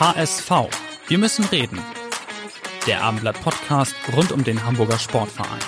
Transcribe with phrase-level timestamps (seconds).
[0.00, 0.50] HSV.
[1.08, 1.78] Wir müssen reden.
[2.86, 5.60] Der Abendblatt Podcast rund um den Hamburger Sportverein.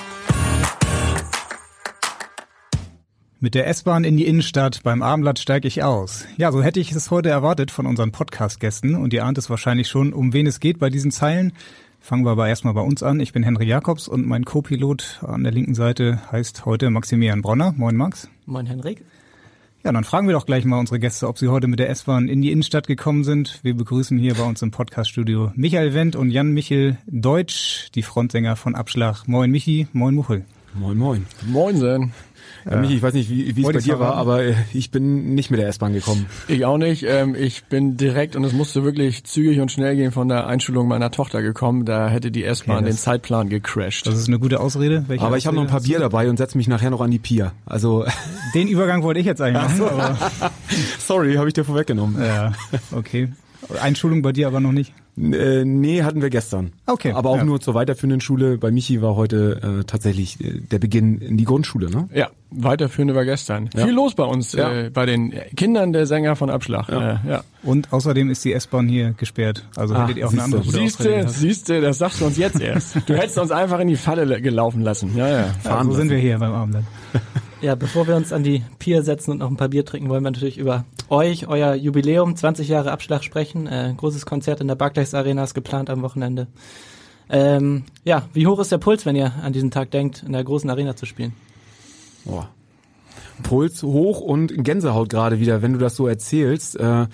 [3.41, 6.24] Mit der S-Bahn in die Innenstadt, beim Abendblatt steige ich aus.
[6.38, 9.88] Ja, so hätte ich es heute erwartet von unseren Podcast-Gästen und ihr ahnt es wahrscheinlich
[9.88, 11.52] schon, um wen es geht bei diesen Zeilen.
[12.00, 13.20] Fangen wir aber erstmal bei uns an.
[13.20, 17.74] Ich bin Henry Jakobs und mein Co-Pilot an der linken Seite heißt heute Maximilian Bronner.
[17.77, 18.30] Moin Max.
[18.46, 19.05] Moin Henrik.
[19.84, 22.28] Ja, dann fragen wir doch gleich mal unsere Gäste, ob sie heute mit der S-Bahn
[22.28, 23.59] in die Innenstadt gekommen sind.
[23.64, 28.55] Wir begrüßen hier bei uns im Podcaststudio Michael Wendt und Jan Michel Deutsch, die Frontsänger
[28.55, 29.27] von Abschlag.
[29.27, 30.44] Moin Michi, moin Muchel.
[30.74, 31.27] Moin moin.
[31.48, 32.12] Moin Sen.
[32.70, 35.34] Ja, Michi, ich weiß nicht, wie, wie es bei dir war, aber äh, ich bin
[35.34, 36.27] nicht mit der S-Bahn gekommen.
[36.48, 37.05] Ich auch nicht.
[37.06, 40.88] Ähm, ich bin direkt und es musste wirklich zügig und schnell gehen von der Einschulung
[40.88, 41.84] meiner Tochter gekommen.
[41.84, 44.06] Da hätte die S-Bahn Okay, den Zeitplan gecrashed.
[44.06, 45.05] Das ist eine gute Ausrede.
[45.08, 47.10] Welche Aber ich habe noch ein paar Bier dabei und setze mich nachher noch an
[47.10, 47.52] die Pier.
[47.66, 48.05] Also?
[48.55, 50.16] Den Übergang wollte ich jetzt eigentlich machen, aber
[50.98, 52.22] sorry, habe ich dir vorweggenommen.
[52.22, 52.52] ja,
[52.92, 53.28] okay.
[53.80, 54.92] Einschulung bei dir aber noch nicht.
[55.14, 56.72] Äh, nee, hatten wir gestern.
[56.86, 57.44] Okay, Aber auch ja.
[57.44, 58.56] nur zur weiterführenden Schule.
[58.56, 62.08] Bei Michi war heute äh, tatsächlich äh, der Beginn in die Grundschule, ne?
[62.14, 63.68] ja, weiterführende war gestern.
[63.77, 63.84] Ja.
[63.84, 64.72] Viel los bei uns, Ja.
[64.72, 66.88] äh, bei den Kindern der Sänger von Abschlag.
[66.88, 67.12] Ja.
[67.24, 67.44] Äh, ja.
[67.62, 69.68] Und außerdem ist die S-Bahn hier gesperrt.
[69.77, 72.96] Also Ah, hättet ihr auch eine andere Siehste, siehste, das sagst du uns jetzt erst.
[73.06, 75.14] Du hättest uns einfach in die Falle le- gelaufen lassen.
[75.14, 75.44] Ja, ja.
[75.62, 76.10] Fahren so sind lassen.
[76.10, 76.84] wir hier beim Abendblatt.
[77.62, 80.24] Ja, bevor wir uns an die Pier setzen und noch ein paar Bier trinken, wollen
[80.24, 83.68] wir natürlich über euch, euer Jubiläum, 20 Jahre Abschlag sprechen.
[83.68, 86.48] Äh, großes Konzert in der Barclays Arena ist geplant am Wochenende.
[87.30, 90.42] Ähm, ja, wie hoch ist der Puls, wenn ihr an diesen Tag denkt, in der
[90.42, 91.34] großen Arena zu spielen?
[92.24, 92.48] Boah.
[93.45, 96.74] Puls hoch und Gänsehaut gerade wieder, wenn du das so erzählst.
[96.74, 97.06] Äh,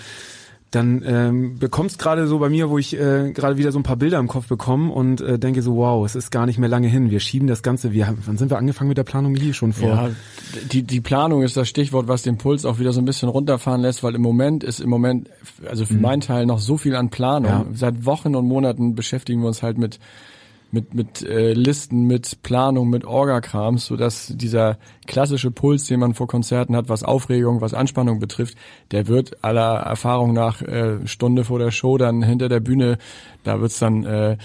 [0.71, 3.97] dann ähm, bekommst gerade so bei mir, wo ich äh, gerade wieder so ein paar
[3.97, 6.89] Bilder im Kopf bekomme und äh, denke so, wow, es ist gar nicht mehr lange
[6.89, 7.11] hin.
[7.11, 7.93] Wir schieben das Ganze.
[7.93, 9.89] Wir haben, wann sind wir angefangen mit der Planung hier schon vor?
[9.89, 10.11] Ja,
[10.71, 13.81] die, die Planung ist das Stichwort, was den Puls auch wieder so ein bisschen runterfahren
[13.81, 15.31] lässt, weil im Moment ist im Moment,
[15.67, 17.51] also für meinen Teil noch so viel an Planung.
[17.51, 17.67] Ja.
[17.73, 19.99] Seit Wochen und Monaten beschäftigen wir uns halt mit
[20.71, 26.15] mit mit äh, Listen, mit Planung, mit Orgakrams, so dass dieser klassische Puls, den man
[26.15, 28.57] vor Konzerten hat, was Aufregung, was Anspannung betrifft,
[28.91, 32.99] der wird aller Erfahrung nach äh, Stunde vor der Show dann hinter der Bühne,
[33.45, 34.37] da wird's dann äh,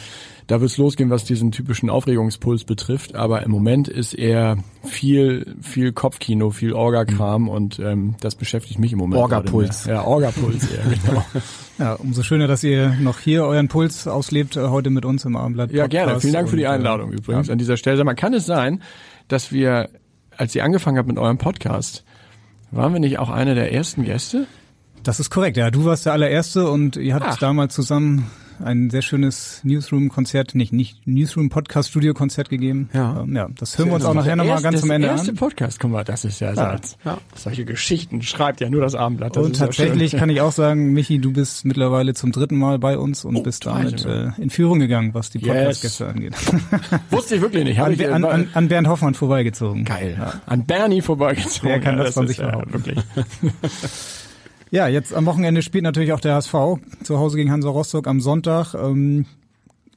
[0.47, 3.15] da wird's losgehen, was diesen typischen Aufregungspuls betrifft.
[3.15, 8.91] Aber im Moment ist eher viel, viel Kopfkino, viel Orgakram und ähm, das beschäftigt mich
[8.91, 9.21] im Moment.
[9.21, 9.85] Orgapuls.
[9.85, 11.25] Ja, Orgapuls, ja, genau.
[11.79, 15.35] Ja, umso schöner, dass ihr noch hier euren Puls auslebt, äh, heute mit uns im
[15.35, 15.71] Abendblatt.
[15.71, 16.19] Ja, gerne.
[16.19, 17.51] Vielen Dank für die Und, äh, Einladung übrigens ja.
[17.51, 18.03] an dieser Stelle.
[18.03, 18.83] Mal, kann es sein,
[19.27, 19.89] dass wir,
[20.37, 22.03] als ihr angefangen habt mit eurem Podcast,
[22.69, 24.45] waren wir nicht auch einer der ersten Gäste?
[25.01, 25.71] Das ist korrekt, ja.
[25.71, 27.39] Du warst der allererste und ihr hattet Ach.
[27.39, 28.29] damals zusammen
[28.63, 32.89] ein sehr schönes Newsroom-Konzert, nicht, nicht Newsroom-Podcast-Studio-Konzert gegeben.
[32.93, 33.21] Ja.
[33.21, 33.47] Ähm, ja.
[33.57, 35.37] Das hören wir uns auch nachher nochmal ganz zum Ende Der erste an.
[35.37, 36.55] Podcast, guck mal, das ist ja, Ja.
[36.55, 36.97] Satz.
[37.35, 39.35] Solche Geschichten schreibt ja nur das Abendblatt.
[39.35, 42.57] Das Und ist ja tatsächlich kann ich auch sagen, Michi, du bist mittlerweile zum dritten
[42.57, 44.27] Mal bei uns und Oh, bist damit ja.
[44.27, 45.47] äh, in Führung gegangen, was die Yes.
[45.81, 46.33] Podcast-Gäste angeht.
[47.11, 47.79] Wusste ich wirklich nicht.
[47.79, 49.85] Hab an, ich, an, an, an Bernd Hoffmann vorbeigezogen.
[49.85, 50.33] Geil.
[50.45, 51.69] An Bernie vorbeigezogen.
[51.69, 52.73] Wer kann Ja, das von ist sich ja behaupten?
[52.73, 52.99] Wirklich.
[54.73, 56.55] Ja, jetzt am Wochenende spielt natürlich auch der HSV
[57.03, 58.73] zu Hause gegen Hansa Rostock am Sonntag.
[58.73, 59.27] Ähm,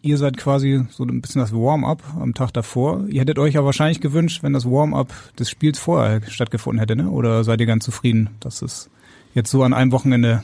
[0.02, 3.06] ihr seid quasi so ein bisschen das Warm-up am Tag davor.
[3.08, 7.08] Ihr hättet euch ja wahrscheinlich gewünscht, wenn das Warm-up des Spiels vorher stattgefunden hätte, ne?
[7.08, 8.90] Oder seid ihr ganz zufrieden, dass es
[9.32, 10.42] jetzt so an einem Wochenende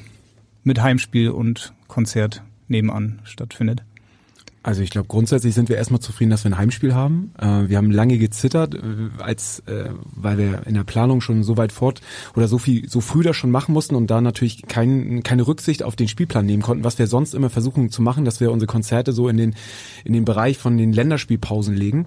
[0.64, 3.84] mit Heimspiel und Konzert nebenan stattfindet?
[4.62, 7.32] Also ich glaube, grundsätzlich sind wir erstmal zufrieden, dass wir ein Heimspiel haben.
[7.38, 8.80] Äh, wir haben lange gezittert, äh,
[9.18, 12.00] als äh, weil wir in der Planung schon so weit fort
[12.36, 15.82] oder so viel, so früh das schon machen mussten und da natürlich kein, keine Rücksicht
[15.82, 18.68] auf den Spielplan nehmen konnten, was wir sonst immer versuchen zu machen, dass wir unsere
[18.68, 19.54] Konzerte so in den
[20.04, 22.06] in den Bereich von den Länderspielpausen legen.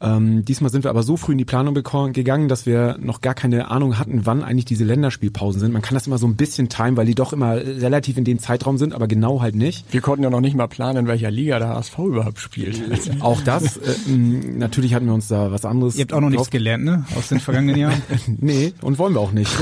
[0.00, 1.74] Ähm, diesmal sind wir aber so früh in die Planung
[2.12, 5.72] gegangen, dass wir noch gar keine Ahnung hatten, wann eigentlich diese Länderspielpausen sind.
[5.72, 8.38] Man kann das immer so ein bisschen timen, weil die doch immer relativ in dem
[8.38, 9.84] Zeitraum sind, aber genau halt nicht.
[9.92, 12.80] Wir konnten ja noch nicht mal planen, in welcher Liga der HSV überhaupt spielt.
[13.20, 15.96] Auch das, äh, natürlich hatten wir uns da was anderes.
[15.96, 17.04] Ihr habt auch noch nichts drauf- gelernt, ne?
[17.16, 18.02] Aus den vergangenen Jahren.
[18.38, 19.50] Nee, und wollen wir auch nicht.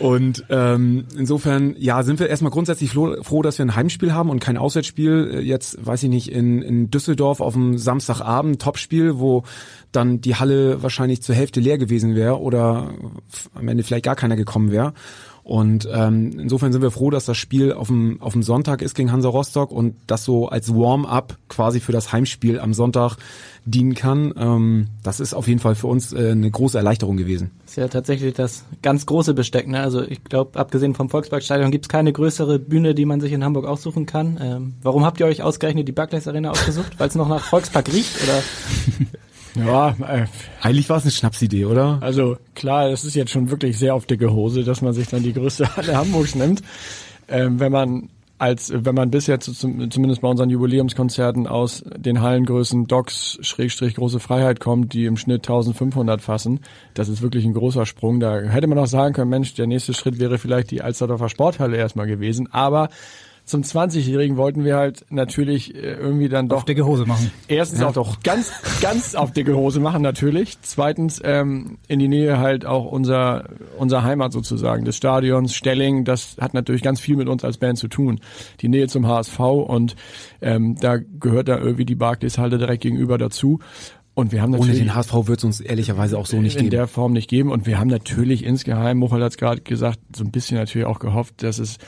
[0.00, 4.30] Und ähm, insofern, ja, sind wir erstmal grundsätzlich froh, froh, dass wir ein Heimspiel haben
[4.30, 5.30] und kein Auswärtsspiel.
[5.34, 9.42] Äh, Jetzt, weiß ich nicht, in, in Düsseldorf auf dem Samstagabend Topspiel, wo
[9.92, 12.94] dann die Halle wahrscheinlich zur Hälfte leer gewesen wäre oder
[13.54, 14.94] am Ende vielleicht gar keiner gekommen wäre.
[15.50, 18.94] Und ähm, insofern sind wir froh, dass das Spiel auf dem, auf dem Sonntag ist
[18.94, 23.16] gegen Hansa Rostock und das so als Warm-up quasi für das Heimspiel am Sonntag
[23.64, 24.32] dienen kann.
[24.38, 27.50] Ähm, das ist auf jeden Fall für uns äh, eine große Erleichterung gewesen.
[27.66, 29.66] ist ja tatsächlich das ganz große Besteck.
[29.66, 29.80] Ne?
[29.80, 33.42] Also ich glaube, abgesehen vom Volksparkstadion gibt es keine größere Bühne, die man sich in
[33.42, 34.38] Hamburg aussuchen kann.
[34.40, 36.92] Ähm, warum habt ihr euch ausgerechnet die Barclays Arena ausgesucht?
[36.98, 38.22] Weil es noch nach Volkspark riecht?
[38.22, 38.40] Oder?
[39.54, 40.26] Ja, äh,
[40.60, 41.98] Eigentlich war es eine Schnapsidee, oder?
[42.00, 45.22] also klar, es ist jetzt schon wirklich sehr auf dicke Hose, dass man sich dann
[45.22, 46.62] die größte Halle Hamburgs nimmt.
[47.28, 48.08] Ähm, wenn man
[48.40, 53.96] als wenn man bisher zu, zum, zumindest bei unseren Jubiläumskonzerten aus den Hallengrößen Docks Schrägstrich
[53.96, 56.60] große Freiheit kommt, die im Schnitt 1500 fassen,
[56.94, 58.18] das ist wirklich ein großer Sprung.
[58.18, 61.76] Da hätte man auch sagen können, Mensch, der nächste Schritt wäre vielleicht die Alsterdorfer Sporthalle
[61.76, 62.88] erstmal gewesen, aber
[63.50, 67.30] zum 20-Jährigen wollten wir halt natürlich äh, irgendwie dann doch Auf dicke Hose machen.
[67.48, 70.58] Erstens auch doch ganz, ganz auf dicke Hose machen natürlich.
[70.62, 76.04] Zweitens ähm, in die Nähe halt auch unser unser Heimat sozusagen des Stadions Stelling.
[76.04, 78.20] Das hat natürlich ganz viel mit uns als Band zu tun.
[78.60, 79.96] Die Nähe zum HSV und
[80.40, 83.58] ähm, da gehört da irgendwie die Barclays Halle direkt gegenüber dazu.
[84.14, 86.64] Und wir haben Ohne natürlich den HSV wird es uns ehrlicherweise auch so nicht in
[86.64, 86.70] geben.
[86.70, 87.50] der Form nicht geben.
[87.50, 90.98] Und wir haben natürlich insgeheim, Mochel hat es gerade gesagt, so ein bisschen natürlich auch
[90.98, 91.78] gehofft, dass es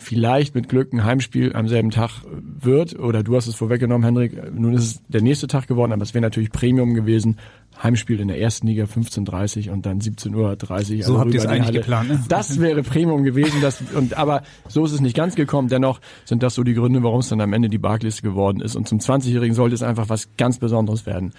[0.00, 2.98] vielleicht mit Glück ein Heimspiel am selben Tag wird.
[2.98, 4.52] Oder du hast es vorweggenommen, Hendrik.
[4.52, 7.36] Nun ist es der nächste Tag geworden, aber es wäre natürlich Premium gewesen.
[7.82, 10.56] Heimspiel in der ersten Liga 15.30 und dann 17.30 Uhr.
[10.58, 11.78] So also habt ihr es eigentlich Halle.
[11.80, 12.24] geplant, ne?
[12.28, 13.60] Das wäre Premium gewesen.
[13.60, 15.68] Das, und, aber so ist es nicht ganz gekommen.
[15.68, 18.76] Dennoch sind das so die Gründe, warum es dann am Ende die Barclays geworden ist.
[18.76, 21.32] Und zum 20-Jährigen sollte es einfach was ganz Besonderes werden.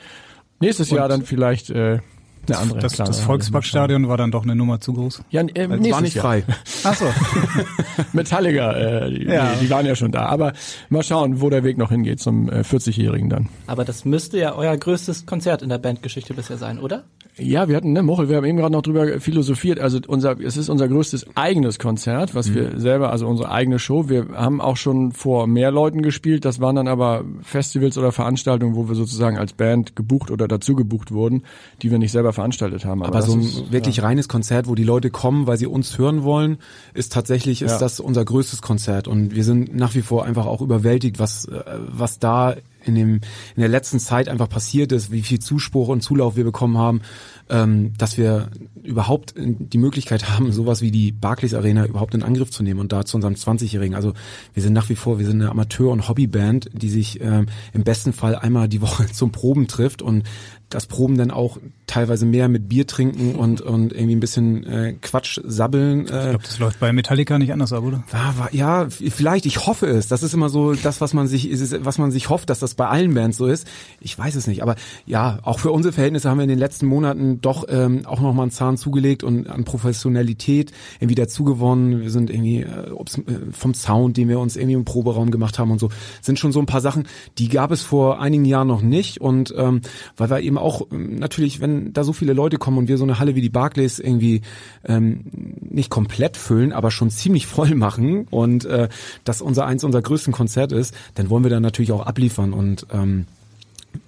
[0.59, 1.99] Nächstes Jahr dann vielleicht äh,
[2.47, 2.79] eine andere.
[2.79, 3.19] Das, das.
[3.21, 5.23] Volksparkstadion war dann doch eine Nummer zu groß.
[5.29, 6.25] Ja, äh, Es nächstes war nicht Jahr.
[6.25, 6.43] frei.
[6.83, 7.05] Ach so.
[8.13, 9.55] Metallica, äh, die, Ja.
[9.61, 10.25] die waren ja schon da.
[10.25, 10.53] Aber
[10.89, 13.49] mal schauen, wo der Weg noch hingeht zum äh, 40-Jährigen dann.
[13.67, 17.03] Aber das müsste ja euer größtes Konzert in der Bandgeschichte bisher sein, oder?
[17.37, 19.79] Ja, wir hatten, ne, Mochel, wir haben eben gerade noch drüber philosophiert.
[19.79, 24.09] Also unser, es ist unser größtes eigenes Konzert, was wir selber, also unsere eigene Show.
[24.09, 26.43] Wir haben auch schon vor mehr Leuten gespielt.
[26.43, 30.75] Das waren dann aber Festivals oder Veranstaltungen, wo wir sozusagen als Band gebucht oder dazu
[30.75, 31.43] gebucht wurden,
[31.81, 33.03] die wir nicht selber veranstaltet haben.
[33.03, 35.97] Aber das so ein ist, wirklich reines Konzert, wo die Leute kommen, weil sie uns
[35.97, 36.57] hören wollen,
[36.93, 37.79] ist tatsächlich ist Ja.
[37.79, 41.63] das unser größtes Konzert und wir sind nach wie vor einfach auch überwältigt, was äh,
[41.87, 43.09] was da in dem
[43.55, 47.01] in der letzten Zeit einfach passiert ist, wie viel Zuspruch und Zulauf wir bekommen haben,
[47.49, 48.49] ähm, dass wir
[48.83, 52.91] überhaupt die Möglichkeit haben, sowas wie die Barclays Arena überhaupt in Angriff zu nehmen und
[52.91, 53.95] da zu unserem 20-Jährigen.
[53.95, 54.13] Also
[54.53, 57.83] wir sind nach wie vor, wir sind eine Amateur- und Hobbyband, die sich ähm, im
[57.83, 60.23] besten Fall einmal die Woche zum Proben trifft und
[60.71, 64.93] das Proben dann auch teilweise mehr mit Bier trinken und, und irgendwie ein bisschen äh,
[65.01, 66.05] Quatsch sabbeln.
[66.05, 68.03] Ich Äh, glaube, das läuft bei Metallica nicht anders ab, oder?
[68.11, 70.07] ja, wa- ja, vielleicht, ich hoffe es.
[70.07, 72.73] Das ist immer so das, was man sich, ist was man sich hofft, dass das
[72.75, 73.67] bei allen Bands so ist.
[73.99, 74.63] Ich weiß es nicht.
[74.63, 74.75] Aber
[75.05, 78.43] ja, auch für unsere Verhältnisse haben wir in den letzten Monaten doch ähm, auch nochmal
[78.43, 82.01] einen Zahn zugelegt und an Professionalität irgendwie dazugewonnen.
[82.01, 83.21] Wir sind irgendwie äh, ob's, äh,
[83.51, 85.89] vom Sound, den wir uns irgendwie im Proberaum gemacht haben und so,
[86.21, 87.07] sind schon so ein paar Sachen,
[87.37, 89.19] die gab es vor einigen Jahren noch nicht.
[89.21, 89.81] Und ähm,
[90.17, 93.03] weil wir eben auch ähm, natürlich, wenn da so viele Leute kommen und wir so
[93.03, 94.41] eine Halle wie die Barclays irgendwie
[94.85, 95.21] ähm,
[95.61, 98.89] nicht komplett füllen, aber schon ziemlich voll machen und äh,
[99.23, 102.87] das unser eins unserer größten Konzerte ist, dann wollen wir da natürlich auch abliefern und
[102.91, 103.25] ähm,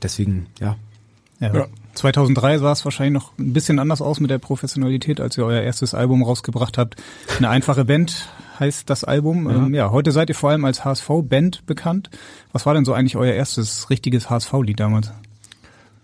[0.01, 0.75] deswegen, ja.
[1.39, 1.53] Ja.
[1.53, 1.67] Ja.
[1.95, 5.61] 2003 sah es wahrscheinlich noch ein bisschen anders aus mit der Professionalität, als ihr euer
[5.61, 6.95] erstes Album rausgebracht habt.
[7.37, 8.29] Eine einfache Band
[8.59, 9.49] heißt das Album.
[9.49, 12.09] Ja, ähm, ja heute seid ihr vor allem als HSV-Band bekannt.
[12.51, 15.11] Was war denn so eigentlich euer erstes richtiges HSV-Lied damals?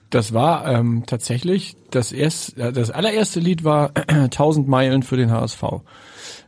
[0.09, 5.63] Das war ähm, tatsächlich das erste, das allererste Lied war 1000 Meilen für den HSV.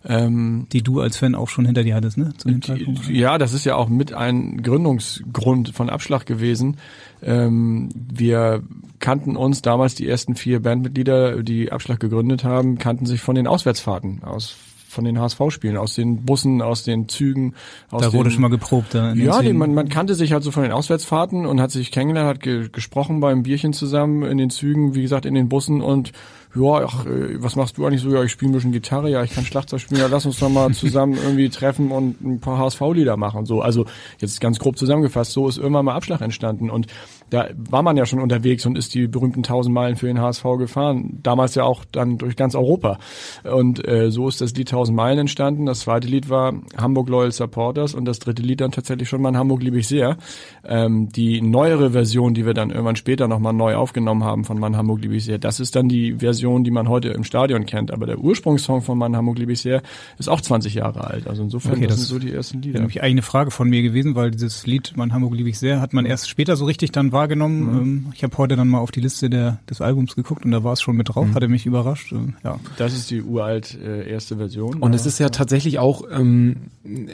[0.04, 2.34] Ähm, Die du als Fan auch schon hinter dir hattest, ne?
[2.44, 3.08] Dem Zeitpunkt.
[3.08, 6.78] ja, das ist ja auch mit ein Gründungsgrund von Abschlag gewesen.
[7.22, 8.64] Ähm, wir
[9.00, 13.46] kannten uns damals die ersten vier Bandmitglieder, die Abschlag gegründet haben, kannten sich von den
[13.46, 14.56] Auswärtsfahrten aus
[14.92, 17.56] von den HSV-Spielen, aus den Bussen, aus den Zügen.
[17.90, 18.94] Aus Da wurde den, schon mal geprobt.
[18.94, 19.58] Da in den Ja, Szenen.
[19.58, 22.70] man, man kannte sich halt so von den Auswärtsfahrten und hat sich kennengelernt, hat ge
[22.72, 26.12] gesprochen beim Bierchen zusammen in den Zügen, wie gesagt, in den Bussen und
[26.54, 28.14] ja, ach, äh, was machst du eigentlich so?
[28.14, 30.50] Ja, ich spiele ein bisschen Gitarre, ja, ich kann Schlagzeug spielen, ja, lass uns doch
[30.50, 33.46] mal zusammen irgendwie treffen und ein paar HSV-Lieder machen.
[33.46, 33.86] So, also
[34.20, 36.70] jetzt ganz grob zusammengefasst, so ist irgendwann mal Abschlag entstanden.
[36.70, 36.88] Und
[37.32, 40.44] da war man ja schon unterwegs und ist die berühmten 1000 Meilen für den HSV
[40.60, 41.20] gefahren.
[41.24, 43.00] Damals ja auch dann durch ganz Europa.
[43.44, 45.66] Und äh, so ist das Lied 1000 Meilen entstanden.
[45.66, 49.36] Das zweite Lied war Hamburg Loyal Supporters und das dritte Lied dann tatsächlich schon mal
[49.36, 50.18] Hamburg liebe ich sehr.
[50.66, 54.76] Ähm, die neuere Version, die wir dann irgendwann später nochmal neu aufgenommen haben von Mann
[54.76, 57.92] Hamburg liebe ich sehr, das ist dann die Version die man heute im Stadion kennt.
[57.92, 59.82] Aber der Ursprungssong von Mann Hamburg liebe ich sehr
[60.18, 61.28] ist auch 20 Jahre alt.
[61.28, 62.80] Also insofern Okay, das, das sind so die ersten Lieder.
[62.80, 65.80] nämlich eigentlich eine Frage von mir gewesen, weil dieses Lied Mein Hamburg liebe ich sehr
[65.80, 67.82] hat man erst später so richtig dann wahrgenommen.
[67.82, 70.64] Ähm, Ich habe heute dann mal auf die Liste der, des Albums geguckt und da
[70.64, 72.12] war es schon mit drauf, hatte mich überrascht.
[72.12, 72.60] Äh, Ja.
[72.78, 74.78] Das ist die uralt äh, erste Version.
[74.78, 76.56] Und es ist ja tatsächlich auch ähm,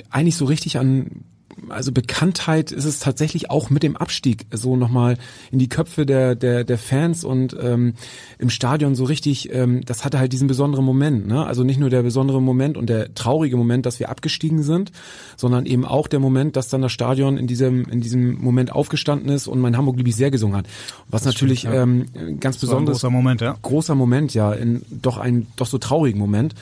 [0.09, 1.23] eigentlich so richtig an
[1.69, 5.17] also Bekanntheit ist es tatsächlich auch mit dem Abstieg so nochmal
[5.51, 7.93] in die Köpfe der der der Fans und ähm,
[8.39, 9.53] im Stadion so richtig.
[9.53, 11.27] Ähm, das hatte halt diesen besonderen Moment.
[11.27, 11.45] Ne?
[11.45, 14.91] Also nicht nur der besondere Moment und der traurige Moment, dass wir abgestiegen sind,
[15.35, 19.29] sondern eben auch der Moment, dass dann das Stadion in diesem in diesem Moment aufgestanden
[19.29, 20.67] ist und mein Hamburg liebe ich sehr gesungen hat.
[21.07, 21.83] Was natürlich stimmt, ja.
[21.83, 23.55] ähm, ein ganz Das war ein großer Moment, ja.
[23.61, 26.55] großer Moment, ja, in doch ein doch so traurigen Moment.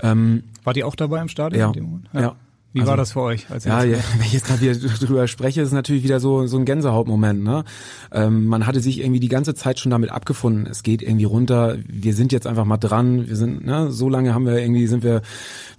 [0.00, 1.60] Ähm, Wart ihr auch dabei im Stadion?
[1.60, 1.66] Ja.
[1.68, 2.08] in dem Moment?
[2.12, 2.36] Ja.
[2.72, 3.46] Wie Also- war das für euch?
[3.64, 6.56] Ja, ja, wenn ich jetzt gerade wieder drüber spreche, ist es natürlich wieder so so
[6.58, 7.42] ein Gänsehautmoment.
[7.42, 7.64] Ne?
[8.12, 10.66] Ähm, man hatte sich irgendwie die ganze Zeit schon damit abgefunden.
[10.66, 11.76] Es geht irgendwie runter.
[11.86, 13.28] Wir sind jetzt einfach mal dran.
[13.28, 15.20] Wir sind ne, so lange haben wir irgendwie sind wir,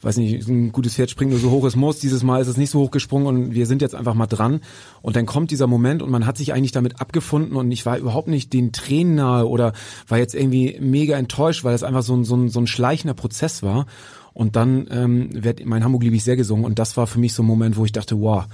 [0.02, 2.00] weiß nicht, ein gutes Pferd springt nur so hoch es muss.
[2.00, 4.62] Dieses Mal ist es nicht so hoch gesprungen und wir sind jetzt einfach mal dran.
[5.02, 7.98] Und dann kommt dieser Moment und man hat sich eigentlich damit abgefunden und ich war
[7.98, 9.74] überhaupt nicht den Tränen nahe oder
[10.08, 13.16] war jetzt irgendwie mega enttäuscht, weil es einfach so ein so ein, so ein schleichender
[13.16, 13.88] Prozess war.
[14.34, 16.66] Und dann ähm, wird mein Hamburg liebe ich sehr gesungen.
[16.66, 18.46] Und das war für mich so ein Moment, wo ich dachte, wow,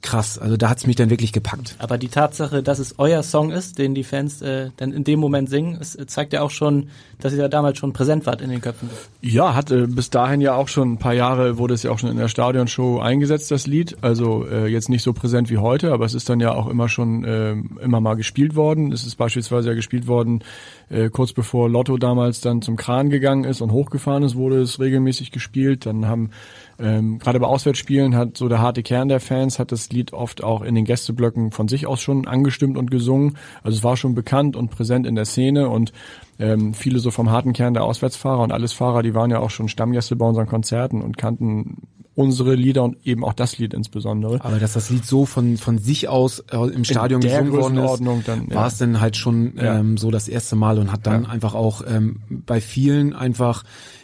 [0.00, 1.74] krass, also da hat's mich dann wirklich gepackt.
[1.78, 5.18] Aber die Tatsache, dass es euer Song ist, den die Fans äh, dann in dem
[5.18, 6.88] Moment singen, es äh, zeigt ja auch schon,
[7.20, 8.88] dass ihr ja damals schon präsent wart in den Köpfen.
[9.20, 11.98] Ja, hat äh, bis dahin ja auch schon ein paar Jahre wurde es ja auch
[11.98, 13.96] schon in der Stadionshow eingesetzt, das Lied.
[14.00, 16.88] Also äh, jetzt nicht so präsent wie heute, aber es ist dann ja auch immer
[16.88, 18.92] schon äh, immer mal gespielt worden.
[18.92, 20.44] Es ist beispielsweise ja gespielt worden,
[20.90, 24.78] äh, kurz bevor Lotto damals dann zum Kran gegangen ist und hochgefahren ist, wurde es
[24.78, 25.86] regelmäßig gespielt.
[25.86, 26.30] Dann haben
[26.80, 30.44] ähm, gerade bei Auswärtsspielen hat so der harte Kern der Fans hat das Lied oft
[30.44, 33.36] auch in den Gästeblöcken von sich aus schon angestimmt und gesungen.
[33.62, 35.92] Also es war schon bekannt und präsent in der Szene und
[36.38, 39.50] ähm, viele so vom harten Kern der Auswärtsfahrer und alles Fahrer, die waren ja auch
[39.50, 41.78] schon Stammgäste bei unseren Konzerten und kannten
[42.14, 44.44] unsere Lieder und eben auch das Lied insbesondere.
[44.44, 48.28] Aber dass das Lied so von von sich aus äh, im Stadion gesungen worden ist,
[48.28, 48.56] dann, ja.
[48.56, 49.78] war es dann halt schon Ja.
[49.78, 51.28] ähm, so das erste Mal und hat dann Ja.
[51.28, 53.62] einfach auch ähm, bei vielen einfach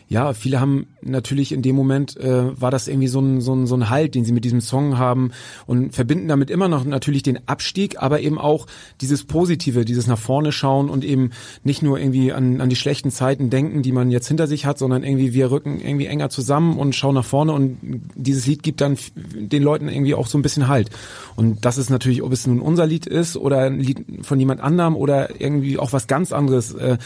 [0.09, 3.67] ja, viele haben natürlich in dem Moment äh, war das irgendwie so ein, so, ein,
[3.67, 5.33] so ein Halt, den sie mit diesem Song haben
[5.67, 8.67] und verbinden damit immer noch natürlich den Abstieg, aber eben auch
[9.01, 11.31] dieses Positive, dieses nach vorne schauen und eben
[11.63, 14.79] nicht nur irgendwie an, an die schlechten Zeiten denken, die man jetzt hinter sich hat,
[14.79, 17.79] sondern irgendwie wir rücken irgendwie enger zusammen und schauen nach vorne und
[18.15, 20.91] dieses Lied gibt dann den Leuten irgendwie auch so ein bisschen Halt.
[21.37, 24.61] Und das ist natürlich, ob es nun unser Lied ist oder ein Lied von jemand
[24.61, 26.73] anderem oder irgendwie auch was ganz anderes.
[26.75, 26.99] Äh,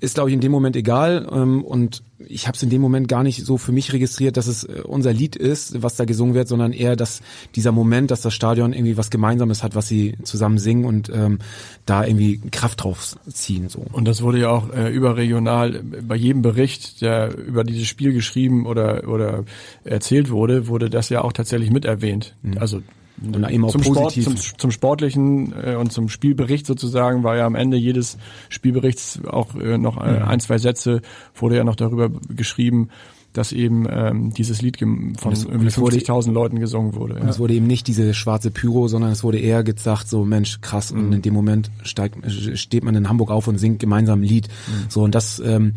[0.00, 3.08] ist glaube ich in dem Moment egal ähm, und ich habe es in dem Moment
[3.08, 6.34] gar nicht so für mich registriert, dass es äh, unser Lied ist, was da gesungen
[6.34, 7.20] wird, sondern eher, dass
[7.54, 11.38] dieser Moment, dass das Stadion irgendwie was Gemeinsames hat, was sie zusammen singen und ähm,
[11.86, 13.84] da irgendwie Kraft drauf ziehen so.
[13.92, 18.12] Und das wurde ja auch äh, überregional äh, bei jedem Bericht, der über dieses Spiel
[18.12, 19.44] geschrieben oder oder
[19.84, 22.36] erzählt wurde, wurde das ja auch tatsächlich mit erwähnt.
[22.58, 22.82] Also
[23.22, 24.24] Und eben auch zum Sport, positiv.
[24.24, 28.16] zum, zum sportlichen äh, und zum Spielbericht sozusagen war ja am Ende jedes
[28.48, 31.00] Spielberichts auch äh, noch äh, ein zwei Sätze
[31.34, 32.88] wurde ja noch darüber geschrieben,
[33.32, 37.14] dass eben ähm, dieses Lied von es- irgendwie es wurde- 50.000 Leuten gesungen wurde.
[37.14, 37.28] Und Ja.
[37.28, 40.90] es wurde eben nicht diese schwarze Pyro, sondern es wurde eher gesagt, so Mensch, krass.
[40.92, 42.16] Und in dem Moment steigt,
[42.58, 44.48] steht man in Hamburg auf und singt gemeinsam ein Lied.
[44.88, 45.74] So und das ähm,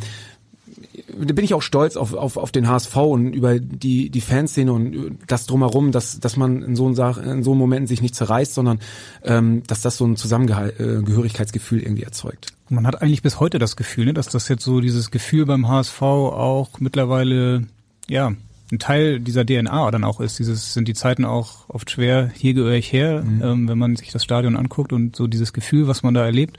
[1.07, 4.73] da bin ich auch stolz auf, auf, auf den HSV und über die, die Fanszene
[4.73, 8.53] und das drumherum, dass, dass man in so, in so einem Momenten sich nicht zerreißt,
[8.53, 8.79] sondern
[9.23, 12.47] ähm, dass das so ein Zusammengehörigkeitsgefühl irgendwie erzeugt.
[12.69, 15.67] Man hat eigentlich bis heute das Gefühl, ne, dass das jetzt so dieses Gefühl beim
[15.67, 17.67] HSV auch mittlerweile,
[18.09, 18.33] ja,
[18.71, 20.39] ein Teil dieser DNA dann auch ist.
[20.39, 24.11] Dieses sind die Zeiten auch oft schwer, hier gehöre ich her, ähm, wenn man sich
[24.11, 26.57] das Stadion anguckt und so dieses Gefühl, was man da erlebt.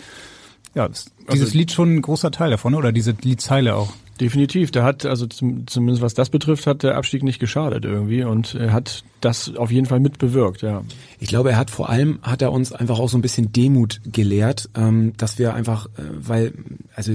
[0.74, 3.92] Ja, ist dieses Also- Lied schon ein großer Teil davon, oder diese Liedzeile auch.
[4.22, 8.22] Definitiv, der hat, also zum, zumindest was das betrifft, hat der Abstieg nicht geschadet irgendwie
[8.22, 10.84] und er hat das auf jeden Fall mitbewirkt, ja.
[11.18, 14.00] Ich glaube, er hat vor allem, hat er uns einfach auch so ein bisschen Demut
[14.04, 16.52] gelehrt, ähm, dass wir einfach, äh, weil,
[16.94, 17.12] also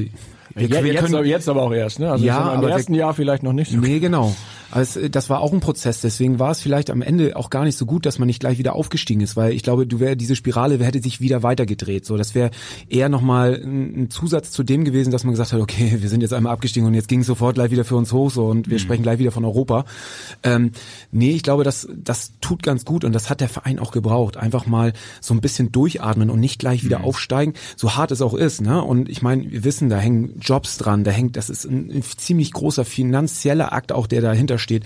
[0.57, 2.11] wir, Ja, wir jetzt, können- aber, jetzt aber auch erst, ne?
[2.11, 3.77] Also Ja, im ersten Jahr vielleicht noch nicht so.
[3.77, 4.35] Nee, genau.
[4.69, 7.63] Also es, das war auch ein Prozess, deswegen war es vielleicht am Ende auch gar
[7.63, 10.17] nicht so gut, dass man nicht gleich wieder aufgestiegen ist, weil ich glaube, du wäre
[10.17, 12.05] diese Spirale hätte sich wieder weitergedreht.
[12.05, 12.51] So, das wäre
[12.89, 16.21] eher nochmal ein, ein Zusatz zu dem gewesen, dass man gesagt hat, okay, wir sind
[16.21, 18.69] jetzt einmal abgestiegen und jetzt ging es sofort gleich wieder für uns hoch so und
[18.69, 19.85] wir sprechen gleich wieder von Europa.
[20.43, 20.71] Ähm,
[21.11, 24.35] nee, ich glaube, das, das tut ganz gut und das hat der Verein auch gebraucht.
[24.37, 28.33] Einfach mal so ein bisschen durchatmen und nicht gleich wieder aufsteigen, so hart es auch
[28.33, 28.61] ist.
[28.61, 28.83] Ne?
[28.83, 32.04] Und ich meine, wir wissen, da hängen Jobs dran, da hängt, das ist ein, ein
[32.04, 34.84] ziemlich großer finanzieller Akt auch, der dahinter steht.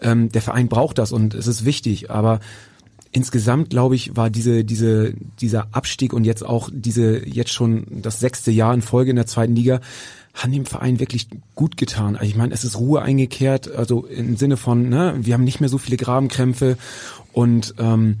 [0.00, 2.40] Ähm, der Verein braucht das und es ist wichtig, aber
[3.12, 8.18] insgesamt glaube ich war diese diese dieser Abstieg und jetzt auch diese jetzt schon das
[8.18, 9.80] sechste Jahr in Folge in der zweiten Liga
[10.34, 12.16] haben dem Verein wirklich gut getan.
[12.16, 15.60] Also ich meine, es ist Ruhe eingekehrt, also im Sinne von, ne, wir haben nicht
[15.60, 16.76] mehr so viele Grabenkrämpfe
[17.32, 18.16] und ähm,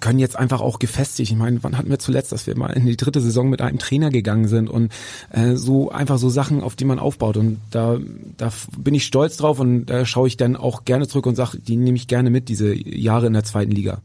[0.00, 1.30] können jetzt einfach auch gefestigt.
[1.30, 3.78] Ich meine, wann hatten wir zuletzt, dass wir mal in die dritte Saison mit einem
[3.78, 4.92] Trainer gegangen sind und
[5.30, 7.36] äh, so einfach so Sachen, auf die man aufbaut.
[7.36, 7.98] Und da,
[8.36, 11.58] da bin ich stolz drauf und da schaue ich dann auch gerne zurück und sage,
[11.58, 14.00] die nehme ich gerne mit, diese Jahre in der zweiten Liga.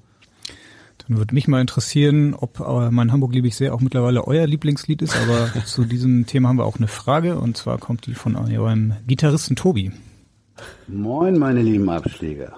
[1.07, 4.47] Dann würde mich mal interessieren, ob äh, mein Hamburg liebe ich sehr auch mittlerweile euer
[4.47, 8.13] Lieblingslied ist, aber zu diesem Thema haben wir auch eine Frage und zwar kommt die
[8.13, 9.91] von eurem Gitarristen Tobi.
[10.87, 12.53] Moin, meine lieben Abschläger.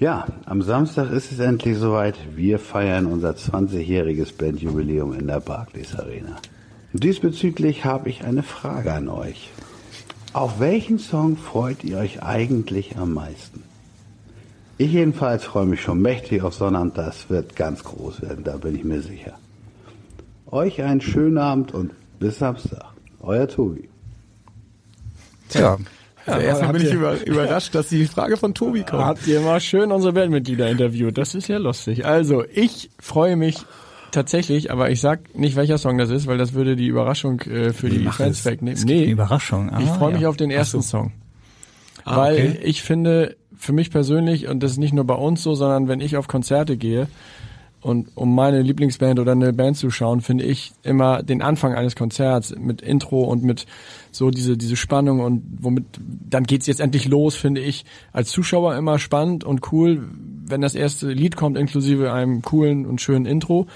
[0.00, 2.16] Ja, am Samstag ist es endlich soweit.
[2.34, 6.36] Wir feiern unser 20-jähriges Bandjubiläum in der Barclays Arena.
[6.94, 9.50] Diesbezüglich habe ich eine Frage an euch.
[10.32, 13.62] Auf welchen Song freut ihr euch eigentlich am meisten?
[14.78, 16.96] Ich jedenfalls freue mich schon mächtig auf Sonnabend.
[16.96, 19.38] Das wird ganz groß werden, da bin ich mir sicher.
[20.50, 22.86] Euch einen schönen Abend und bis Samstag.
[23.20, 23.90] Euer Tobi.
[25.50, 25.76] Tja,
[26.26, 29.04] Ja, erstmal bin ich über, überrascht, dass die Frage von Tobi kommt.
[29.04, 31.16] Habt ihr mal schön unsere Bandmitglieder interviewt.
[31.18, 32.04] Das ist ja lustig.
[32.04, 33.58] Also, ich freue mich
[34.10, 37.72] tatsächlich, aber ich sag nicht, welcher Song das ist, weil das würde die Überraschung äh,
[37.72, 38.82] für die mach Fans wegnehmen.
[38.84, 39.70] Nee, Überraschung.
[39.80, 40.28] ich Ah, freue mich ja.
[40.28, 41.12] auf den ersten Song.
[42.04, 42.58] Ah, weil okay.
[42.64, 46.00] ich finde, für mich persönlich, und das ist nicht nur bei uns so, sondern wenn
[46.00, 47.08] ich auf Konzerte gehe,
[47.82, 51.96] und um meine Lieblingsband oder eine Band zu schauen, finde ich immer den Anfang eines
[51.96, 53.66] Konzerts mit Intro und mit
[54.10, 58.76] so diese diese Spannung und womit dann geht's jetzt endlich los, finde ich als Zuschauer
[58.76, 60.08] immer spannend und cool,
[60.44, 63.66] wenn das erste Lied kommt inklusive einem coolen und schönen Intro.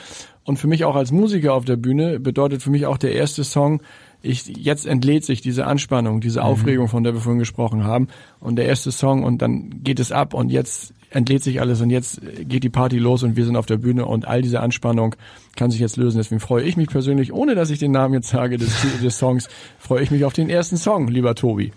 [0.47, 3.45] Und für mich auch als Musiker auf der Bühne bedeutet für mich auch der erste
[3.45, 3.81] Song,
[4.21, 8.09] ich, jetzt entlädt sich diese Anspannung, diese Aufregung, von der wir vorhin gesprochen haben.
[8.41, 11.91] Und der erste Song und dann geht es ab und jetzt entlädt sich alles und
[11.91, 15.15] jetzt geht die Party los und wir sind auf der Bühne und all diese Anspannung
[15.57, 16.19] kann sich jetzt lösen.
[16.19, 19.49] Deswegen freue ich mich persönlich, ohne dass ich den Namen jetzt sage des, des Songs,
[19.79, 21.73] freue ich mich auf den ersten Song, lieber Tobi.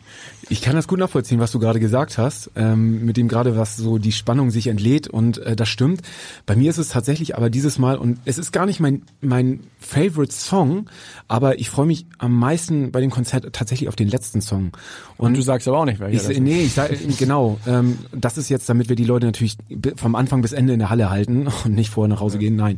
[0.50, 3.76] Ich kann das gut nachvollziehen, was du gerade gesagt hast, ähm, mit dem gerade was
[3.76, 6.02] so die Spannung sich entlädt und äh, das stimmt.
[6.46, 9.62] Bei mir ist es tatsächlich aber dieses Mal und es ist gar nicht mein mein
[9.80, 10.90] Favorite Song,
[11.28, 14.72] aber ich freue mich am meisten bei dem Konzert tatsächlich auf den letzten Song.
[15.18, 17.60] Und du sagst aber auch nicht, welcher Ich, nee, ich sag, genau.
[17.68, 19.58] Ähm, das ist jetzt, damit wir die Leute natürlich
[19.96, 22.56] vom Anfang bis Ende in der Halle halten und nicht vorher nach Hause gehen.
[22.56, 22.78] Nein,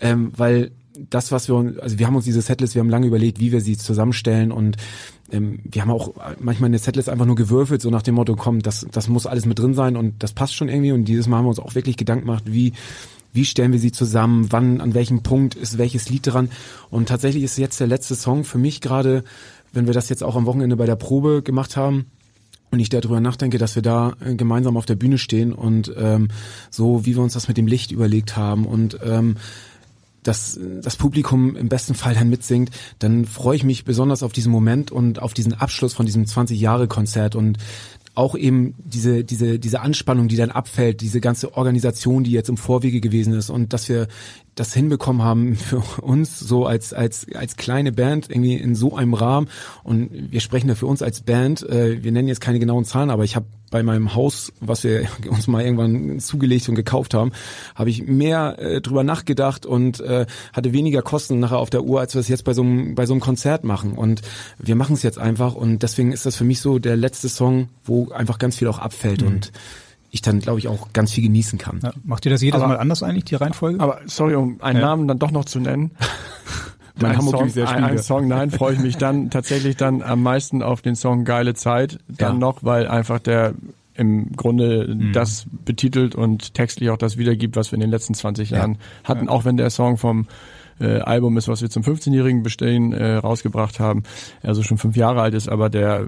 [0.00, 0.70] ähm, weil
[1.10, 3.52] das, was wir, uns- also wir haben uns diese Setlist, wir haben lange überlegt, wie
[3.52, 4.76] wir sie zusammenstellen und
[5.30, 8.60] ähm, wir haben auch manchmal eine Setlist einfach nur gewürfelt, so nach dem Motto, komm,
[8.62, 10.92] das, das muss alles mit drin sein und das passt schon irgendwie.
[10.92, 12.72] Und dieses Mal haben wir uns auch wirklich Gedanken gemacht, wie
[13.32, 16.48] wie stellen wir sie zusammen, wann, an welchem Punkt ist welches Lied dran.
[16.88, 19.24] Und tatsächlich ist jetzt der letzte Song für mich gerade,
[19.74, 22.06] wenn wir das jetzt auch am Wochenende bei der Probe gemacht haben,
[22.70, 26.28] und ich darüber nachdenke, dass wir da äh, gemeinsam auf der Bühne stehen und ähm,
[26.70, 29.36] so, wie wir uns das mit dem Licht überlegt haben und ähm,
[30.26, 34.52] dass das Publikum im besten Fall dann mitsingt, dann freue ich mich besonders auf diesen
[34.52, 37.58] Moment und auf diesen Abschluss von diesem 20 Jahre Konzert und
[38.16, 42.56] auch eben diese diese diese Anspannung, die dann abfällt, diese ganze Organisation, die jetzt im
[42.56, 44.08] Vorwege gewesen ist und dass wir
[44.54, 49.14] das hinbekommen haben für uns so als als als kleine Band irgendwie in so einem
[49.14, 49.48] Rahmen.
[49.84, 53.10] Und wir sprechen da für uns als Band, äh, wir nennen jetzt keine genauen Zahlen,
[53.10, 57.32] aber ich habe bei meinem Haus, was wir uns mal irgendwann zugelegt und gekauft haben,
[57.74, 62.00] habe ich mehr äh, drüber nachgedacht und äh, hatte weniger Kosten nachher auf der Uhr,
[62.00, 63.92] als wir es jetzt bei so einem bei so einem Konzert machen.
[63.92, 64.22] Und
[64.58, 67.68] wir machen es jetzt einfach und deswegen ist das für mich so der letzte Song,
[67.84, 69.52] wo einfach ganz viel auch abfällt und
[70.12, 71.80] ich dann glaube ich auch ganz viel genießen kann.
[71.82, 73.80] Ja, macht ihr das jedes Aber- Mal anders eigentlich, die Reihenfolge?
[73.80, 74.86] Aber sorry, um einen Ja.
[74.86, 75.90] Namen dann doch noch zu nennen.
[77.00, 77.98] Mein ein, Hamburg Song, sehr ein, ein.
[77.98, 81.98] Song, nein, freue ich mich dann tatsächlich dann am meisten auf den Song Geile Zeit.
[82.08, 82.38] Dann Ja.
[82.38, 83.54] noch, weil einfach der
[83.94, 85.12] im Grunde Mhm.
[85.12, 89.28] das betitelt und textlich auch das wiedergibt, was wir in den letzten 20 Jahren hatten,
[89.28, 90.26] auch wenn der Song vom
[90.80, 94.02] äh, Album ist, was wir zum 15-jährigen Bestehen äh, rausgebracht haben,
[94.42, 96.06] also schon fünf Jahre alt ist, aber der,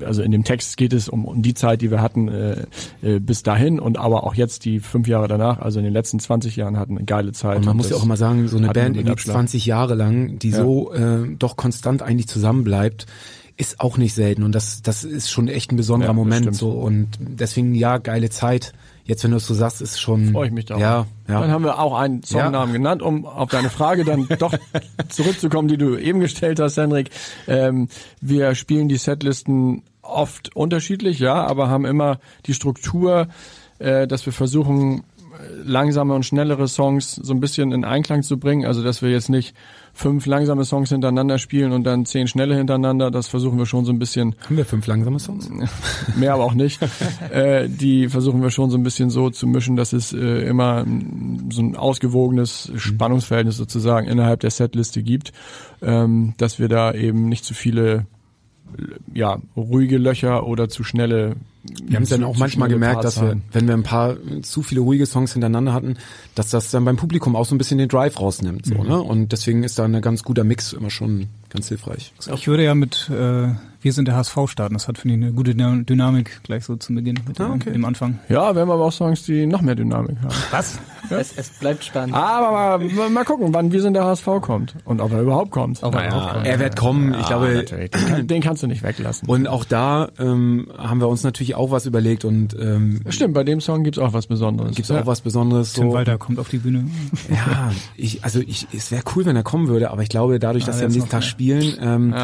[0.00, 2.66] äh, also in dem Text geht es um, um die Zeit, die wir hatten äh,
[3.02, 6.18] äh, bis dahin und aber auch jetzt die fünf Jahre danach, also in den letzten
[6.20, 7.58] 20 Jahren hatten eine geile Zeit.
[7.58, 9.34] Und man muss ja auch immer sagen, so eine Band irgendwie Abschlag.
[9.34, 10.58] 20 Jahre lang, die Ja.
[10.62, 13.06] so äh, doch konstant eigentlich zusammenbleibt,
[13.56, 16.70] ist auch nicht selten und das das ist schon echt ein besonderer Ja, Moment so
[16.70, 18.72] und deswegen ja geile Zeit.
[19.04, 20.80] Jetzt wenn du es so sagst, ist schon Freue ich mich darauf.
[20.80, 21.48] Ja, Dann ja.
[21.48, 24.54] haben wir auch einen Songnamen genannt, um auf deine Frage dann doch
[25.08, 27.10] zurückzukommen, die du eben gestellt hast, Henrik.
[27.46, 27.88] Ähm,
[28.20, 33.28] wir spielen die Setlisten oft unterschiedlich, ja, aber haben immer die Struktur,
[33.78, 35.04] äh, dass wir versuchen,
[35.62, 38.66] langsame und schnellere Songs so ein bisschen in Einklang zu bringen.
[38.66, 39.54] Also dass wir jetzt nicht
[39.94, 43.10] fünf langsame Songs hintereinander spielen und dann zehn schnelle hintereinander.
[43.10, 44.34] Das versuchen wir schon so ein bisschen.
[44.44, 45.48] Haben wir fünf langsame Songs?
[46.16, 46.80] Mehr aber auch nicht.
[47.30, 50.84] äh, die versuchen wir schon so ein bisschen so zu mischen, dass es äh, immer
[51.50, 55.32] so ein ausgewogenes Spannungsverhältnis sozusagen innerhalb der Setliste gibt,
[55.80, 58.06] ähm, dass wir da eben nicht zu viele
[59.12, 61.36] ja, ruhige Löcher oder zu schnelle.
[61.84, 64.82] Wir haben es dann auch manchmal gemerkt, dass wir, wenn wir ein paar zu viele
[64.82, 65.96] ruhige Songs hintereinander hatten,
[66.34, 68.66] dass das dann beim Publikum auch so ein bisschen den Drive rausnimmt.
[68.66, 68.88] So, mhm.
[68.88, 69.02] ne?
[69.02, 72.12] Und deswegen ist da ein ganz guter Mix immer schon ganz hilfreich.
[72.34, 73.48] Ich würde ja mit äh,
[73.84, 74.72] Wir sind der HSV starten.
[74.72, 77.70] Das hat, finde ich, eine gute Dynamik gleich so zum Beginn mit, ah, okay.
[77.70, 78.18] dem Anfang.
[78.30, 80.34] Ja, wir haben aber auch Songs, die noch mehr Dynamik haben.
[80.50, 80.78] Was?
[81.10, 81.18] Ja.
[81.18, 82.14] Es, es bleibt spannend.
[82.14, 84.74] Aber mal, mal gucken, wann Wir sind der HSV kommt.
[84.86, 85.82] Und ob er überhaupt kommt.
[85.82, 86.46] Ob er, naja, kommt.
[86.46, 87.12] er wird kommen.
[87.12, 89.28] Ja, ich glaube, den, den, kannst du nicht weglassen.
[89.28, 92.24] Und auch da ähm, haben wir uns natürlich auch was überlegt.
[92.24, 94.76] und ähm, Stimmt, bei dem Song gibt's auch was Besonderes.
[94.76, 95.02] Gibt's ja.
[95.02, 95.74] auch was Besonderes.
[95.74, 95.92] Tim so.
[95.92, 96.86] Walter kommt auf die Bühne.
[97.28, 100.64] Ja, ich, also ich, es wäre cool, wenn er kommen würde, aber ich glaube, dadurch,
[100.64, 102.14] dass wir am nächsten Tag spielen, ähm.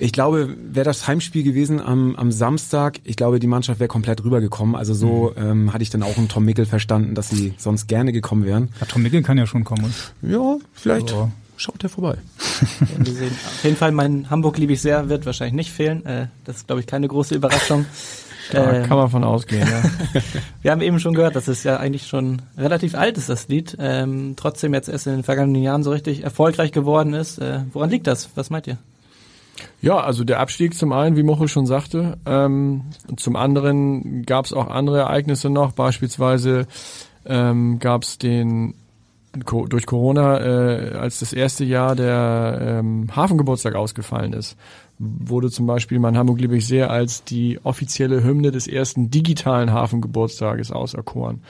[0.00, 4.24] Ich glaube, wäre das Heimspiel gewesen am, am Samstag, ich glaube, die Mannschaft wäre komplett
[4.24, 4.74] rübergekommen.
[4.74, 5.42] Also so mhm.
[5.42, 8.70] ähm, hatte ich dann auch einen Tom Mickel verstanden, dass sie sonst gerne gekommen wären.
[8.80, 9.94] Ja, Tom Mickel kann ja schon kommen.
[10.22, 11.12] Ja, vielleicht.
[11.12, 11.30] Also.
[11.56, 12.18] Schaut er vorbei.
[12.80, 16.06] Auf jeden Fall, mein Hamburg liebe ich sehr, wird wahrscheinlich nicht fehlen.
[16.06, 17.84] Äh, das ist, glaube ich, keine große Überraschung.
[18.50, 19.82] Da äh, kann man von ausgehen, ja.
[20.62, 23.76] wir haben eben schon gehört, dass es ja eigentlich schon relativ alt ist, das Lied.
[23.78, 27.38] Ähm, trotzdem jetzt erst in den vergangenen Jahren so richtig erfolgreich geworden ist.
[27.38, 28.30] Äh, woran liegt das?
[28.36, 28.78] Was meint ihr?
[29.80, 32.82] Ja, also der Abstieg zum einen, wie Mochel schon sagte, ähm,
[33.16, 36.66] zum anderen gab es auch andere Ereignisse noch, beispielsweise
[37.24, 38.74] ähm, gab es den
[39.44, 44.56] durch Corona, äh, als das erste Jahr der ähm, Hafengeburtstag ausgefallen ist,
[44.98, 49.70] wurde zum Beispiel mein Hamburg liebe ich sehr als die offizielle Hymne des ersten digitalen
[49.72, 51.42] Hafengeburtstages auserkoren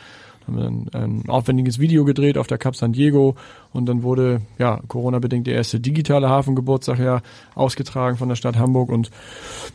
[0.49, 0.57] haben
[0.93, 3.37] wir ein, aufwendiges Video gedreht auf der Cup San Diego
[3.73, 7.21] und dann wurde ja Corona-bedingt der erste digitale Hafengeburtstag ja
[7.55, 9.11] ausgetragen von der Stadt Hamburg und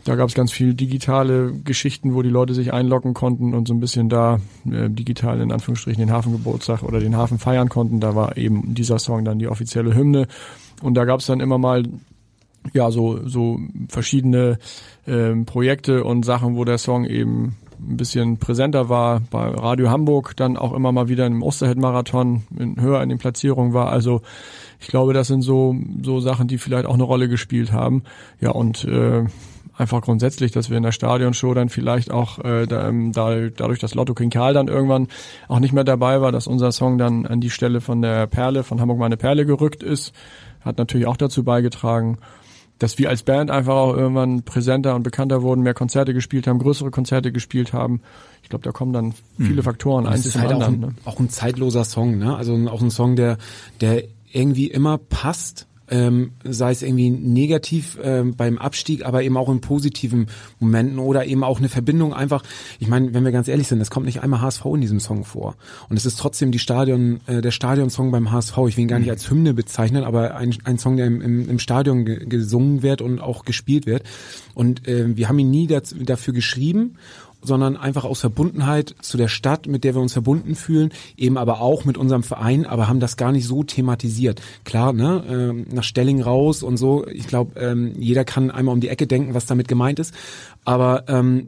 [0.04, 3.74] da gab es ganz viel digitale Geschichten, wo die Leute sich einloggen konnten und so
[3.74, 8.00] ein bisschen da äh, digital in Anführungsstrichen den Hafengeburtstag oder den Hafen feiern konnten.
[8.00, 10.28] Da war eben dieser Song dann die offizielle Hymne
[10.82, 11.84] und da gab es dann immer mal
[12.74, 13.60] ja so so
[13.90, 14.58] verschiedene
[15.06, 20.36] ähm, Projekte und Sachen, wo der Song eben ein bisschen präsenter war, bei Radio Hamburg
[20.36, 22.43] dann auch immer mal wieder im Osterhead-Marathon
[22.80, 23.89] höher in den Platzierungen war.
[23.89, 24.22] Also
[24.80, 28.04] ich glaube, das sind so, so Sachen, die vielleicht auch eine Rolle gespielt haben.
[28.41, 29.26] Ja, und äh,
[29.78, 33.80] einfach grundsätzlich, dass wir in der Stadionshow dann vielleicht auch äh, da, ähm, da, dadurch,
[33.80, 35.08] dass Lotto King Karl dann irgendwann
[35.48, 38.63] auch nicht mehr dabei war, dass unser Song dann an die Stelle von der Perle,
[38.63, 40.13] von Hamburg meine Perle gerückt ist,
[40.62, 42.17] hat natürlich auch dazu beigetragen
[42.84, 46.60] dass wir als Band einfach auch irgendwann präsenter und bekannter wurden, mehr Konzerte gespielt haben,
[46.60, 48.02] größere Konzerte gespielt haben.
[48.41, 49.63] Ich glaube, da kommen dann viele mhm.
[49.63, 50.74] Faktoren eins zum halt anderen.
[50.74, 50.96] Auch ein, ne?
[51.06, 52.36] auch ein zeitloser Song, ne?
[52.36, 53.38] Also auch ein Song, der
[53.80, 59.50] der irgendwie immer passt ähm, sei es irgendwie negativ ähm, beim Abstieg, aber eben auch
[59.50, 60.28] in positiven
[60.60, 62.43] Momenten oder eben auch eine Verbindung einfach.
[62.80, 65.26] Ich meine, wenn wir ganz ehrlich sind, es kommt nicht einmal HSV in diesem Song
[65.26, 65.56] vor
[65.89, 68.58] und es ist trotzdem die Stadion, äh, der Stadionsong beim HSV.
[68.67, 71.50] Ich will ihn gar nicht als Hymne bezeichnen, aber ein, ein Song, der im, im,
[71.50, 74.04] im Stadion gesungen wird und auch gespielt wird.
[74.54, 76.96] Und äh, wir haben ihn nie dazu, dafür geschrieben
[77.43, 81.62] sondern einfach aus Verbundenheit zu der Stadt, mit der wir uns verbunden fühlen, eben aber
[81.62, 84.41] auch mit unserem Verein, aber haben das gar nicht so thematisiert.
[84.63, 88.82] Klar, ne, ähm, nach Stelling raus und so, ich glaube, ähm, jeder kann einmal um
[88.82, 90.13] die Ecke denken, was damit gemeint ist,
[90.65, 91.45] aber ähm,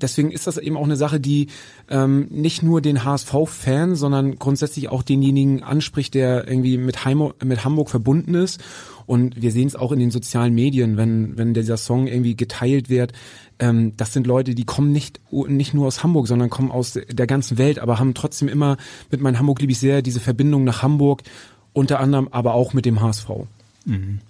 [0.00, 1.48] deswegen ist das eben auch eine Sache, die
[1.88, 7.64] ähm, nicht nur den HSV-Fan, sondern grundsätzlich auch denjenigen anspricht, der irgendwie mit, Heim mit
[7.64, 8.60] Hamburg verbunden ist
[9.08, 12.90] und wir sehen es auch in den sozialen Medien, wenn, wenn dieser Song irgendwie geteilt
[12.90, 13.14] wird.
[13.58, 17.26] Ähm, das sind Leute, die kommen nicht, nicht nur aus Hamburg, sondern kommen aus der
[17.26, 18.76] ganzen Welt, aber haben trotzdem immer
[19.10, 21.22] mit meinem Hamburg liebe ich sehr diese Verbindung nach Hamburg,
[21.72, 23.30] unter anderem aber auch mit dem HSV.
[23.86, 24.20] Mhm.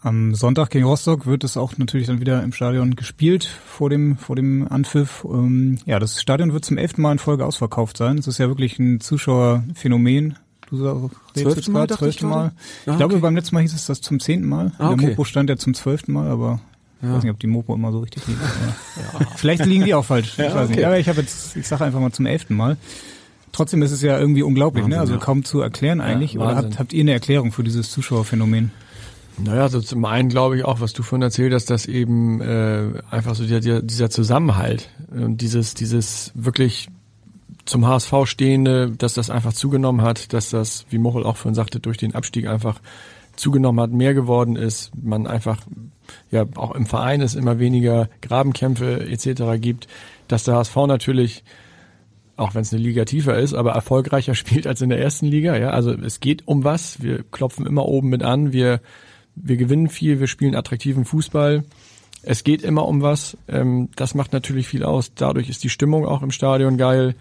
[0.00, 4.16] Am Sonntag gegen Rostock wird es auch natürlich dann wieder im Stadion gespielt vor dem
[4.16, 5.24] vor dem Anpfiff.
[5.24, 8.18] Ähm, ja, das Stadion wird zum elften Mal in Folge ausverkauft sein.
[8.18, 10.36] Es ist ja wirklich ein Zuschauerphänomen.
[10.72, 12.52] Du jetzt gerade zwölfte Mal.
[12.86, 14.72] Ah, ich glaube, beim letzten Mal hieß es das zum zehnten Mal.
[14.78, 15.00] Ah, okay.
[15.00, 16.60] Der Mopo stand ja zum zwölften Mal, aber
[17.02, 17.08] ja.
[17.08, 18.40] ich weiß nicht, ob die Mopo immer so richtig liegen.
[18.96, 19.26] ja.
[19.36, 20.38] Vielleicht liegen die auch falsch.
[20.38, 20.76] Ja, ich weiß okay.
[20.76, 20.86] nicht.
[20.86, 22.76] Aber ich habe jetzt, ich sage einfach mal zum elften Mal.
[23.52, 24.96] Trotzdem ist es ja irgendwie unglaublich, ne?
[24.96, 25.18] Wahnsinn, ne?
[25.18, 26.38] Also kaum zu erklären eigentlich.
[26.38, 28.70] Oder habt, habt ihr eine Erklärung für dieses Zuschauerphänomen?
[29.38, 33.02] Naja, also zum einen glaube ich auch, was du vorhin erzählt hast, dass eben äh,
[33.10, 36.88] einfach so dieser, dieser Zusammenhalt, äh, dieses, dieses wirklich
[37.64, 41.80] zum HSV stehende, dass das einfach zugenommen hat, dass das, wie Mochel auch vorhin sagte,
[41.80, 42.80] durch den Abstieg einfach
[43.36, 45.62] zugenommen hat, mehr geworden ist, man einfach
[46.30, 49.60] ja auch im Verein es immer weniger Grabenkämpfe etc.
[49.60, 49.88] gibt,
[50.28, 51.44] dass der HSV natürlich
[52.34, 55.56] auch wenn es eine Liga tiefer ist, aber erfolgreicher spielt als in der ersten Liga.
[55.56, 57.02] Ja, also es geht um was.
[57.02, 58.52] Wir klopfen immer oben mit an.
[58.52, 58.80] Wir
[59.34, 60.20] wir gewinnen viel.
[60.20, 61.64] Wir spielen attraktiven Fußball.
[62.22, 63.36] Es geht immer um was.
[63.48, 65.14] Ähm, das macht natürlich viel aus.
[65.14, 67.14] Dadurch ist die Stimmung auch im Stadion geil.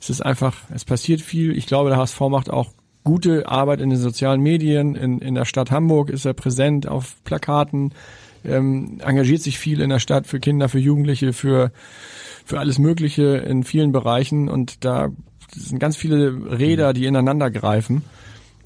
[0.00, 1.56] Es ist einfach, es passiert viel.
[1.56, 2.72] Ich glaube, der HSV macht auch
[3.04, 4.94] gute Arbeit in den sozialen Medien.
[4.94, 7.92] In, in der Stadt Hamburg ist er präsent auf Plakaten,
[8.44, 11.72] ähm, engagiert sich viel in der Stadt für Kinder, für Jugendliche, für,
[12.44, 14.48] für alles Mögliche in vielen Bereichen.
[14.48, 15.08] Und da
[15.54, 18.02] sind ganz viele Räder, die ineinander greifen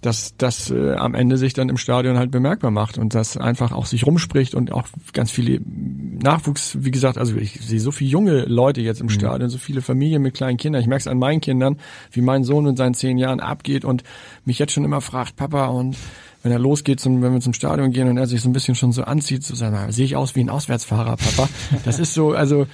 [0.02, 3.72] dass das äh, am Ende sich dann im Stadion halt bemerkbar macht und das einfach
[3.72, 8.10] auch sich rumspricht und auch ganz viele Nachwuchs, wie gesagt, also ich sehe so viele
[8.10, 9.10] junge Leute jetzt im mhm.
[9.10, 10.82] Stadion, so viele Familien mit kleinen Kindern.
[10.82, 11.78] Ich merke es an meinen Kindern,
[12.10, 14.02] wie mein Sohn in seinen zehn Jahren abgeht und
[14.44, 15.96] mich jetzt schon immer fragt, Papa, und
[16.42, 18.74] wenn er losgeht, zum, wenn wir zum Stadion gehen und er sich so ein bisschen
[18.74, 21.48] schon so anzieht, so sagen, sehe ich aus wie ein Auswärtsfahrer, Papa.
[21.84, 22.66] Das ist so, also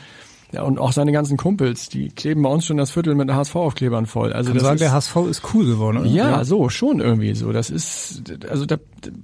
[0.51, 4.07] ja, und auch seine ganzen Kumpels, die kleben bei uns schon das Viertel mit HSV-Aufklebern
[4.07, 4.33] voll.
[4.33, 6.09] Also Kann das sagen, ist, der HSV ist cool geworden, oder?
[6.09, 7.53] Ja, ja, so, schon irgendwie so.
[7.53, 8.77] Das ist, also da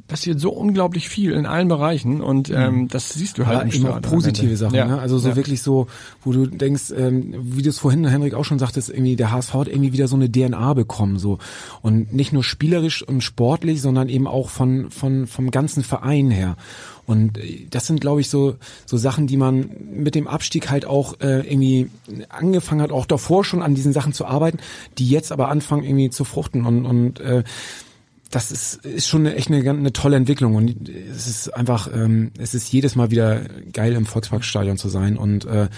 [0.06, 2.56] passiert so unglaublich viel in allen Bereichen und mhm.
[2.56, 4.02] ähm, das siehst du halt ja, im Stadion.
[4.02, 4.84] positive Sachen, ja.
[4.84, 4.98] ne?
[4.98, 5.36] Also so ja.
[5.36, 5.86] wirklich so,
[6.22, 9.54] wo du denkst, ähm, wie du es vorhin, Henrik, auch schon sagtest, irgendwie der HSV
[9.54, 11.38] hat irgendwie wieder so eine DNA bekommen, so.
[11.80, 16.56] Und nicht nur spielerisch und sportlich, sondern eben auch von, von, vom ganzen Verein her.
[17.06, 20.86] Und äh, das sind, glaube ich, so, so Sachen, die man mit dem Abstieg halt
[20.86, 21.90] auch äh, irgendwie
[22.28, 24.58] angefangen hat, auch davor schon an diesen Sachen zu arbeiten,
[24.98, 27.44] die jetzt aber anfangen irgendwie zu fruchten und, und äh,
[28.34, 32.32] das ist, ist schon eine, echt eine, eine tolle Entwicklung und es ist einfach, ähm,
[32.38, 35.68] es ist jedes Mal wieder geil im Volksparkstadion zu sein und äh,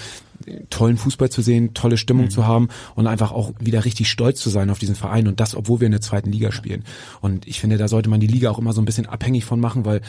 [0.70, 2.30] tollen Fußball zu sehen, tolle Stimmung mhm.
[2.30, 5.54] zu haben und einfach auch wieder richtig stolz zu sein auf diesen Verein und das,
[5.54, 6.84] obwohl wir in der zweiten Liga spielen.
[7.20, 9.60] Und ich finde, da sollte man die Liga auch immer so ein bisschen abhängig von
[9.60, 10.00] machen, weil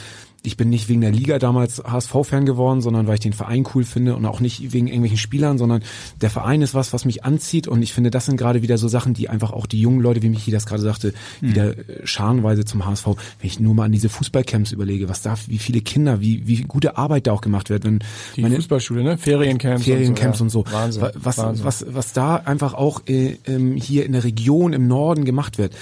[0.44, 3.84] ich bin nicht wegen der Liga damals HSV-Fan geworden, sondern weil ich den Verein cool
[3.84, 5.84] finde und auch nicht wegen irgendwelchen Spielern, sondern
[6.22, 8.88] der Verein ist was, was mich anzieht und ich finde, das sind gerade wieder so
[8.88, 11.50] Sachen, die einfach auch die jungen Leute, wie Michi das gerade sagte, mhm.
[11.50, 15.36] wieder äh, scharenweise zum HSV, wenn ich nur mal an diese Fußballcamps überlege, was da,
[15.48, 18.00] wie viele Kinder, wie, wie gute Arbeit da auch gemacht wird, wenn
[18.36, 19.18] die meine, Fußballschule, ne?
[19.18, 20.60] Feriencamps, Feriencamps und so.
[20.60, 20.74] Und so.
[20.74, 21.66] Wahnsinn, was, Wahnsinn.
[21.66, 25.74] was, was da einfach auch äh, ähm, hier in der Region im Norden gemacht wird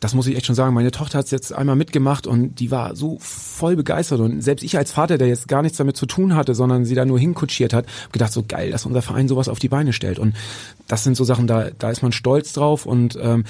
[0.00, 0.74] das muss ich echt schon sagen.
[0.74, 4.20] Meine Tochter hat es jetzt einmal mitgemacht und die war so voll begeistert.
[4.20, 6.94] Und selbst ich als Vater, der jetzt gar nichts damit zu tun hatte, sondern sie
[6.94, 10.18] da nur hinkutschiert hat, gedacht, so geil, dass unser Verein sowas auf die Beine stellt.
[10.18, 10.34] Und
[10.88, 13.44] das sind so Sachen, da, da ist man stolz drauf und ähm,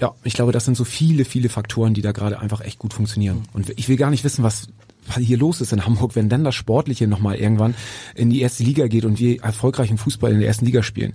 [0.00, 2.94] ja, ich glaube, das sind so viele, viele Faktoren, die da gerade einfach echt gut
[2.94, 3.44] funktionieren.
[3.52, 4.68] Und ich will gar nicht wissen, was
[5.16, 7.74] hier los ist in Hamburg, wenn dann das Sportliche nochmal irgendwann
[8.14, 11.14] in die erste Liga geht und wir erfolgreichen Fußball in der ersten Liga spielen.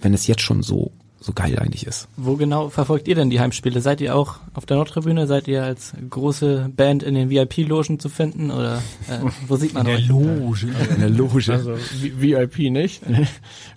[0.00, 0.92] Wenn es jetzt schon so
[1.24, 2.06] so geil eigentlich ist.
[2.18, 3.80] Wo genau verfolgt ihr denn die Heimspiele?
[3.80, 5.26] Seid ihr auch auf der Nordtribüne?
[5.26, 8.50] Seid ihr als große Band in den VIP-Logen zu finden?
[8.50, 10.06] Oder äh, wo sieht man in euch?
[10.06, 10.66] Der Loge.
[10.90, 11.52] In der Loge.
[11.52, 13.02] Also VIP nicht.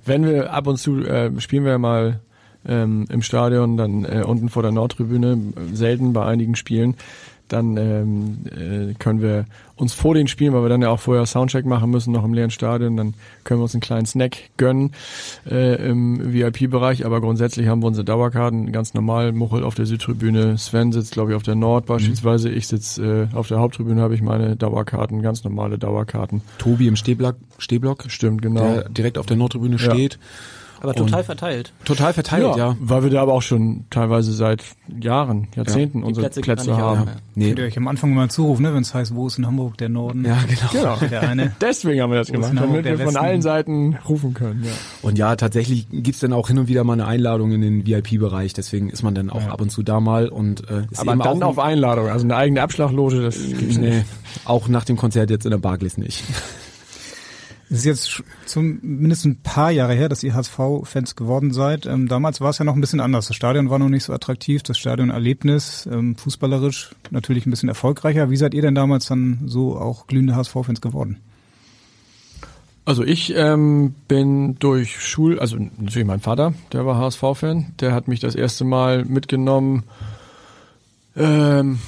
[0.06, 2.20] Wenn wir ab und zu äh, spielen wir mal
[2.68, 6.96] ähm, im Stadion, dann äh, unten vor der Nordtribüne, selten bei einigen Spielen
[7.48, 11.26] dann ähm, äh, können wir uns vor den Spielen, weil wir dann ja auch vorher
[11.26, 14.94] Soundcheck machen müssen, noch im leeren Stadion, dann können wir uns einen kleinen Snack gönnen
[15.50, 20.58] äh, im VIP-Bereich, aber grundsätzlich haben wir unsere Dauerkarten ganz normal, Muchel auf der Südtribüne,
[20.58, 22.58] Sven sitzt glaube ich auf der Nord beispielsweise, mhm.
[22.58, 26.42] ich sitze äh, auf der Haupttribüne, habe ich meine Dauerkarten, ganz normale Dauerkarten.
[26.58, 28.74] Tobi im Stehblock, Stehblock stimmt, genau.
[28.74, 29.92] Der direkt auf der Nordtribüne ja.
[29.92, 30.20] steht.
[30.82, 31.74] Aber total verteilt.
[31.86, 32.78] Total verteilt, ja, ja.
[32.80, 34.64] Weil wir da aber auch schon teilweise seit
[35.00, 36.06] Jahren, Jahrzehnten ja.
[36.06, 37.06] unsere Plätze, Plätze haben.
[37.06, 37.16] Ja.
[37.36, 37.48] Nee.
[37.48, 39.78] Könnt ihr euch am Anfang mal zurufen, ne, wenn es heißt, wo ist in Hamburg
[39.78, 40.26] der Norden?
[40.26, 40.96] Ja, genau.
[40.96, 40.96] genau.
[41.10, 41.56] Der eine.
[41.62, 44.64] Deswegen haben wir das gemacht, damit wir von allen Seiten rufen können.
[44.64, 44.72] Ja.
[45.02, 48.54] Und ja, tatsächlich gibt's dann auch hin und wieder mal eine Einladung in den VIP-Bereich,
[48.54, 49.50] deswegen ist man dann auch ja.
[49.50, 52.26] ab und zu da mal und äh, ist Aber eben dann auch auf Einladung, also
[52.26, 54.06] eine eigene Abschlagloge, das gibt's nee, nicht.
[54.46, 56.24] Auch nach dem Konzert jetzt in der Barclays nicht.
[57.70, 61.86] Es ist jetzt zumindest ein paar Jahre her, dass ihr HSV-Fans geworden seid.
[61.86, 63.28] Ähm, damals war es ja noch ein bisschen anders.
[63.28, 68.30] Das Stadion war noch nicht so attraktiv, das Stadionerlebnis, ähm, fußballerisch natürlich ein bisschen erfolgreicher.
[68.30, 71.18] Wie seid ihr denn damals dann so auch glühende HSV-Fans geworden?
[72.86, 78.08] Also ich ähm, bin durch Schul, also natürlich mein Vater, der war HSV-Fan, der hat
[78.08, 79.84] mich das erste Mal mitgenommen.
[81.18, 81.80] Ähm,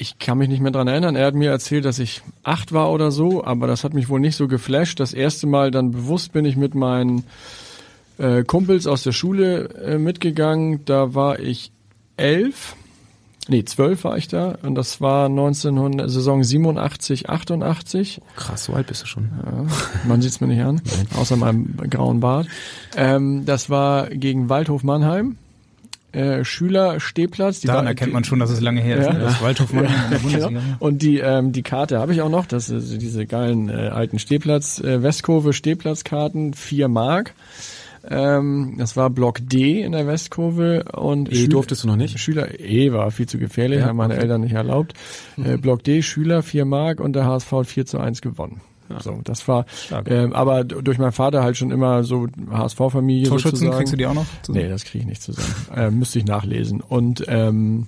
[0.00, 1.14] ich kann mich nicht mehr dran erinnern.
[1.14, 4.18] Er hat mir erzählt, dass ich acht war oder so, aber das hat mich wohl
[4.18, 4.98] nicht so geflasht.
[4.98, 7.24] Das erste Mal dann bewusst bin ich mit meinen
[8.16, 10.86] äh, Kumpels aus der Schule äh, mitgegangen.
[10.86, 11.70] Da war ich
[12.16, 12.76] elf.
[13.46, 18.22] Nee, zwölf war ich da und das war 1900, Saison 87, 88.
[18.36, 19.28] Krass, so alt bist du schon.
[19.44, 19.66] Ja,
[20.08, 20.80] man sieht's mir nicht an,
[21.18, 22.46] außer meinem grauen Bart.
[22.96, 25.36] Ähm, das war gegen Waldhof Mannheim
[26.12, 27.60] äh, Schülerstehplatz.
[27.60, 29.06] Die Daran war, erkennt man schon, dass es lange her ist.
[29.06, 29.12] Ja.
[29.12, 29.20] Ne?
[29.20, 29.82] Das Waldhof ja.
[30.48, 30.60] Genau.
[30.78, 32.46] Und die ähm, die Karte habe ich auch noch.
[32.46, 37.34] Das ist diese geilen äh, alten Stehplatz äh, Westkurve Stehplatzkarten vier Mark.
[38.08, 42.18] Ähm, das war Block D in der Westkurve und E durftest du noch nicht?
[42.18, 44.22] Schüler E war viel zu gefährlich, Ja, haben meine okay.
[44.22, 44.94] Eltern nicht erlaubt.
[45.36, 48.62] Äh, Block D Schüler 4 Mark und der HSV hat 4 zu 1 gewonnen.
[48.98, 49.66] So, das war,
[50.06, 53.76] ähm, aber durch meinen Vater halt schon immer so HSV-Familie Torschützen sozusagen.
[53.76, 54.26] kriegst du die auch noch?
[54.48, 55.54] Nee, das kriege ich nicht zusammen.
[55.76, 56.80] äh, müsste ich nachlesen.
[56.80, 57.86] Und ähm,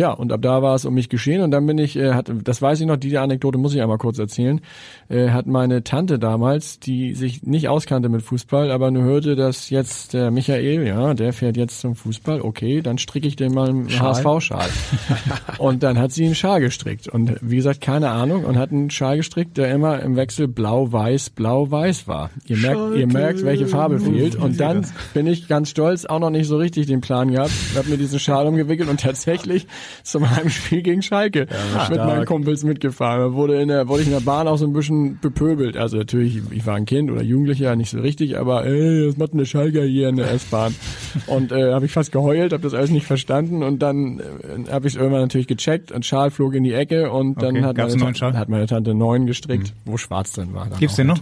[0.00, 2.32] ja, und ab da war es um mich geschehen und dann bin ich, äh, hat,
[2.42, 4.62] das weiß ich noch, die Anekdote muss ich einmal kurz erzählen,
[5.10, 9.68] äh, hat meine Tante damals, die sich nicht auskannte mit Fußball, aber nur hörte, dass
[9.68, 13.68] jetzt der Michael, ja, der fährt jetzt zum Fußball, okay, dann stricke ich den mal
[13.68, 14.70] einen HSV-Schal.
[15.58, 18.88] und dann hat sie einen Schal gestrickt und wie gesagt, keine Ahnung und hat einen
[18.88, 22.30] Schal gestrickt, der immer im Wechsel blau-weiß, blau-weiß war.
[22.46, 26.30] Ihr merkt, ihr merkt, welche Farbe fehlt und dann bin ich ganz stolz, auch noch
[26.30, 29.66] nicht so richtig den Plan gehabt, hab mir diesen Schal umgewickelt und tatsächlich
[30.02, 31.46] zum Heimspiel gegen Schalke
[31.88, 33.20] mit meinen Kumpels mitgefahren.
[33.20, 35.76] Da wurde in der, wurde ich in der Bahn auch so ein bisschen bepöbelt.
[35.76, 39.32] Also natürlich, ich war ein Kind oder Jugendlicher, nicht so richtig, aber ey, was macht
[39.32, 40.74] denn der Schalker hier in der S-Bahn?
[41.26, 44.86] Und äh, habe ich fast geheult, habe das alles nicht verstanden und dann äh, habe
[44.88, 47.76] ich es irgendwann natürlich gecheckt und Schal flog in die Ecke und dann Okay, hat,
[47.76, 48.36] meine, neuen Schal?
[48.36, 50.68] hat meine Tante neuen gestrickt, wo schwarz drin war.
[50.78, 51.20] Gibt's den noch?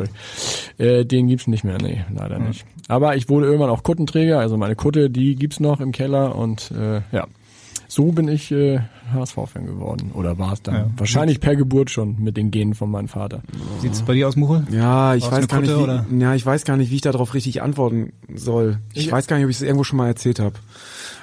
[0.78, 2.64] Äh, den gibt's nicht mehr, nee, leider nicht.
[2.88, 6.70] Aber ich wurde irgendwann auch Kuttenträger, also meine Kutte, die gibt's noch im Keller und
[6.70, 7.26] äh, ja,
[7.88, 8.80] so bin ich äh,
[9.12, 10.12] HSV-Fan geworden.
[10.12, 10.74] Oder war es dann?
[10.74, 10.90] Ja.
[10.96, 13.42] Wahrscheinlich per Geburt schon mit den Genen von meinem Vater.
[13.80, 14.66] Sieht's bei dir aus, Muchel?
[14.70, 16.06] Ja, ich War's weiß gar nicht, wie, oder?
[16.16, 18.78] ja, ich weiß gar nicht, wie ich darauf richtig antworten soll.
[18.92, 20.56] Ich, weiß gar nicht, ob ich es irgendwo schon mal erzählt habe.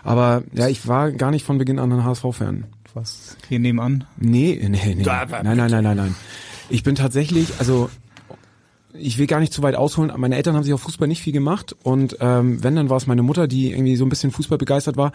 [0.04, 2.66] Aber ja, ich war gar nicht von Beginn an ein HSV-Fan.
[2.96, 3.38] Was?
[3.48, 4.06] Hier nebenan?
[4.18, 5.04] Nee, nee, nee.
[5.04, 6.16] Nein, nein, nein, nein, nein.
[6.70, 7.92] Ich bin tatsächlich, also
[9.00, 10.12] ich will gar nicht zu weit ausholen.
[10.18, 13.08] Meine Eltern haben sich auf Fußball nicht viel gemacht und ähm, wenn dann war es
[13.08, 15.12] meine Mutter, die irgendwie so ein bisschen Fußball begeistert war,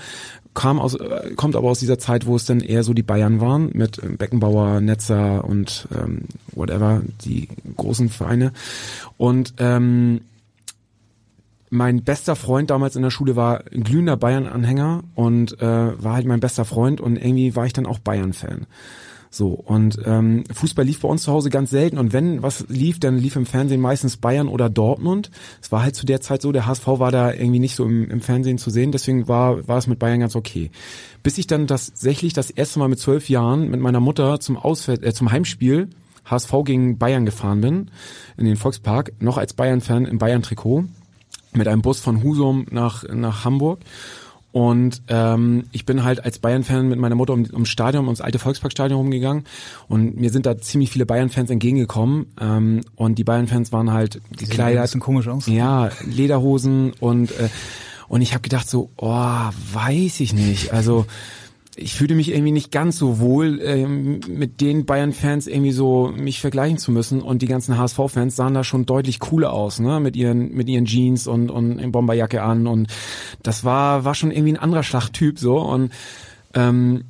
[0.55, 3.41] kam aus, äh, kommt aber aus dieser Zeit, wo es dann eher so die Bayern
[3.41, 8.53] waren mit ähm, Beckenbauer, Netzer und ähm, whatever die großen Vereine
[9.17, 10.23] und ähm,
[11.71, 16.27] mein bester Freund damals in der Schule war ein glühender Bayern-Anhänger und äh, war halt
[16.27, 18.67] mein bester Freund und irgendwie war ich dann auch Bayern-Fan.
[19.33, 22.99] So, und ähm, Fußball lief bei uns zu Hause ganz selten und wenn was lief,
[22.99, 25.31] dann lief im Fernsehen meistens Bayern oder Dortmund.
[25.63, 28.11] Es war halt zu der Zeit so, der HSV war da irgendwie nicht so im,
[28.11, 30.73] im Fernsehen zu sehen, deswegen war, war es mit Bayern ganz okay.
[31.23, 35.05] Bis ich dann tatsächlich das erste Mal mit zwölf Jahren mit meiner Mutter zum Ausfeld,
[35.05, 35.89] äh, zum Heimspiel
[36.25, 37.91] HSV gegen Bayern gefahren bin,
[38.37, 40.85] in den Volkspark, noch als Bayern-Fan im Bayern-Trikot,
[41.53, 43.81] mit einem Bus von Husum nach, nach Hamburg.
[44.53, 48.39] Und ähm, ich bin halt als Bayern-Fan mit meiner Mutter um, ums Stadion, ums alte
[48.39, 49.45] Volksparkstadion rumgegangen
[49.89, 54.47] und mir sind da ziemlich viele Bayern-Fans entgegengekommen ähm, und die Bayern-Fans waren halt die
[54.47, 55.47] Sieht ein Kleider, bisschen komisch aus.
[55.47, 57.49] ja, Lederhosen und äh,
[58.09, 59.07] und ich habe gedacht so, oh,
[59.73, 60.73] weiß ich nicht.
[60.73, 61.07] Also
[61.77, 66.41] ich fühlte mich irgendwie nicht ganz so wohl, ähm, mit den Bayern-Fans irgendwie so mich
[66.41, 67.23] vergleichen zu müssen.
[67.23, 70.01] Und die ganzen HSV-Fans sahen da schon deutlich cooler aus, ne?
[70.01, 72.67] Mit ihren, mit ihren Jeans und, und in Bomberjacke an.
[72.67, 72.89] Und
[73.43, 75.59] das war, war schon irgendwie ein anderer Schlachttyp so.
[75.59, 75.93] Und
[76.55, 77.05] ähm,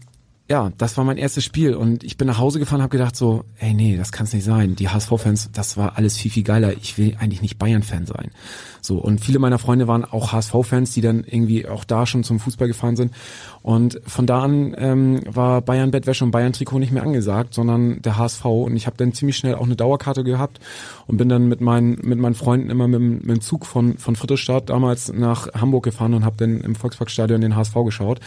[0.51, 3.45] ja, das war mein erstes Spiel und ich bin nach Hause gefahren habe gedacht so,
[3.61, 4.75] ey nee, das kann's nicht sein.
[4.75, 6.73] Die HSV-Fans, das war alles viel, viel geiler.
[6.73, 8.33] Ich will eigentlich nicht Bayern-Fan sein.
[8.81, 12.41] So, und viele meiner Freunde waren auch HSV-Fans, die dann irgendwie auch da schon zum
[12.41, 13.15] Fußball gefahren sind.
[13.63, 18.45] Und von da an ähm, war Bayern-Bettwäsche und Bayern-Trikot nicht mehr angesagt, sondern der HSV.
[18.47, 20.61] Und ich habe dann ziemlich schnell auch eine Dauerkarte gehabt
[21.07, 23.99] und bin dann mit meinen, mit meinen Freunden immer mit, dem- mit dem Zug von,
[23.99, 28.21] von Friedrichstadt damals nach Hamburg gefahren und habe dann im Volksparkstadion den HSV geschaut.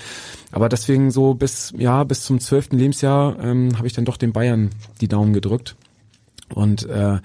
[0.52, 4.34] Aber deswegen so bis, ja, bis zum zwölften Lebensjahr ähm, habe ich dann doch den
[4.34, 4.70] Bayern
[5.02, 5.76] die Daumen gedrückt.
[6.54, 7.18] Und äh,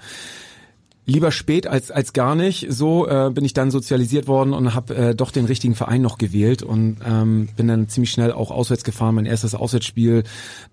[1.09, 2.67] lieber spät als als gar nicht.
[2.69, 6.17] So äh, bin ich dann sozialisiert worden und habe äh, doch den richtigen Verein noch
[6.17, 9.15] gewählt und ähm, bin dann ziemlich schnell auch auswärts gefahren.
[9.15, 10.23] Mein erstes Auswärtsspiel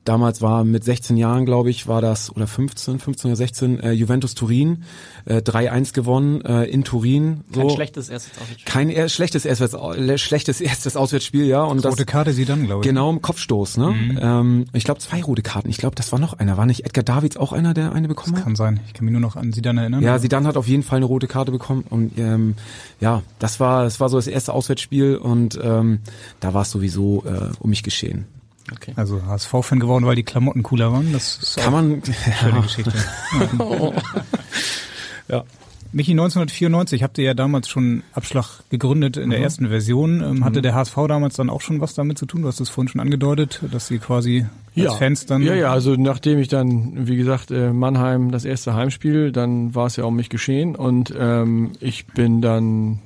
[0.05, 3.93] damals war mit 16 Jahren, glaube ich, war das oder 15, 15 oder 16 äh,
[3.93, 4.85] Juventus Turin
[5.25, 7.43] äh, 3-1 gewonnen äh, in Turin.
[7.53, 7.63] So.
[7.63, 8.73] Kein schlechtes erstes Auswärtsspiel.
[8.73, 12.67] Kein er schlechtes erstes äh, schlechtes erstes Auswärtsspiel, ja und das Rote Karte sie dann,
[12.67, 12.87] glaube ich.
[12.87, 14.19] Genau, im Kopfstoß, ne?
[14.21, 15.71] Ähm, ich glaube zwei rote Karten.
[15.71, 16.57] Ich glaube, das war noch einer.
[16.57, 18.45] War nicht Edgar Davids auch einer, der eine bekommen hat?
[18.45, 18.81] Kann sein.
[18.87, 20.03] Ich kann mich nur noch an sie dann erinnern.
[20.03, 22.57] Ja, Zidane hat auf jeden Fall eine rote Karte bekommen und ähm,
[23.01, 26.01] ja, das war das war so das erste Auswärtsspiel und ähm,
[26.41, 28.27] da war es sowieso äh, um mich geschehen.
[28.97, 31.13] Also HSV-Fan geworden, weil die Klamotten cooler waren.
[31.13, 32.93] Das ist Kann auch man eine schöne Geschichte.
[35.29, 35.45] ja.
[35.97, 40.23] Michi, 1994 habt ihr ja damals schon Abschlag gegründet in der ersten Version.
[40.23, 42.43] Ähm, hatte der HSV damals dann auch schon was damit zu tun?
[42.43, 44.45] Du hast es vorhin schon angedeutet, dass sie quasi
[44.77, 45.41] als Fans dann...
[45.41, 49.87] Ja, ja, also nachdem ich dann, wie gesagt, äh, Mannheim das erste Heimspiel, dann war
[49.87, 52.99] es ja um mich geschehen und ähm, ich bin dann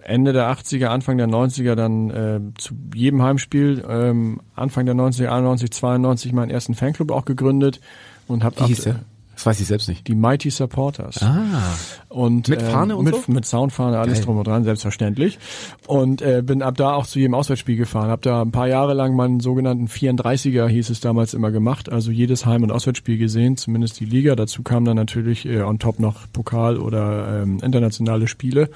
[0.00, 5.28] Ende der 80er, Anfang der 90er dann äh, zu jedem Heimspiel, ähm, Anfang der 90er,
[5.28, 7.82] 91, 92 meinen ersten Fanclub auch gegründet
[8.26, 9.00] und hab Wie hieß der?
[9.38, 10.08] Das weiß ich selbst nicht.
[10.08, 11.22] Die Mighty Supporters.
[11.22, 11.62] Ah.
[12.08, 13.22] Und, Mit Fahne und mit, so?
[13.28, 14.24] Mit Soundfahne, alles Geil.
[14.24, 15.38] drum und dran, selbstverständlich.
[15.86, 18.10] Und äh, bin ab da auch zu jedem Auswärtsspiel gefahren.
[18.10, 21.88] Hab da ein paar Jahre lang meinen sogenannten 34er, hieß es damals immer gemacht.
[21.88, 24.34] Also jedes Heim- und Auswärtsspiel gesehen, zumindest die Liga.
[24.34, 28.70] Dazu kam dann natürlich äh, on top noch Pokal oder ähm, internationale Spiele.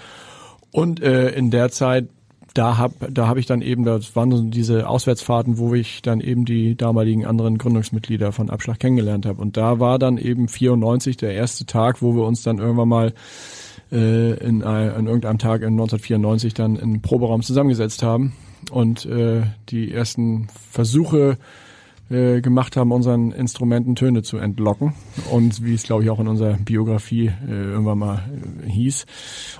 [0.70, 2.06] Und äh, in der Zeit,
[2.54, 6.20] da hab, da hab ich dann eben, das waren so diese Auswärtsfahrten, wo ich dann
[6.20, 9.40] eben die damaligen anderen Gründungsmitglieder von Abschlag kennengelernt habe.
[9.40, 13.14] Und da war dann eben 94 der erste Tag, wo wir uns dann irgendwann mal
[13.90, 18.32] äh, in, ein, an irgendeinem Tag in 1994 dann im Proberaum zusammengesetzt haben
[18.70, 21.38] und äh, die ersten Versuche
[22.10, 24.94] äh, gemacht haben, unseren Instrumenten Töne zu entlocken
[25.30, 28.22] und wie es glaube ich auch in unserer Biografie äh, irgendwann mal
[28.64, 29.06] äh, hieß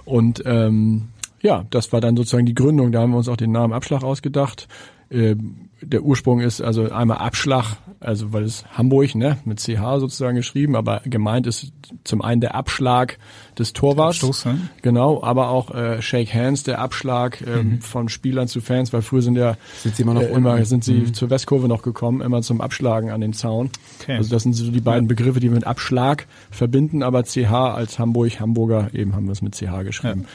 [0.05, 1.09] und ähm,
[1.43, 2.93] ja, das war dann sozusagen die Gründung.
[2.93, 4.69] Da haben wir uns auch den Namen Abschlag ausgedacht.
[5.11, 5.37] Äh,
[5.83, 10.77] der Ursprung ist also einmal Abschlag, also weil es Hamburg, ne, mit CH sozusagen geschrieben,
[10.77, 11.73] aber gemeint ist
[12.05, 13.19] zum einen der Abschlag
[13.59, 14.19] des Torwarts.
[14.19, 14.69] Abstoß, ne?
[14.83, 19.23] Genau, aber auch äh, Shake Hands, der Abschlag ähm, von Spielern zu Fans, weil früher
[19.23, 22.43] sind ja Sind sie immer noch äh, immer sind sie zur Westkurve noch gekommen, immer
[22.43, 23.71] zum Abschlagen an den Zaun.
[24.01, 24.17] Okay.
[24.17, 27.99] Also das sind so die beiden Begriffe, die wir mit Abschlag verbinden, aber CH als
[27.99, 30.27] Hamburg, Hamburger, eben haben wir es mit CH geschrieben.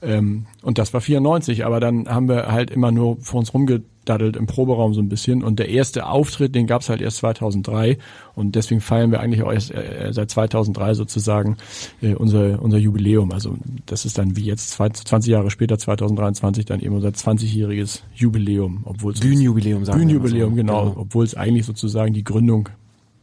[0.00, 3.52] Ähm, und das war 94, aber dann haben wir halt immer nur vor uns
[4.02, 7.98] rumgedaddelt im Proberaum so ein bisschen und der erste Auftritt, den gab's halt erst 2003
[8.34, 11.56] und deswegen feiern wir eigentlich auch erst äh, seit 2003 sozusagen
[12.00, 13.32] äh, unser, unser Jubiläum.
[13.32, 18.00] Also das ist dann wie jetzt zwei- 20 Jahre später, 2023, dann eben unser 20-jähriges
[18.14, 20.56] Jubiläum, obwohl Bühnenjubiläum sagen wir Bühnenjubiläum, immer so.
[20.56, 21.00] genau, Genau.
[21.00, 22.68] obwohl es eigentlich sozusagen die Gründung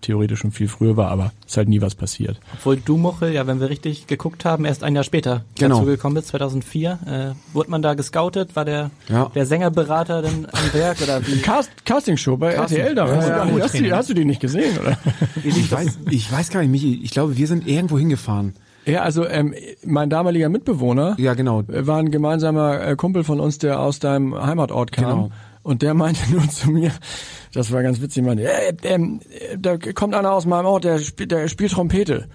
[0.02, 2.40] theoretisch schon viel früher war, aber ist halt nie was passiert.
[2.54, 5.76] Obwohl du, Muchel, ja, wenn wir richtig geguckt haben, erst ein Jahr später Genau.
[5.78, 7.36] dazu gekommen bist, 2004.
[7.36, 8.56] Äh, wurde man da gescoutet?
[8.56, 9.32] War der, Ja.
[9.36, 11.38] der Sängerberater denn am Werk oder wie?
[11.42, 13.08] Cast Castingshow bei RTL da.
[13.08, 14.98] hast, du gar nicht- hast, du, die- hast du die nicht gesehen, oder?
[15.44, 18.54] Ich weiß, ich weiß gar nicht, Michi, ich glaube, wir sind irgendwo hingefahren.
[18.86, 19.54] Ja, also ähm,
[19.86, 21.64] mein damaliger Mitbewohner Ja, genau.
[21.68, 25.06] war ein gemeinsamer äh, Kumpel von uns, der aus deinem Heimatort kam.
[25.06, 25.32] Genau.
[25.64, 26.92] Und der meinte nun zu mir,
[27.54, 31.00] das war ganz witzig, meinte, äh, ähm, äh, da kommt einer aus meinem Ort, der,
[31.00, 32.28] spielt, der spielt Trompete.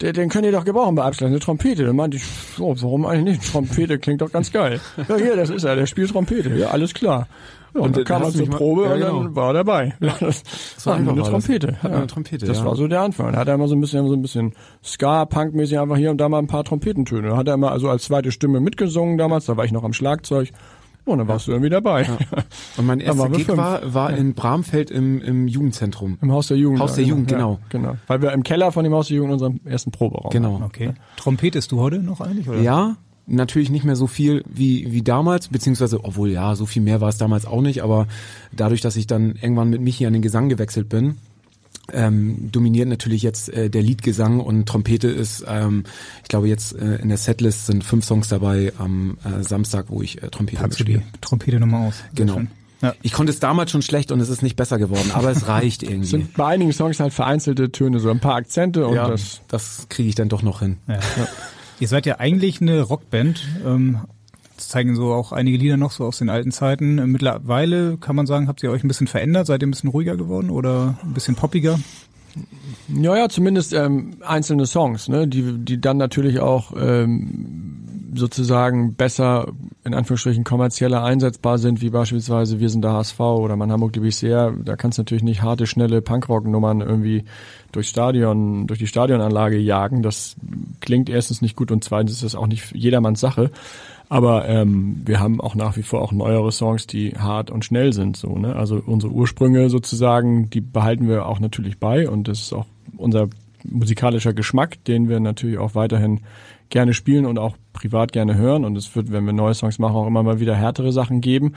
[0.00, 1.84] Der, den könnt ihr doch gebrauchen bei Abschlag, eine Trompete.
[1.86, 2.24] Dann meinte ich,
[2.58, 3.50] oh, warum eigentlich nicht?
[3.52, 4.78] Trompete klingt doch ganz geil.
[5.08, 6.50] Ja, hier, das ist er, der spielt Trompete.
[6.54, 7.28] Ja, alles klar.
[7.74, 9.22] Ja, und Und dann dann kam er zur mal- Probe ja, und genau.
[9.22, 9.94] dann war er dabei.
[10.20, 10.42] Das
[10.76, 11.44] So war einfach eine war das.
[11.46, 11.82] Trompete.
[11.82, 12.64] Hat eine Trompete, Das ja.
[12.66, 13.32] war so der Anfang.
[13.32, 14.52] Da hat er immer so ein bisschen, so ein bisschen
[14.84, 17.28] Ska-Punk-mäßig einfach hier und da mal ein paar Trompetentöne.
[17.30, 19.46] Da hat er immer also als zweite Stimme mitgesungen damals.
[19.46, 20.50] Da war ich noch am Schlagzeug.
[21.06, 22.06] Und dann warst du irgendwie dabei.
[22.76, 23.56] Und mein erster Gig fünf.
[23.56, 26.18] war, war in Bramfeld im, im Jugendzentrum.
[26.20, 26.80] Im Haus der Jugend.
[26.80, 27.60] Haus der ja, Jugend, Ja, genau.
[27.68, 27.96] genau.
[28.08, 30.60] Weil wir im Keller von dem Haus der Jugend unseren ersten Proberaum Genau.
[30.64, 30.94] Okay.
[31.16, 32.48] Trompetest du heute noch eigentlich?
[32.48, 32.60] Oder?
[32.60, 32.96] Ja,
[33.26, 37.08] natürlich nicht mehr so viel wie, wie damals, beziehungsweise, obwohl ja, so viel mehr war
[37.08, 38.08] es damals auch nicht, aber
[38.52, 41.18] dadurch, dass ich dann irgendwann mit Michi an den Gesang gewechselt bin,
[41.92, 45.84] ähm, dominiert natürlich jetzt äh, der Liedgesang und Trompete ist, ähm,
[46.22, 50.02] ich glaube jetzt äh, in der Setlist sind fünf Songs dabei am äh, Samstag, wo
[50.02, 51.20] ich äh, Trompete Packst du die mitspiele.
[51.20, 51.94] Trompete nochmal aus?
[52.14, 52.42] Genau.
[52.82, 52.94] Ja.
[53.02, 55.82] Ich konnte es damals schon schlecht und es ist nicht besser geworden, aber es reicht
[55.82, 56.08] Es irgendwie.
[56.08, 59.86] sind bei einigen Songs halt vereinzelte Töne, so ein paar Akzente und ja, das das
[59.88, 60.76] kriege ich dann doch noch hin.
[60.86, 60.98] Ja.
[61.80, 63.46] Ihr seid ja eigentlich eine Rockband.
[63.64, 64.00] Ähm,
[64.56, 66.98] das zeigen so auch einige Lieder noch so aus den alten Zeiten.
[66.98, 69.46] Äh, Mittlerweile kann man sagen, habt ihr euch ein bisschen verändert?
[69.46, 71.78] Seid ihr ein bisschen ruhiger geworden oder ein bisschen poppiger?
[72.88, 79.48] Ja, ja, zumindest ähm, einzelne Songs, ne, die, die dann natürlich auch ähm, sozusagen besser
[79.84, 84.08] in Anführungsstrichen kommerzieller einsetzbar sind, wie beispielsweise Wir sind der HSV oder Mein Hamburg liebe
[84.08, 84.52] ich sehr.
[84.64, 87.24] Da kannst du natürlich nicht harte, schnelle Punkrock-Nummern irgendwie
[87.72, 90.02] durchs Stadion, durch die Stadionanlage jagen.
[90.02, 90.36] Das
[90.80, 93.50] klingt erstens nicht gut und zweitens ist das auch nicht jedermanns Sache.
[94.08, 97.92] Aber ähm, wir haben auch nach wie vor auch neuere Songs, die hart und schnell
[97.92, 98.16] sind.
[98.16, 98.54] So, ne?
[98.54, 103.28] Also unsere Ursprünge sozusagen, die behalten wir auch natürlich bei und das ist auch unser
[103.64, 106.20] musikalischer Geschmack, den wir natürlich auch weiterhin
[106.68, 108.64] gerne spielen und auch privat gerne hören.
[108.64, 111.54] Und es wird, wenn wir neue Songs machen, auch immer mal wieder härtere Sachen geben.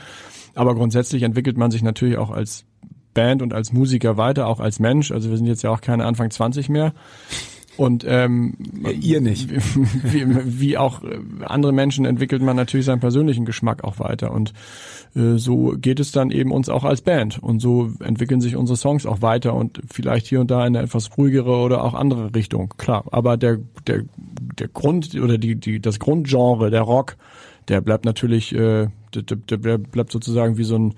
[0.56, 2.66] Aber grundsätzlich entwickelt man sich natürlich auch als
[3.14, 5.12] Band und als Musiker weiter, auch als Mensch.
[5.12, 6.94] Also wir sind jetzt ja auch keine Anfang 20 mehr.
[7.80, 8.56] Und ähm,
[9.00, 9.50] ihr nicht.
[10.04, 10.26] Wie,
[10.60, 14.34] wie auch äh, andere Menschen entwickelt man natürlich seinen persönlichen Geschmack auch weiter.
[14.34, 14.52] Und
[15.16, 17.42] äh, so geht es dann eben uns auch als Band.
[17.42, 20.86] Und so entwickeln sich unsere Songs auch weiter und vielleicht hier und da in eine
[20.86, 22.74] etwas ruhigere oder auch andere Richtung.
[22.78, 24.04] Klar, aber der, der,
[24.58, 27.16] der Grund oder die, die, das Grundgenre, der Rock,
[27.70, 30.96] der bleibt natürlich, äh, der, der, der bleibt sozusagen wie so ein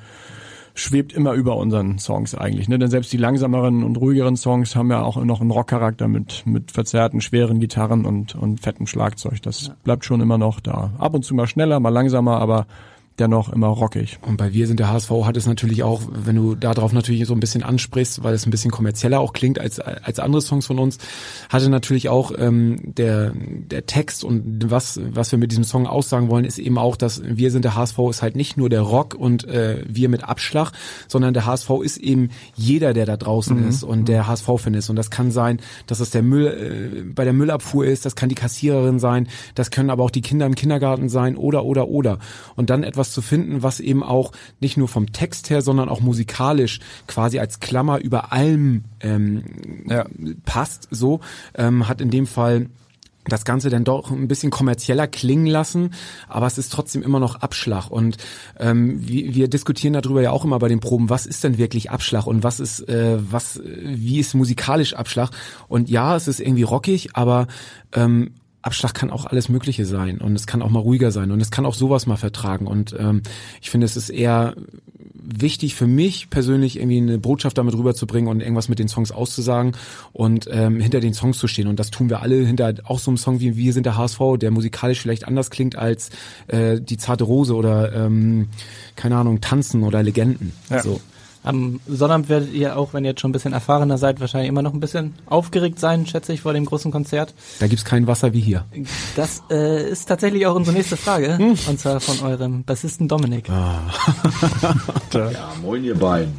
[0.74, 2.70] schwebt immer über unseren Songs eigentlich.
[2.70, 2.80] Ne?
[2.80, 6.72] Denn selbst die langsameren und ruhigeren Songs haben ja auch noch einen Rockcharakter mit, mit
[6.72, 9.42] verzerrten, schweren Gitarren und, und fettem Schlagzeug.
[9.42, 10.94] Das bleibt schon immer noch da.
[10.98, 12.68] Ab und zu mal schneller, mal langsamer, aber
[13.20, 14.20] dennoch immer rockig.
[14.22, 17.34] Und bei Wir sind der HSV hat es natürlich auch, wenn du darauf natürlich so
[17.34, 20.80] ein bisschen ansprichst, weil es ein bisschen kommerzieller auch klingt als als andere Songs von
[20.80, 20.98] uns,
[21.50, 26.30] hatte natürlich auch ähm, der der Text und was was wir mit diesem Song aussagen
[26.30, 29.14] wollen, ist eben auch, dass Wir sind der HSV ist halt nicht nur der Rock
[29.14, 30.72] und äh, wir mit Abschlag,
[31.08, 33.70] sondern der HSV ist eben jeder, der da draußen mhm.
[33.70, 34.90] ist und der HSV-Fan ist.
[34.90, 38.30] Und das kann sein, dass es der Müll äh, bei der Müllabfuhr ist, das kann
[38.30, 42.20] die Kassiererin sein, das können aber auch die Kinder im Kindergarten sein oder oder oder.
[42.56, 46.02] Und dann etwas zu finden, was eben auch nicht nur vom Text her, sondern auch
[46.02, 49.44] musikalisch quasi als Klammer über allem ähm,
[49.88, 50.06] ja.
[50.46, 51.22] passt, so
[51.56, 52.68] ähm, hat in dem Fall
[53.26, 55.94] das Ganze dann doch ein bisschen kommerzieller klingen lassen,
[56.28, 57.90] aber es ist trotzdem immer noch Abschlag.
[57.90, 58.18] Und
[58.60, 61.92] ähm, wir, wir diskutieren darüber ja auch immer bei den Proben, was ist denn wirklich
[61.92, 65.30] Abschlag und was ist, äh, was, wie ist musikalisch Abschlag?
[65.68, 67.48] Und ja, es ist irgendwie rockig, aber
[67.94, 68.32] ähm,
[68.62, 71.52] Abschlag kann auch alles Mögliche sein und es kann auch mal ruhiger sein und es
[71.52, 73.22] kann auch sowas mal vertragen und ähm,
[73.62, 74.56] ich finde es ist eher
[75.14, 79.74] wichtig für mich persönlich irgendwie eine Botschaft damit rüberzubringen und irgendwas mit den Songs auszusagen
[80.14, 83.12] und ähm, hinter den Songs zu stehen und das tun wir alle hinter auch so
[83.12, 86.10] einem Song wie Wir sind der HSV, der musikalisch vielleicht anders klingt als
[86.48, 88.50] äh, die zarte Rose oder ähm,
[88.96, 90.54] keine Ahnung Tanzen oder Legenden.
[90.70, 90.84] Ja.
[90.84, 91.02] So.
[91.44, 94.62] Am Sonnabend werdet ihr auch, wenn ihr jetzt schon ein bisschen erfahrener seid, wahrscheinlich immer
[94.62, 97.34] noch ein bisschen aufgeregt sein, schätze ich, vor dem großen Konzert.
[97.60, 98.66] Da gibt's kein Wasser wie hier.
[99.16, 101.58] Das äh, ist tatsächlich auch unsere nächste Frage, hm.
[101.68, 103.50] und zwar von eurem Bassisten Dominik.
[103.50, 103.92] Ah.
[105.14, 106.34] ja, moin ihr beiden.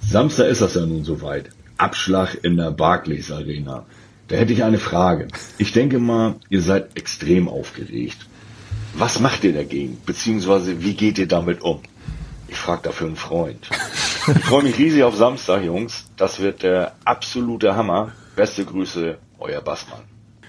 [0.00, 1.50] Samstag ist das ja nun soweit.
[1.78, 3.84] Abschlag in der Barclays Arena.
[4.28, 5.28] Da hätte ich eine Frage.
[5.58, 8.18] Ich denke mal, ihr seid extrem aufgeregt.
[8.94, 9.98] Was macht ihr dagegen?
[10.06, 11.80] Beziehungsweise wie geht ihr damit um?
[12.48, 13.68] Ich frage dafür einen Freund.
[14.26, 16.06] Ich freue mich riesig auf Samstag, Jungs.
[16.16, 18.12] Das wird der absolute Hammer.
[18.36, 20.00] Beste Grüße, euer Bassmann.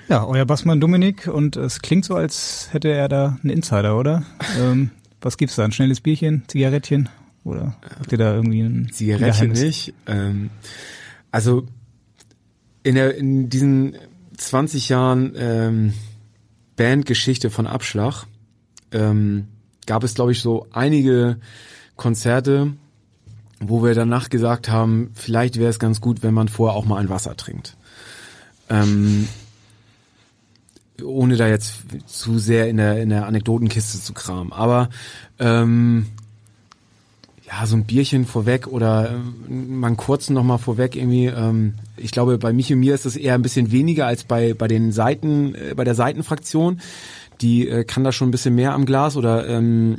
[0.07, 4.23] Ja, euer Bassmann Dominik und es klingt so, als hätte er da einen Insider, oder?
[4.59, 5.65] ähm, was gibt's da?
[5.65, 7.09] Ein schnelles Bierchen, Zigarettchen?
[7.43, 9.93] Oder habt ihr da irgendwie ein Zigarettchen nicht?
[10.07, 10.51] Ähm,
[11.31, 11.65] also
[12.83, 13.97] in, der, in diesen
[14.37, 15.93] 20 Jahren ähm,
[16.77, 18.25] Bandgeschichte von Abschlag
[18.91, 19.47] ähm,
[19.85, 21.39] gab es, glaube ich, so einige
[21.95, 22.73] Konzerte,
[23.59, 26.97] wo wir danach gesagt haben, vielleicht wäre es ganz gut, wenn man vorher auch mal
[26.97, 27.75] ein Wasser trinkt.
[28.69, 29.27] Ähm,
[31.03, 31.75] ohne da jetzt
[32.05, 34.53] zu sehr in der, in der Anekdotenkiste zu kramen.
[34.53, 34.89] Aber
[35.39, 36.07] ähm,
[37.45, 41.25] ja, so ein Bierchen vorweg oder äh, mal einen kurzen nochmal vorweg irgendwie.
[41.25, 44.53] Ähm, ich glaube, bei mich und mir ist es eher ein bisschen weniger als bei,
[44.53, 46.81] bei den Seiten, äh, bei der Seitenfraktion.
[47.41, 49.97] Die äh, kann da schon ein bisschen mehr am Glas oder ähm,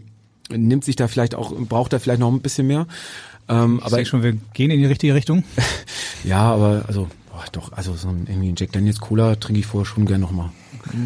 [0.48, 2.86] nimmt sich da vielleicht auch, braucht da vielleicht noch ein bisschen mehr.
[3.48, 5.44] Ähm, ich aber ich schon, wir gehen in die richtige Richtung.
[6.24, 9.66] ja, aber also boah, doch, also so ein irgendwie ein Jack Daniels Cola trinke ich
[9.66, 10.50] vorher schon gern nochmal.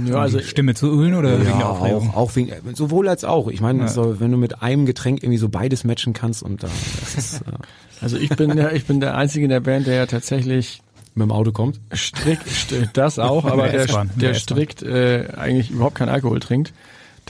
[0.06, 2.10] Ja, also Stimme zu ölen oder ja, wegen der Aufregung?
[2.10, 3.48] Auch, auch wegen, sowohl als auch.
[3.48, 3.88] Ich meine, ja.
[3.88, 6.68] so, wenn du mit einem Getränk irgendwie so beides matchen kannst und da.
[7.16, 7.52] Ist, äh
[8.02, 10.82] also ich bin ja, ich bin der einzige in der Band, der ja tatsächlich
[11.14, 11.80] mit dem Auto kommt.
[11.94, 12.44] Strikt,
[12.94, 16.72] das auch, aber der, der, der strikt äh, eigentlich überhaupt keinen Alkohol trinkt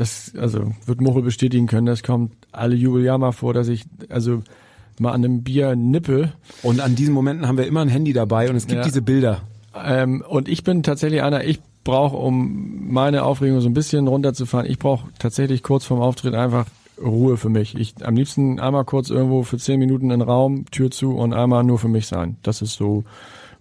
[0.01, 4.43] das, also wird Mochel bestätigen können, das kommt alle Jubeljahr mal vor, dass ich, also
[5.01, 6.33] mal an einem Bier nippe.
[6.63, 8.85] Und an diesen Momenten haben wir immer ein Handy dabei und es gibt ja.
[8.85, 9.43] diese Bilder.
[9.75, 14.71] Ähm, und ich bin tatsächlich einer, ich brauche, um meine Aufregung so ein bisschen runterzufahren,
[14.71, 16.67] ich brauche tatsächlich kurz vorm Auftritt einfach
[17.01, 17.75] Ruhe für mich.
[17.77, 21.33] Ich am liebsten einmal kurz irgendwo für zehn Minuten in den Raum, Tür zu und
[21.33, 22.37] einmal nur für mich sein.
[22.43, 23.05] Das ist so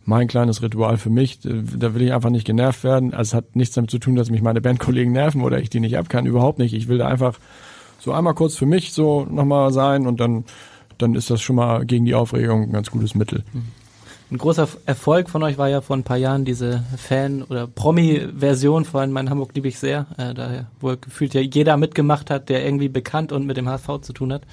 [0.05, 1.39] mein kleines Ritual für mich.
[1.41, 3.13] Da will ich einfach nicht genervt werden.
[3.13, 5.79] Also es hat nichts damit zu tun, dass mich meine Bandkollegen nerven oder ich die
[5.79, 6.25] nicht ab kann.
[6.25, 6.73] Überhaupt nicht.
[6.73, 7.39] Ich will da einfach
[7.99, 10.45] so einmal kurz für mich so nochmal sein und dann,
[10.99, 13.43] dann ist das schon mal gegen die Aufregung ein ganz gutes Mittel.
[14.31, 18.85] Ein großer Erfolg von euch war ja vor ein paar Jahren diese Fan- oder Promi-Version
[18.85, 22.63] von Mein Hamburg liebe ich sehr, äh, da wo gefühlt ja jeder mitgemacht hat, der
[22.63, 24.43] irgendwie bekannt und mit dem HSV zu tun hat.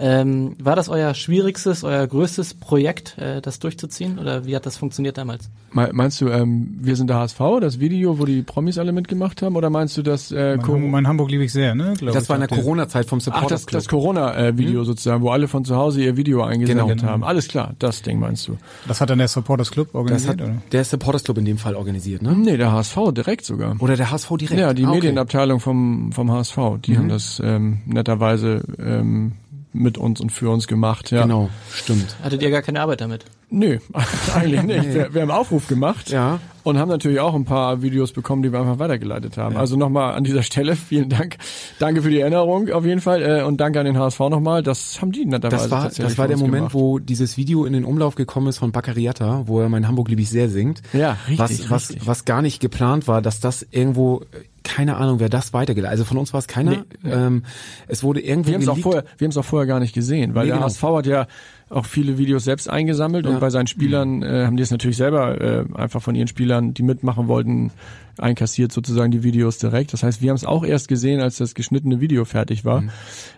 [0.00, 4.18] Ähm, war das euer schwierigstes, euer größtes Projekt, äh, das durchzuziehen?
[4.18, 5.50] Oder wie hat das funktioniert damals?
[5.72, 9.56] Meinst du, ähm, wir sind der HSV, das Video, wo die Promis alle mitgemacht haben?
[9.56, 10.32] Oder meinst du das?
[10.32, 11.94] Äh, mein, mein Hamburg liebe ich sehr, ne?
[11.98, 13.80] Glaub das war in der Corona-Zeit vom Supporters Ach, das, Club.
[13.80, 14.86] das Corona-Video äh, mhm.
[14.86, 17.02] sozusagen, wo alle von zu Hause ihr Video eingesendet genau.
[17.10, 17.24] haben.
[17.24, 18.56] Alles klar, das Ding meinst du.
[18.86, 20.62] Das hat dann der Supporters Club organisiert, hat, oder?
[20.72, 22.34] Der Supporters Club in dem Fall organisiert, ne?
[22.34, 23.76] Nee, der HSV direkt sogar.
[23.80, 24.60] Oder der HSV direkt?
[24.60, 24.96] Ja, die ah, okay.
[24.96, 26.96] Medienabteilung vom, vom HSV, die mhm.
[26.98, 29.32] haben das ähm, netterweise ähm,
[29.72, 31.10] mit uns und für uns gemacht.
[31.10, 31.22] Ja.
[31.22, 32.16] Genau, stimmt.
[32.22, 33.24] Hattet ihr gar keine Arbeit damit?
[33.50, 33.78] Nö,
[34.34, 34.94] eigentlich nicht.
[34.94, 36.38] wir, wir, haben Aufruf gemacht ja.
[36.64, 39.54] und haben natürlich auch ein paar Videos bekommen, die wir einfach weitergeleitet haben.
[39.54, 39.60] Ja.
[39.60, 41.38] Also nochmal an dieser Stelle vielen Dank.
[41.78, 44.62] Danke für die Erinnerung auf jeden Fall äh, und danke an den HSV nochmal.
[44.62, 46.74] Das haben die netterweise Das war, das war der Moment, gemacht.
[46.74, 50.20] wo dieses Video in den Umlauf gekommen ist von Baccariata, wo er mein Hamburg lieb
[50.20, 50.82] ich sehr singt.
[50.92, 52.06] Ja, richtig was, was, richtig.
[52.06, 54.22] was gar nicht geplant war, dass das irgendwo
[54.68, 55.90] keine Ahnung, wer das weitergeleitet.
[55.92, 56.84] Also von uns war es keiner.
[57.02, 57.10] Nee.
[57.10, 57.42] Ähm,
[57.86, 59.94] es wurde irgendwo Wir haben es auch vorher, wir haben es auch vorher gar nicht
[59.94, 60.66] gesehen, weil Nee, der genau.
[60.66, 61.26] HSV hat ja
[61.70, 63.32] auch viele Videos selbst eingesammelt Ja.
[63.32, 66.72] und bei seinen Spielern äh, haben die es natürlich selber äh, einfach von ihren Spielern,
[66.74, 67.70] die mitmachen wollten,
[68.16, 69.92] einkassiert sozusagen die Videos direkt.
[69.92, 72.82] Das heißt, wir haben es auch erst gesehen, als das geschnittene Video fertig war.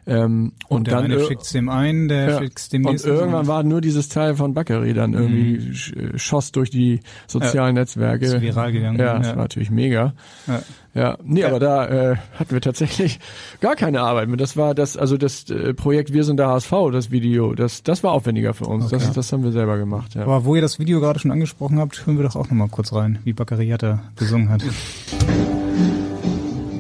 [0.07, 2.39] Ähm, und, Und der dann eine schickt's dem einen, der ja.
[2.39, 3.11] schickt's dem und nächsten.
[3.11, 7.75] irgendwann war nur dieses Teil von Bakary dann irgendwie sch- äh, schoss durch die sozialen
[7.75, 8.25] Netzwerke.
[8.25, 9.37] Ist viral gegangen, Ja, das ja.
[9.37, 10.15] war natürlich mega.
[10.47, 10.63] Ja.
[10.93, 13.21] Ja, nee, aber da äh, hatten wir tatsächlich
[13.61, 14.41] gar keine Arbeit mit.
[14.41, 18.03] Das war das, also das äh, Projekt Wir sind der HSV, das Video, das, das
[18.03, 18.89] war aufwendiger für uns.
[18.89, 20.17] Das, das haben wir selber gemacht.
[20.17, 20.23] Ja.
[20.23, 22.93] Aber wo ihr das Video gerade schon angesprochen habt, hören wir doch auch nochmal kurz
[22.93, 24.65] rein, wie Baccariata gesungen hat.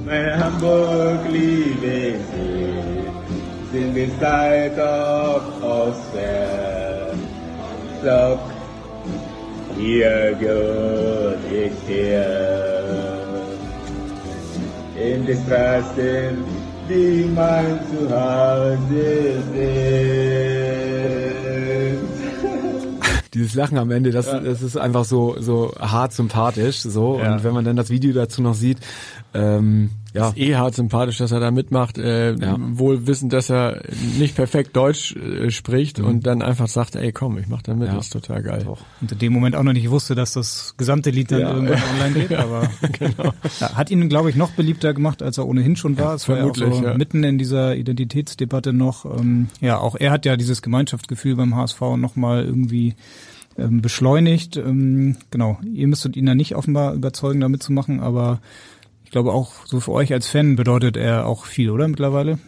[0.06, 7.16] Meine Hamburg liebe sie, sind wir Zeit auf auswärts.
[8.02, 8.40] Block,
[9.78, 12.69] hier geht ich her.
[15.01, 16.44] In die Straßen,
[16.88, 20.40] die mein Zuhause sind.
[23.32, 27.18] Dieses Lachen am Ende, das, das ist einfach so, so hart sympathisch, so.
[27.18, 27.32] Ja.
[27.32, 28.78] Und wenn man dann das Video dazu noch sieht,
[29.35, 30.31] ähm, ja.
[30.31, 32.57] Ist eh hart sympathisch, dass er da mitmacht, äh, Ja.
[32.59, 33.81] wohl wissend, dass er
[34.18, 37.87] nicht perfekt Deutsch äh, spricht und dann einfach sagt, ey komm, ich mach da mit,
[37.87, 37.95] Ja.
[37.95, 38.66] das ist total geil.
[39.01, 41.53] Und in dem Moment auch noch nicht wusste, dass das gesamte Lied dann Ja.
[41.55, 42.33] irgendwann online geht.
[42.37, 42.68] Aber
[42.99, 43.33] Genau.
[43.61, 46.14] ja, hat ihn, glaube ich, noch beliebter gemacht, als er ohnehin schon war.
[46.16, 46.66] es war ja auch so
[46.97, 49.05] mitten in dieser Identitätsdebatte noch.
[49.05, 52.95] Ähm, ja, auch er hat ja dieses Gemeinschaftsgefühl beim HSV nochmal irgendwie
[53.57, 54.57] ähm, beschleunigt.
[54.57, 58.41] Ähm, genau, ihr müsstet ihn ja nicht offenbar überzeugen, da mitzumachen, aber
[59.11, 62.38] ich glaube auch so für euch als Fan bedeutet er auch viel, oder mittlerweile?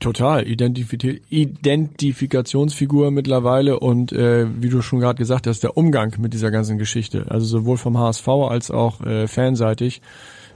[0.00, 6.32] Total, Identifi Identifikationsfigur mittlerweile und äh, wie du schon gerade gesagt hast, der Umgang mit
[6.32, 10.00] dieser ganzen Geschichte, also sowohl vom HSV als auch äh, fanseitig,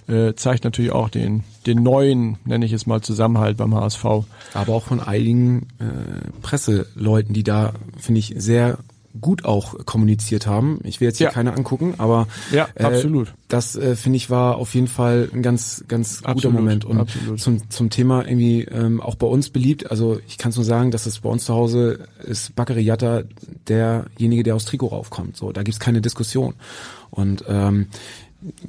[0.06, 4.06] äh, zeigt natürlich auch den, den neuen, nenne ich es mal, Zusammenhalt beim HSV.
[4.54, 8.78] aber auch von einigen äh, Presseleuten, die da, finde ich, sehr
[9.20, 10.80] gut auch kommuniziert haben.
[10.84, 11.32] Ich will jetzt hier Ja.
[11.32, 13.34] keine angucken, aber Ja, äh, absolut.
[13.48, 17.00] Das äh, finde ich war auf jeden Fall ein ganz ganz guter Absolut, Moment und
[17.00, 17.40] absolut.
[17.40, 19.90] zum zum Thema irgendwie ähm, auch bei uns beliebt.
[19.90, 23.22] Also ich kann nur sagen, dass es bei uns zu Hause ist Bakary Yatta
[23.68, 25.36] derjenige, der aus Trikot raufkommt.
[25.36, 26.54] So, da gibt's keine Diskussion.
[27.10, 27.86] Und ähm,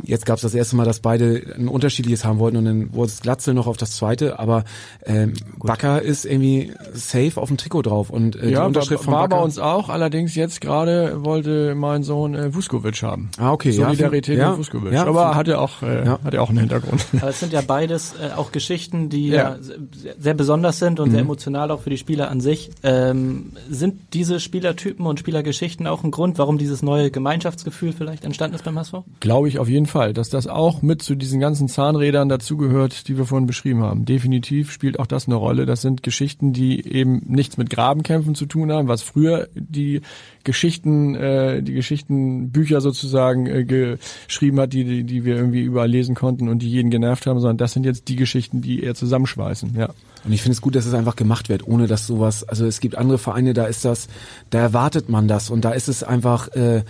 [0.04, 3.08] Jetzt gab es das erste Mal, dass beide ein unterschiedliches haben wollten und dann wurde
[3.12, 4.64] es Glatzel noch auf das zweite, aber
[5.06, 9.04] ähm, Bakker ist irgendwie safe auf dem Trikot drauf und äh, die Ja, Unterschrift war,
[9.06, 9.44] von war bei Bakker.
[9.44, 13.30] uns auch, allerdings jetzt gerade wollte mein Sohn äh, Vuskovic haben.
[13.38, 14.92] Ah, okay, ja, Solidarität ja, mit Vuskovic.
[14.92, 16.20] ja, Aber hat er auch, äh, Ja.
[16.24, 17.06] hat er auch einen Hintergrund.
[17.22, 19.36] Aber es sind ja beides äh, auch Geschichten, die Ja.
[19.52, 19.58] ja.
[19.92, 22.72] sehr, sehr besonders sind und sehr emotional auch für die Spieler an sich.
[22.82, 28.56] Ähm, sind diese Spielertypen und Spielergeschichten auch ein Grund, warum dieses neue Gemeinschaftsgefühl vielleicht entstanden
[28.56, 28.94] ist beim HSV?
[29.20, 33.18] Glaube ich auf jeden Fall, dass das auch mit zu diesen ganzen Zahnrädern dazugehört, die
[33.18, 34.06] wir vorhin beschrieben haben.
[34.06, 35.66] Definitiv spielt auch das eine Rolle.
[35.66, 40.02] Das sind Geschichten, die eben nichts mit Grabenkämpfen zu tun haben, was früher die
[40.44, 46.16] Geschichten, äh, die Geschichtenbücher sozusagen äh, geschrieben hat, die, die, die wir irgendwie überall lesen
[46.16, 49.76] konnten und die jeden genervt haben, sondern das sind jetzt die Geschichten, die eher zusammenschweißen.
[49.78, 49.90] Ja.
[50.26, 52.80] Und ich finde es gut, dass es einfach gemacht wird, ohne dass sowas, also es
[52.80, 54.08] gibt andere Vereine, da ist das,
[54.50, 56.84] da erwartet man das und da ist es einfach äh,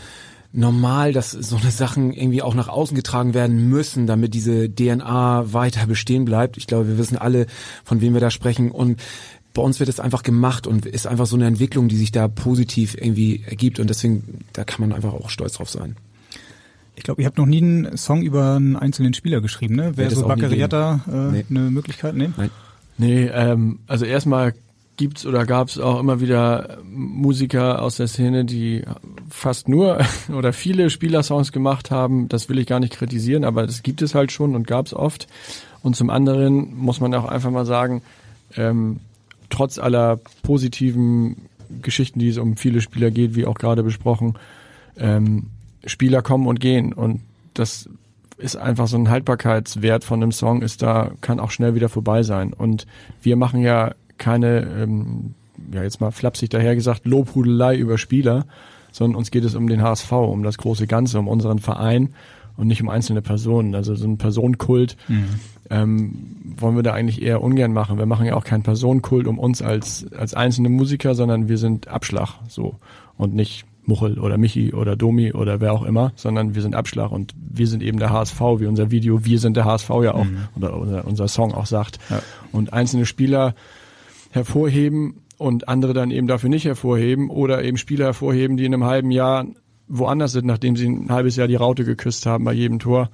[0.51, 5.53] normal, dass so eine Sachen irgendwie auch nach außen getragen werden müssen, damit diese DNA
[5.53, 6.57] weiter bestehen bleibt.
[6.57, 7.45] Ich glaube, wir wissen alle,
[7.83, 8.99] von wem wir da sprechen und
[9.53, 12.27] bei uns wird es einfach gemacht und ist einfach so eine Entwicklung, die sich da
[12.27, 15.95] positiv irgendwie ergibt und deswegen, da kann man einfach auch stolz drauf sein.
[16.95, 19.97] Ich glaube, ihr habt noch nie einen Song über einen einzelnen Spieler geschrieben, ne?
[19.97, 21.45] Wäre so Baccariata äh, Nee.
[21.49, 22.15] eine Möglichkeit?
[22.15, 22.29] Nee?
[22.35, 22.49] Nein.
[22.97, 24.53] Nee, ähm, also erstmal
[24.99, 28.83] gibt's oder gab's auch immer wieder Musiker aus der Szene, die
[29.29, 29.99] fast nur
[30.37, 32.27] oder viele Spielersongs gemacht haben.
[32.27, 35.27] Das will ich gar nicht kritisieren, aber das gibt es halt schon und gab's oft.
[35.81, 38.01] Und zum anderen muss man auch einfach mal sagen,
[38.57, 38.99] ähm,
[39.49, 41.47] trotz aller positiven
[41.81, 44.37] Geschichten, die es um viele Spieler geht, wie auch gerade besprochen,
[44.97, 45.47] ähm,
[45.85, 47.21] Spieler kommen und gehen und
[47.53, 47.87] das
[48.37, 52.23] ist einfach so ein Haltbarkeitswert von einem Song ist da, kann auch schnell wieder vorbei
[52.23, 52.53] sein.
[52.53, 52.85] Und
[53.21, 55.33] wir machen ja keine, ähm,
[55.73, 58.45] ja jetzt mal flapsig daher gesagt, Lobhudelei über Spieler,
[58.91, 62.13] sondern uns geht es um den HSV, um das große Ganze, um unseren Verein
[62.57, 63.75] und nicht um einzelne Personen.
[63.75, 64.97] Also so ein Personenkult
[65.69, 67.97] ähm, wollen wir da eigentlich eher ungern machen.
[67.97, 71.87] Wir machen ja auch keinen Personenkult um uns als, als einzelne Musiker, sondern wir sind
[71.87, 72.75] Abschlag so
[73.17, 77.11] und nicht Muchel oder Michi oder Domi oder wer auch immer, sondern wir sind Abschlag
[77.11, 80.25] und wir sind eben der HSV, wie unser Video, wir sind der HSV ja auch,
[80.55, 81.99] oder unser, unser Song auch sagt.
[82.51, 83.55] Und einzelne Spieler
[84.29, 88.83] hervorheben und andere dann eben dafür nicht hervorheben oder eben Spieler hervorheben, die in einem
[88.83, 89.47] halben Jahr
[89.87, 93.09] woanders sind, nachdem sie ein halbes Jahr die Raute geküsst haben bei jedem Tor.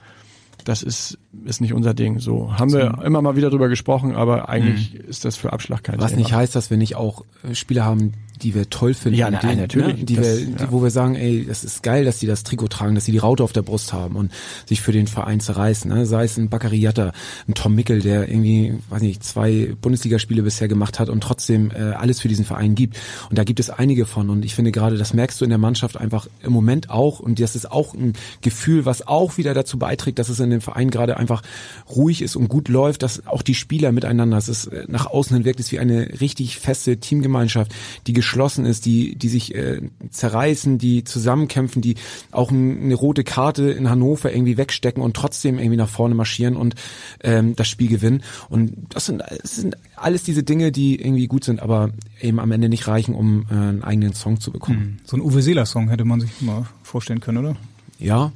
[0.66, 2.20] Das ist ist nicht unser Ding.
[2.20, 6.00] So haben wir immer mal wieder drüber gesprochen, aber eigentlich ist das für Abschlag kein
[6.00, 6.22] Was Thema.
[6.24, 9.18] nicht heißt, dass wir nicht auch äh, Spieler haben, die wir toll finden.
[9.18, 9.98] Ja, nein, die, natürlich.
[9.98, 10.72] Ne, die Das- wir, die, ja.
[10.72, 13.18] wo wir sagen, ey, das ist geil, dass die das Trikot tragen, dass sie die
[13.18, 14.32] Raute auf der Brust haben und
[14.66, 15.90] sich für den Verein zerreißen.
[15.90, 16.06] Ne?
[16.06, 17.14] Sei es ein Baccariata,
[17.48, 21.80] ein Tom Mickel, der irgendwie, weiß nicht, zwei Bundesligaspiele bisher gemacht hat und trotzdem äh,
[21.94, 22.98] alles für diesen Verein gibt.
[23.30, 24.30] Und da gibt es einige von.
[24.30, 27.22] Und ich finde gerade, das merkst du in der Mannschaft einfach im Moment auch.
[27.22, 30.60] Und das ist auch ein Gefühl, was auch wieder dazu beiträgt, dass es in dem
[30.62, 31.42] Verein gerade einfach
[31.90, 35.36] ruhig ist und gut läuft, dass auch die Spieler miteinander, es ist äh, nach außen
[35.36, 37.74] hin wirkt es wie eine richtig feste Teamgemeinschaft,
[38.08, 41.96] die geschlossen ist, die, die sich äh, zerreißen, die zusammenkämpfen, die
[42.32, 46.56] auch ein, eine rote Karte in Hannover irgendwie wegstecken und trotzdem irgendwie nach vorne marschieren
[46.56, 46.76] und
[47.24, 48.24] ähm, das Spiel gewinnen.
[48.50, 51.90] Und das sind, das sind alles diese Dinge, die irgendwie gut sind, aber
[52.22, 55.00] eben am Ende nicht reichen, um äh, einen eigenen Song zu bekommen.
[55.06, 57.56] So ein Uwe Seeler-Song hätte man sich mal vorstellen können, oder?
[58.00, 58.32] Ja.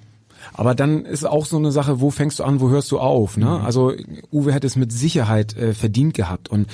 [0.54, 3.38] Aber dann ist auch so eine Sache, wo fängst du an, wo hörst du auf?
[3.38, 3.60] Ne?
[3.62, 3.94] Also
[4.32, 6.68] Uwe hätte es mit Sicherheit äh, verdient gehabt und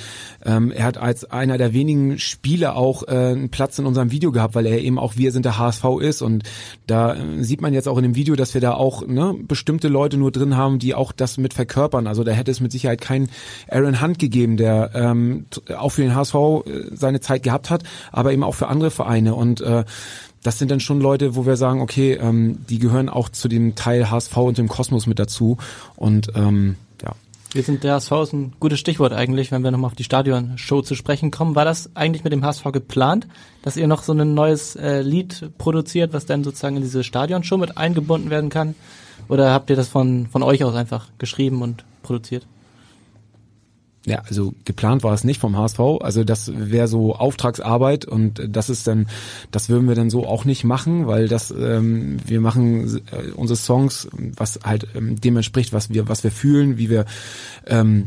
[0.44, 4.32] ähm, er hat als einer der wenigen Spieler auch äh, einen Platz in unserem Video
[4.32, 6.44] gehabt, weil er eben auch wir sind der HSV ist und
[6.86, 9.88] da äh, sieht man jetzt auch in dem Video, dass wir da auch ne, bestimmte
[9.88, 12.06] Leute nur drin haben, die auch das mit verkörpern.
[12.06, 13.28] Also da hätte es mit Sicherheit keinen
[13.68, 15.46] Aaron Hunt gegeben, der ähm,
[15.76, 16.60] auch für den HSV äh,
[16.92, 19.84] seine Zeit gehabt hat, aber eben auch für andere Vereine und äh,
[20.46, 23.74] das sind dann schon Leute, wo wir sagen, okay, ähm, die gehören auch zu dem
[23.74, 25.56] Teil HSV und dem Kosmos mit dazu.
[25.96, 27.12] Und ähm, ja.
[27.50, 30.82] Wir sind der HSV ist ein gutes Stichwort eigentlich, wenn wir nochmal auf die Stadionshow
[30.82, 31.56] zu sprechen kommen.
[31.56, 33.26] War das eigentlich mit dem HSV geplant,
[33.62, 37.58] dass ihr noch so ein neues äh, Lied produziert, was dann sozusagen in diese Stadionshow
[37.58, 38.76] mit eingebunden werden kann?
[39.28, 42.46] Oder habt ihr das von, von euch aus einfach geschrieben und produziert?
[44.06, 45.80] Ja, also geplant war es nicht vom HSV.
[46.00, 49.08] Also das wäre so Auftragsarbeit und das ist dann,
[49.50, 53.56] das würden wir dann so auch nicht machen, weil das ähm, wir machen äh, unsere
[53.56, 57.04] Songs, was halt ähm, dem entspricht, was wir was wir fühlen, wie wir
[57.66, 58.06] ähm,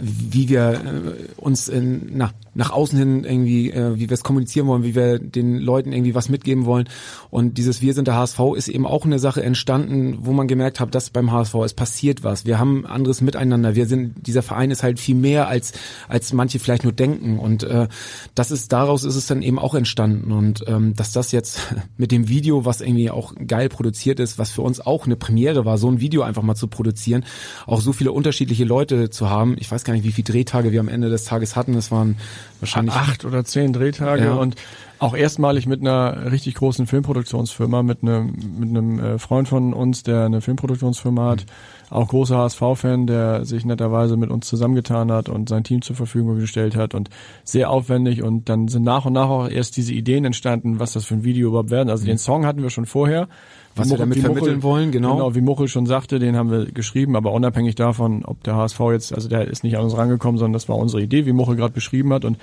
[0.00, 4.66] wie wir äh, uns in, na, nach außen hin irgendwie, äh, wie wir es kommunizieren
[4.66, 6.88] wollen, wie wir den Leuten irgendwie was mitgeben wollen.
[7.30, 10.80] Und dieses Wir sind der HSV ist eben auch eine Sache entstanden, wo man gemerkt
[10.80, 12.46] hat, dass beim HSV es passiert was.
[12.46, 13.74] Wir haben anderes Miteinander.
[13.74, 15.72] Wir sind, dieser Verein ist halt viel mehr als
[16.08, 17.38] als manche vielleicht nur denken.
[17.38, 17.88] Und äh,
[18.34, 20.32] das ist daraus ist es dann eben auch entstanden.
[20.32, 21.60] Und ähm, dass das jetzt
[21.96, 25.64] mit dem Video, was irgendwie auch geil produziert ist, was für uns auch eine Premiere
[25.64, 27.24] war, so ein Video einfach mal zu produzieren,
[27.66, 29.56] auch so viele unterschiedliche Leute zu haben.
[29.58, 31.74] Ich weiß gar nicht, wie viele Drehtage wir am Ende des Tages hatten.
[31.74, 32.16] Es waren
[32.60, 34.34] wahrscheinlich acht oder zehn Drehtage Ja.
[34.34, 34.56] und
[34.98, 40.02] auch erstmalig mit einer richtig großen Filmproduktionsfirma, mit einem mit einem äh, Freund von uns,
[40.02, 41.46] der eine Filmproduktionsfirma hat,
[41.90, 46.38] auch großer HSV-Fan, der sich netterweise mit uns zusammengetan hat und sein Team zur Verfügung
[46.38, 47.10] gestellt hat und
[47.44, 51.04] sehr aufwendig und dann sind nach und nach auch erst diese Ideen entstanden, was das
[51.04, 51.90] für ein Video überhaupt werden.
[51.90, 53.28] Also den Song hatten wir schon vorher.
[53.76, 55.14] Was wir damit vermitteln wollen, genau.
[55.14, 58.80] Genau, wie Muchel schon sagte, den haben wir geschrieben, aber unabhängig davon, ob der HSV
[58.92, 61.54] jetzt, also der ist nicht an uns rangekommen, sondern das war unsere Idee, wie Muchel
[61.54, 62.36] gerade beschrieben hat und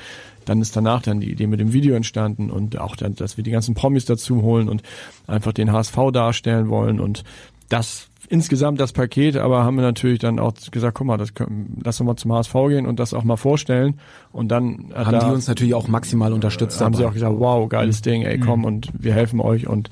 [0.46, 3.44] dann ist danach dann die Idee mit dem Video entstanden und auch dann, dass wir
[3.44, 4.84] die ganzen Promis dazu holen und
[5.28, 7.26] einfach den HSV darstellen wollen und
[7.68, 11.80] das insgesamt das Paket, aber haben wir natürlich dann auch gesagt, guck mal, das können,
[11.84, 14.00] lass uns mal zum HSV gehen und das auch mal vorstellen.
[14.32, 16.82] Und dann hat haben da- die uns natürlich auch maximal unterstützt.
[16.82, 17.10] haben sie dabei.
[17.10, 19.68] auch gesagt, wow, geiles Ding, ey, komm und wir helfen euch.
[19.68, 19.90] Und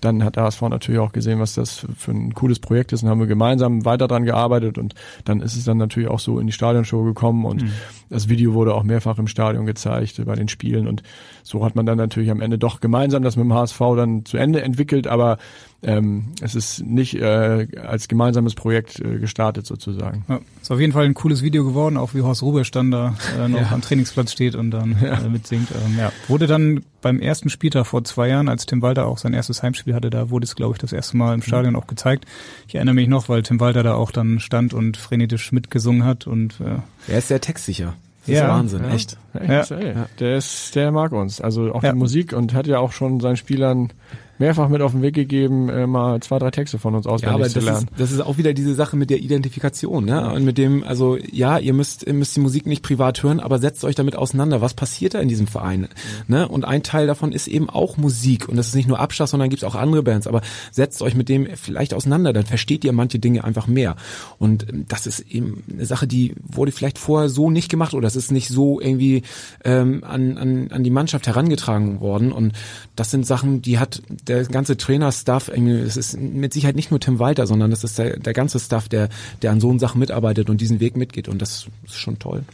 [0.00, 3.02] dann hat der HSV natürlich auch gesehen, was das für, für ein cooles Projekt ist.
[3.02, 4.78] Und haben wir gemeinsam weiter dran gearbeitet.
[4.78, 7.44] Und dann ist es dann natürlich auch so in die Stadionshow gekommen.
[7.44, 7.64] Und
[8.10, 10.86] das Video wurde auch mehrfach im Stadion gezeigt bei den Spielen.
[10.86, 11.02] Und
[11.42, 14.36] so hat man dann natürlich am Ende doch gemeinsam das mit dem HSV dann zu
[14.36, 15.38] Ende entwickelt, aber
[15.82, 20.24] ähm, es ist nicht äh, als gemeinsames Projekt äh, gestartet sozusagen.
[20.28, 23.14] Ja, ist auf jeden Fall ein cooles Video geworden, auch wie Horst Rubesch dann da
[23.38, 25.68] äh, noch am Trainingsplatz steht und dann äh, mitsingt.
[25.86, 26.12] Ähm, ja.
[26.26, 29.94] Wurde dann beim ersten Spieltag vor zwei Jahren, als Tim Walter auch sein erstes Heimspiel
[29.94, 32.24] hatte, da wurde es, glaube ich, das erste Mal im Stadion auch gezeigt.
[32.66, 36.26] Ich erinnere mich noch, weil Tim Walter da auch dann stand und frenetisch mitgesungen hat
[36.26, 37.94] und äh, Er ist sehr textsicher.
[38.26, 38.42] Das Ja.
[38.42, 38.90] ist Wahnsinn, Ja.
[38.94, 39.16] echt.
[39.32, 40.06] Echt, Ja.
[40.18, 41.40] Der ist, der mag uns.
[41.40, 41.92] Also auch Ja.
[41.92, 43.90] die Musik und hat ja auch schon seinen Spielern
[44.38, 47.34] mehrfach mit auf den Weg gegeben, äh, mal zwei, drei Texte von uns Ja, auswendig
[47.34, 47.88] aber zu das lernen.
[47.92, 50.32] ist, das ist auch wieder diese Sache mit der Identifikation, ne?
[50.32, 53.58] Und mit dem, also ja, ihr müsst, ihr müsst die Musik nicht privat hören, aber
[53.58, 54.60] setzt euch damit auseinander.
[54.60, 55.88] Was passiert da in diesem Verein?
[56.26, 56.48] Ne?
[56.48, 58.48] Und ein Teil davon ist eben auch Musik.
[58.48, 60.26] Und das ist nicht nur Abschluss, sondern gibt es auch andere Bands.
[60.26, 63.96] Aber setzt euch mit dem vielleicht auseinander, dann versteht ihr manche Dinge einfach mehr.
[64.38, 68.06] Und ähm, das ist eben eine Sache, die wurde vielleicht vorher so nicht gemacht oder
[68.06, 69.22] es ist nicht so irgendwie
[69.64, 72.32] ähm, an, an, an die Mannschaft herangetragen worden.
[72.32, 72.52] Und
[72.96, 77.00] das sind Sachen, die hat der ganze Trainer-Staff, irgendwie, es ist mit Sicherheit nicht nur
[77.00, 79.08] Tim Walter, sondern das ist der, der ganze Staff, der,
[79.42, 81.28] der an so Sachen mitarbeitet und diesen Weg mitgeht.
[81.28, 82.44] Und das ist schon toll.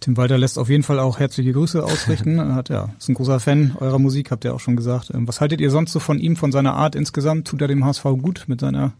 [0.00, 2.38] Tim Walter lässt auf jeden Fall auch herzliche Grüße ausrichten.
[2.44, 5.10] Er hat ja, ist ein großer Fan eurer Musik, habt ihr auch schon gesagt.
[5.14, 7.48] Ähm, Was haltet ihr sonst so von ihm, von seiner Art insgesamt?
[7.48, 8.92] Tut er dem HSV gut mit seiner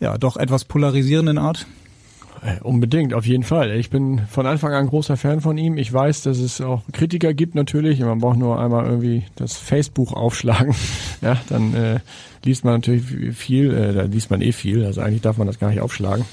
[0.00, 1.66] ja doch etwas polarisierenden Art?
[2.42, 3.72] Äh, Unbedingt, auf jeden Fall.
[3.72, 5.76] Ich bin von Anfang an großer Fan von ihm.
[5.76, 8.00] Ich weiß, dass es auch Kritiker gibt natürlich.
[8.00, 10.74] Man braucht nur einmal irgendwie das Facebook aufschlagen.
[11.22, 12.00] Ja, dann äh,
[12.46, 14.86] liest man natürlich viel, äh, da liest man eh viel.
[14.86, 16.24] Also eigentlich darf man das gar nicht aufschlagen,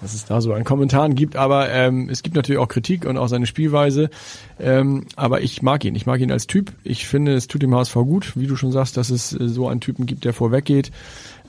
[0.00, 1.36] was es da so an Kommentaren gibt.
[1.36, 4.10] Aber ähm, es gibt natürlich auch Kritik und auch seine Spielweise.
[4.58, 5.94] Ähm, aber ich mag ihn.
[5.94, 6.72] Ich mag ihn als Typ.
[6.82, 9.68] Ich finde, es tut dem HSV gut, wie du schon sagst, dass es äh, so
[9.68, 10.90] einen Typen gibt, der vorweggeht.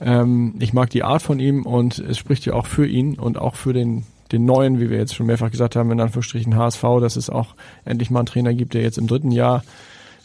[0.04, 3.38] Ähm, ich mag die Art von ihm und es spricht ja auch für ihn und
[3.40, 6.82] auch für den den neuen, wie wir jetzt schon mehrfach gesagt haben, in Anführungsstrichen HSV,
[7.00, 7.54] dass es auch
[7.86, 9.64] endlich mal einen Trainer gibt, der jetzt im dritten Jahr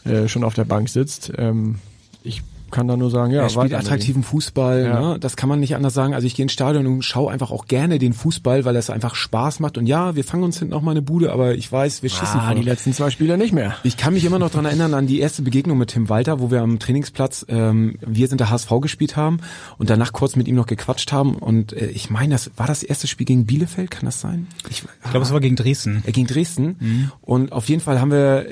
[0.03, 1.31] äh, schon auf der Bank sitzt.
[1.37, 1.75] Ähm,
[2.23, 2.41] ich
[2.71, 4.99] kann da nur sagen, ja, er spielt attraktiven Fußball, Ja.
[5.13, 5.19] ne?
[5.19, 6.13] das kann man nicht anders sagen.
[6.13, 9.15] Also ich gehe ins Stadion und schaue einfach auch gerne den Fußball, weil es einfach
[9.15, 9.77] Spaß macht.
[9.77, 12.39] Und ja, wir fangen uns hinten auch mal eine Bude, aber ich weiß, wir schießen
[12.39, 13.75] Ah, die letzten zwei Spiele nicht mehr.
[13.83, 16.51] Ich kann mich immer noch dran erinnern an die erste Begegnung mit Tim Walter, wo
[16.51, 19.39] wir am Trainingsplatz, ähm, wir sind der HSV gespielt haben
[19.77, 21.35] und danach kurz mit ihm noch gequatscht haben.
[21.35, 24.47] Und äh, ich meine, das war das erste Spiel gegen Bielefeld, kann das sein?
[24.69, 26.03] Ich, Ich glaube, es war gegen Dresden.
[26.05, 27.11] äh, gegen Dresden.
[27.21, 28.45] Und auf jeden Fall haben wir,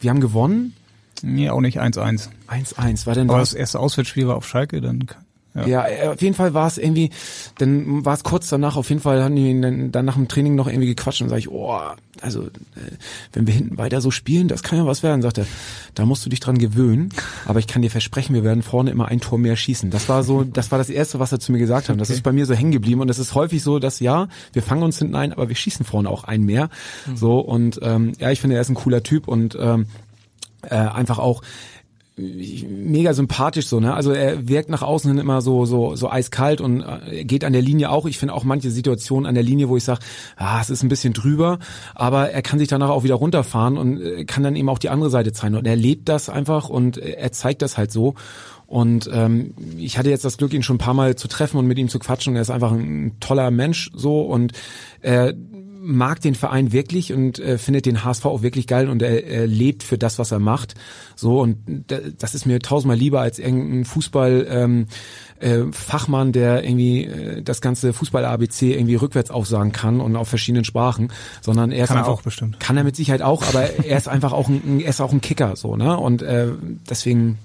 [0.00, 0.74] wir haben gewonnen.
[1.22, 2.28] Nee, auch nicht 1-1.
[2.48, 3.06] 1-1.
[3.06, 3.50] War denn Aber das?
[3.50, 5.06] das erste Auswärtsspiel war auf Schalke, dann
[5.54, 5.66] ja.
[5.66, 7.10] Ja, äh, auf jeden Fall war es irgendwie,
[7.58, 10.26] dann war es kurz danach, auf jeden Fall haben die ihn dann, dann nach dem
[10.26, 11.78] Training noch irgendwie gequatscht und sage ich, oh,
[12.22, 12.48] also äh,
[13.34, 15.46] wenn wir hinten weiter so spielen, das kann ja was werden, sagt er.
[15.94, 17.10] Da musst du dich dran gewöhnen,
[17.44, 19.90] aber ich kann dir versprechen, wir werden vorne immer ein Tor mehr schießen.
[19.90, 21.94] Das war so, das war das Erste, was er zu mir gesagt hat.
[21.94, 24.28] Und Das ist bei mir so hängen geblieben und es ist häufig so, dass ja,
[24.54, 26.70] wir fangen uns hinten ein, aber wir schießen vorne auch ein mehr.
[27.14, 29.86] So und ähm, ja, ich finde, er ist ein cooler Typ und ähm,
[30.62, 31.42] äh, einfach auch
[32.16, 33.94] mega sympathisch so, ne?
[33.94, 37.54] Also er wirkt nach außen hin immer so so so eiskalt und äh, geht an
[37.54, 38.04] der Linie auch.
[38.04, 40.00] Ich finde auch manche Situationen an der Linie, wo ich sage,
[40.36, 41.58] ah, es ist ein bisschen drüber,
[41.94, 44.90] aber er kann sich danach auch wieder runterfahren und äh, kann dann eben auch die
[44.90, 48.14] andere Seite zeigen und er lebt das einfach und äh, er zeigt das halt so.
[48.66, 51.66] Und ähm, ich hatte jetzt das Glück, ihn schon ein paar Mal zu treffen und
[51.66, 52.36] mit ihm zu quatschen.
[52.36, 54.52] Er ist einfach ein toller Mensch so und
[55.02, 55.34] er
[55.84, 59.46] mag den Verein wirklich und äh, findet den HSV auch wirklich geil und er, er
[59.48, 60.74] lebt für das, was er macht.
[61.16, 61.58] So und
[61.88, 64.86] da- das ist mir tausendmal lieber als irgendein Fußball ähm,
[65.40, 70.28] äh, Fachmann, der irgendwie äh, das ganze Fußball ABC irgendwie rückwärts aufsagen kann und auf
[70.28, 72.60] verschiedenen Sprachen, sondern er ist Kann er einfach, auch bestimmt.
[72.60, 75.20] Kann er mit Sicherheit auch, aber er ist einfach auch ein, er ist auch ein
[75.20, 75.98] Kicker so, ne?
[75.98, 76.48] Und äh,
[76.88, 77.38] deswegen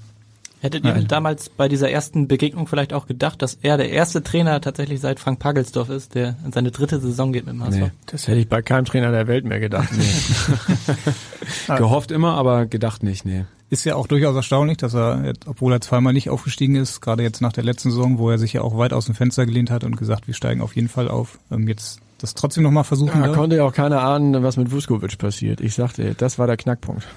[0.59, 4.59] Hättet ihr damals bei dieser ersten Begegnung vielleicht auch gedacht, dass er der erste Trainer
[4.59, 7.79] tatsächlich seit Frank Pagelsdorf ist, der in seine dritte Saison geht mit dem HSV?
[7.79, 7.91] Nee.
[8.07, 9.89] Das hätte ich bei keinem Trainer der Welt mehr gedacht.
[11.67, 13.45] gehofft immer, aber gedacht nicht, nee.
[13.69, 17.21] Ist ja auch durchaus erstaunlich, dass er, jetzt, obwohl er zweimal nicht aufgestiegen ist, gerade
[17.21, 19.69] jetzt nach der letzten Saison, wo er sich ja auch weit aus dem Fenster gelehnt
[19.69, 23.19] hat und gesagt, wir steigen auf jeden Fall auf, ähm, jetzt das trotzdem nochmal versuchen
[23.21, 23.35] Da darf.
[23.35, 25.61] konnte ja auch keiner ahnen, was mit Vuskovic passiert.
[25.61, 27.07] Ich sagte, das war der Knackpunkt.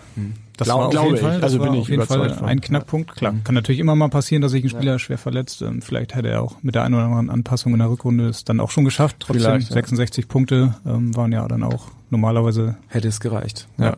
[0.57, 1.22] Das Glaub- war auf glaube jeden ich.
[1.22, 2.46] Fall, Also bin ich auf jeden Fall von.
[2.48, 3.16] ein Knackpunkt.
[3.16, 5.62] Klar, kann natürlich immer mal passieren, dass sich ein Spieler schwer verletzt.
[5.62, 8.44] Ähm, Vielleicht hätte er auch mit der einen oder anderen Anpassung in der Rückrunde es
[8.44, 9.16] dann auch schon geschafft.
[9.20, 9.74] Trotzdem Vielleicht, ja.
[9.74, 13.68] 66 Punkte ähm, waren ja dann auch normalerweise Hätte es gereicht.
[13.78, 13.96] Ja.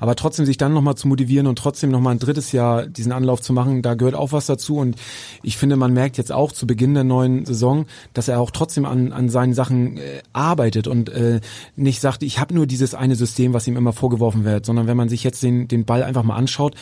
[0.00, 3.40] Aber trotzdem sich dann nochmal zu motivieren und trotzdem nochmal ein drittes Jahr diesen Anlauf
[3.40, 4.76] zu machen, da gehört auch was dazu.
[4.76, 4.96] Und
[5.42, 8.84] ich finde, man merkt jetzt auch zu Beginn der neuen Saison, dass er auch trotzdem
[8.84, 11.40] an, an seinen Sachen äh, arbeitet und äh,
[11.76, 14.96] nicht sagt, ich habe nur dieses eine System, was ihm immer vorgeworfen wird, sondern wenn
[14.96, 16.74] man sich jetzt den, den Ball einfach mal anschaut,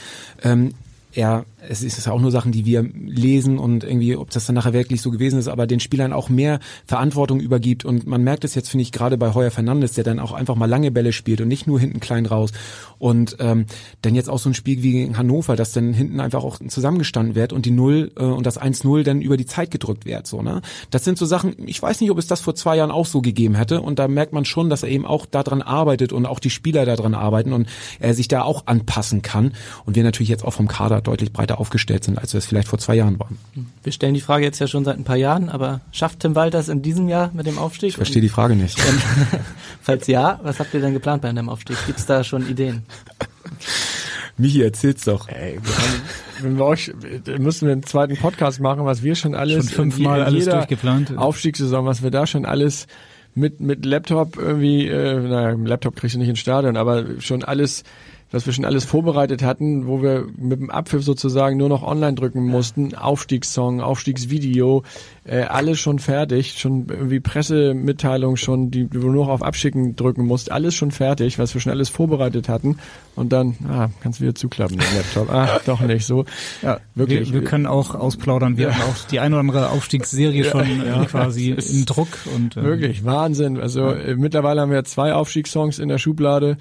[0.42, 0.72] ähm,
[1.14, 4.54] er, es ist ja auch nur Sachen, die wir lesen und irgendwie, ob das dann
[4.54, 7.84] nachher wirklich so gewesen ist, aber den Spielern auch mehr Verantwortung übergibt.
[7.84, 10.56] Und man merkt es jetzt, finde ich, gerade bei Heuer Fernandes, der dann auch einfach
[10.56, 12.52] mal lange Bälle spielt und nicht nur hinten klein raus.
[12.98, 13.66] Und ähm,
[14.02, 17.34] dann jetzt auch so ein Spiel wie gegen Hannover, dass dann hinten einfach auch zusammengestanden
[17.34, 20.42] wird und die Null äh, und das 1-0 dann über die Zeit gedrückt wird, so,
[20.42, 20.62] ne?
[20.90, 23.22] Das sind so Sachen, ich weiß nicht, ob es das vor zwei Jahren auch so
[23.22, 23.80] gegeben hätte.
[23.80, 26.84] Und da merkt man schon, dass er eben auch daran arbeitet und auch die Spieler
[26.84, 27.68] daran arbeiten und
[28.00, 29.52] er sich da auch anpassen kann.
[29.84, 32.68] Und wir natürlich jetzt auch vom Kader deutlich breiter aufgestellt sind, als wir es vielleicht
[32.68, 33.38] vor zwei Jahren waren.
[33.82, 36.68] Wir stellen die Frage jetzt ja schon seit ein paar Jahren, aber schafft Tim Walters
[36.68, 37.90] in diesem Jahr mit dem Aufstieg?
[37.90, 38.78] Ich verstehe die Frage nicht.
[38.78, 39.03] Und,
[39.82, 41.76] falls ja, was habt ihr denn geplant bei einem Aufstieg?
[41.86, 42.82] Gibt's da schon Ideen?
[44.38, 45.28] Michi, erzähl's doch.
[45.28, 46.03] Ey, wir haben,
[46.40, 46.92] wenn wir euch,
[47.38, 51.16] müssen wir einen zweiten Podcast machen, was wir schon alles, Schon fünfmal in alles durchgeplant.
[51.16, 52.86] Aufstiegssaison, was wir da schon alles
[53.34, 57.84] mit, mit Laptop irgendwie, äh, naja, Laptop kriegst du nicht ins Stadion, aber schon alles,
[58.33, 62.14] was wir schon alles vorbereitet hatten, wo wir mit dem Abpfiff sozusagen nur noch online
[62.14, 64.83] drücken mussten, Aufstiegssong, Aufstiegsvideo,
[65.24, 70.26] äh, alles schon fertig, schon irgendwie Pressemitteilung schon, die du nur noch auf Abschicken drücken
[70.26, 72.78] musst, alles schon fertig, was wir schon alles vorbereitet hatten
[73.14, 76.24] und dann, ah, kannst du wieder zuklappen, den Laptop, ah, doch nicht so.
[76.62, 77.33] Ja, Wirklich.
[77.33, 78.57] Wir, wir können auch ausplaudern.
[78.57, 82.64] Wir haben auch die ein oder andere Aufstiegsserie schon äh, quasi in Druck und ähm,
[82.64, 83.59] Wirklich, Wahnsinn.
[83.61, 86.57] Also äh, mittlerweile haben wir zwei Aufstiegssongs in der Schublade.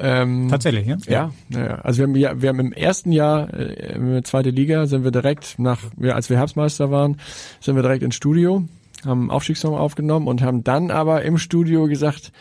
[0.00, 0.96] Ähm, tatsächlich, ja.
[1.06, 4.50] Ja, ja, also wir haben, ja, wir haben im ersten Jahr, äh, in der zweite
[4.50, 7.18] Liga, sind wir direkt nach, ja, als wir Herbstmeister waren,
[7.60, 8.64] sind wir direkt ins Studio.
[9.04, 12.32] haben einen Aufstiegssong aufgenommen und haben dann aber im Studio gesagt,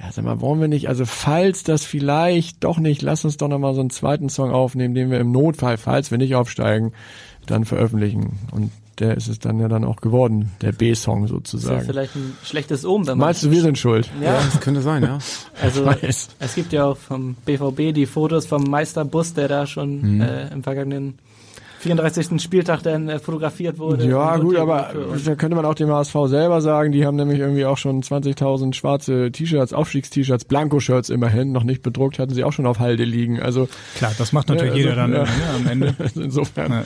[0.00, 3.48] ja, sag mal, wollen wir nicht, also falls das vielleicht doch nicht, lass uns doch
[3.48, 6.92] nochmal so einen zweiten Song aufnehmen, den wir im Notfall, falls wir nicht aufsteigen,
[7.46, 8.38] dann veröffentlichen.
[8.52, 11.80] Und der ist es dann ja dann auch geworden, der B-Song Ist ja sozusagen.
[11.86, 14.10] vielleicht ein schlechtes Omen, wenn man Meinst du, wir sind schuld?
[14.22, 15.18] Ja, das könnte sein, ja.
[15.62, 16.28] also weiß.
[16.38, 20.20] es gibt ja auch vom BVB die Fotos vom Meisterbus, der da schon Mhm.
[20.20, 21.18] äh, im vergangenen
[21.80, 22.42] 34.
[22.42, 24.06] Spieltag dann äh, fotografiert wurde.
[24.06, 24.90] Ja, gut, aber
[25.24, 28.74] da könnte man auch dem HSV selber sagen, die haben nämlich irgendwie auch schon 20.000
[28.74, 33.40] schwarze T-Shirts, Aufstiegst-T-Shirts, Blanko-Shirts immerhin, noch nicht bedruckt, hatten sie auch schon auf Halde liegen.
[33.40, 33.66] Also
[33.96, 35.94] Klar, das macht natürlich Ja, jeder dann also, ne, am Ende.
[36.16, 36.84] insofern Ja.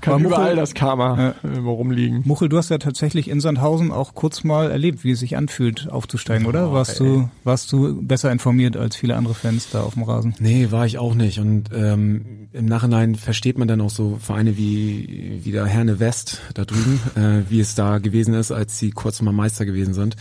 [0.00, 1.48] Kann Aber überall Muchel- das Karma Ja.
[1.50, 2.22] äh, rumliegen.
[2.24, 5.88] Muchel, du hast ja tatsächlich in Sandhausen auch kurz mal erlebt, wie es sich anfühlt,
[5.90, 6.72] aufzusteigen, oder?
[6.72, 10.34] Warst du, warst du besser informiert als viele andere Fans da auf dem Rasen?
[10.38, 11.38] Nee, war ich auch nicht.
[11.38, 16.40] Und ähm, im Nachhinein versteht man dann auch so Vereine wie, wie der Herne West
[16.54, 20.16] da drüben, äh, wie es da gewesen ist, als sie kurz mal Meister gewesen sind.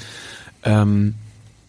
[0.64, 1.14] Ähm,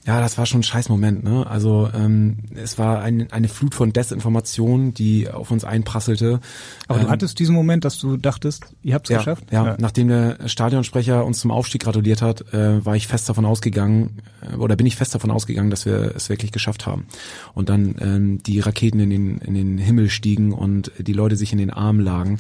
[0.09, 1.47] ja, das war schon ein scheiß Moment, ne?
[1.47, 6.41] Also ähm, es war ein, eine Flut von Desinformation, die auf uns einprasselte.
[6.87, 9.45] Aber du Ähm, hattest diesen Moment, dass du dachtest, ihr habt es ja, geschafft?
[9.53, 14.23] Ja, nachdem der Stadionsprecher uns zum Aufstieg gratuliert hat, äh, war ich fest davon ausgegangen,
[14.41, 17.07] äh, oder bin ich fest davon ausgegangen, dass wir es wirklich geschafft haben.
[17.53, 21.53] Und dann ähm, die Raketen in den, in den Himmel stiegen und die Leute sich
[21.53, 22.39] in den Arm lagen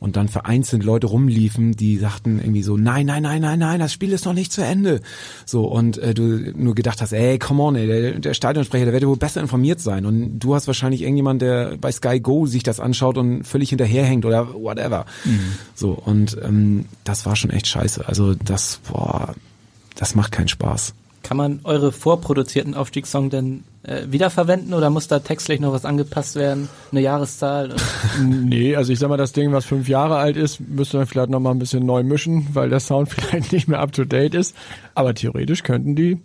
[0.00, 3.92] und dann vereinzelt Leute rumliefen, die sagten irgendwie so, nein, nein, nein, nein, nein, das
[3.92, 5.00] Spiel ist noch nicht zu Ende.
[5.44, 6.22] So, und äh, du
[6.56, 9.80] nur gedacht hast, ey, come on, ey, der, der Stadionsprecher, der wird wohl besser informiert
[9.80, 10.06] sein.
[10.06, 14.24] Und du hast wahrscheinlich irgendjemand, der bei Sky Go sich das anschaut und völlig hinterherhängt
[14.24, 15.04] oder whatever.
[15.74, 18.06] So, und ähm, das war schon echt scheiße.
[18.06, 19.34] Also das, boah,
[19.96, 20.94] das macht keinen Spaß.
[21.22, 26.36] Kann man eure vorproduzierten Aufstiegssong denn äh, wiederverwenden oder muss da textlich noch was angepasst
[26.36, 26.68] werden?
[26.90, 27.74] Eine Jahreszahl?
[28.20, 31.30] Nee, also ich sag mal, das Ding, was fünf Jahre alt ist, müsste man vielleicht
[31.30, 34.34] noch mal ein bisschen neu mischen, weil der Sound vielleicht nicht mehr up to date
[34.34, 34.56] ist.
[34.94, 36.18] Aber theoretisch könnten die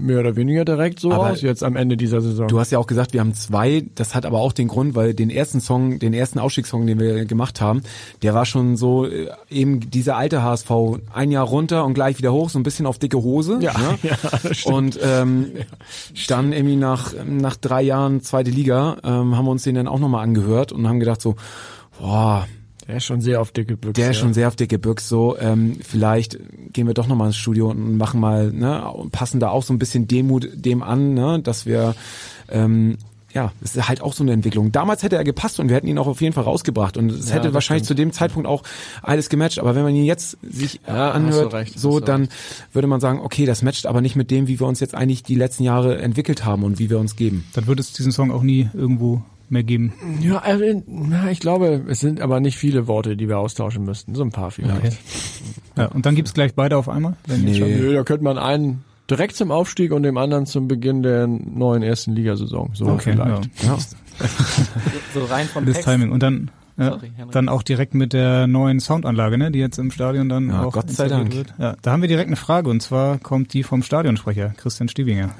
[0.00, 2.48] mehr oder weniger direkt so Aber aus jetzt am Ende dieser Saison.
[2.48, 3.84] Du hast ja auch gesagt, wir haben zwei.
[3.94, 7.24] Das hat aber auch den Grund, weil den ersten Song, den ersten Ausstiegssong, den wir
[7.24, 7.82] gemacht haben,
[8.22, 10.70] der war schon so äh, eben dieser alte HSV,
[11.12, 13.58] ein Jahr runter und gleich wieder hoch, so ein bisschen auf dicke Hose.
[13.60, 13.98] Ja, ne?
[14.02, 14.74] ja, stimmt.
[14.74, 15.52] Und ähm,
[16.28, 19.98] dann irgendwie nach nach drei Jahren zweite Liga ähm, haben wir uns den dann auch
[19.98, 21.36] nochmal angehört und haben gedacht so,
[21.98, 22.46] boah,
[22.90, 23.92] der ist schon sehr auf dicke Büchse.
[23.92, 24.20] der ist ja.
[24.22, 25.06] schon sehr auf dicke Büchse.
[25.06, 26.38] So, ähm, vielleicht
[26.72, 29.72] gehen wir doch nochmal ins Studio und machen mal, ne, und passen da auch so
[29.72, 31.94] ein bisschen Demut dem an, ne, dass wir,
[32.48, 32.98] ähm,
[33.32, 34.72] ja, es ist halt auch so eine Entwicklung.
[34.72, 37.28] Damals hätte er gepasst und wir hätten ihn auch auf jeden Fall rausgebracht und es
[37.28, 37.98] Ja, hätte das wahrscheinlich stimmt.
[37.98, 38.64] zu dem Zeitpunkt auch
[39.02, 39.60] alles gematcht.
[39.60, 42.32] Aber wenn man ihn jetzt sich Ja, anhört, recht, so, dann recht.
[42.72, 45.22] würde man sagen, okay, das matcht aber nicht mit dem, wie wir uns jetzt eigentlich
[45.22, 47.44] die letzten Jahre entwickelt haben und wie wir uns geben.
[47.52, 49.92] Dann wird es diesen Song auch nie irgendwo mehr geben.
[50.20, 54.14] Ja, also, na, ich glaube, es sind aber nicht viele Worte, die wir austauschen müssten.
[54.14, 54.76] So ein paar vielleicht.
[54.78, 54.92] Okay.
[55.76, 57.16] Ja, und dann gibt's gleich beide auf einmal?
[57.26, 57.58] Wenn Nee.
[57.60, 61.82] Nö, da könnte man einen direkt zum Aufstieg und dem anderen zum Beginn der neuen
[61.82, 62.70] ersten Ligasaison.
[62.74, 63.48] So Okay, vielleicht.
[63.62, 63.68] ja.
[63.72, 63.78] Ja.
[65.14, 65.88] So rein vom Das Text.
[65.88, 66.10] Timing.
[66.12, 69.90] Und dann, ja, Sorry, dann auch direkt mit der neuen Soundanlage, ne, die jetzt im
[69.90, 71.34] Stadion dann Ja, auch Gott sei Dank.
[71.34, 71.54] Wird.
[71.58, 75.30] Ja, da haben wir direkt eine Frage und zwar kommt die vom Stadionsprecher, Christian Stiebinger.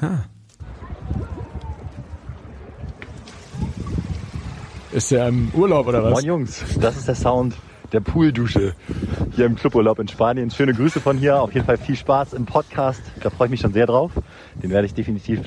[4.92, 6.10] Ist der im Urlaub oder was?
[6.10, 7.54] Moin Jungs, das ist der Sound
[7.92, 8.74] der Pooldusche
[9.36, 10.50] hier im Cluburlaub in Spanien.
[10.50, 13.00] Schöne Grüße von hier, auf jeden Fall viel Spaß im Podcast.
[13.22, 14.10] Da freue ich mich schon sehr drauf.
[14.60, 15.42] Den werde ich definitiv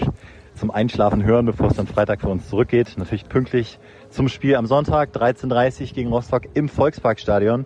[0.56, 2.94] zum Einschlafen hören, bevor es dann Freitag für uns zurückgeht.
[2.96, 3.80] Natürlich pünktlich
[4.10, 7.66] zum Spiel am Sonntag, 13.30 Uhr gegen Rostock im Volksparkstadion.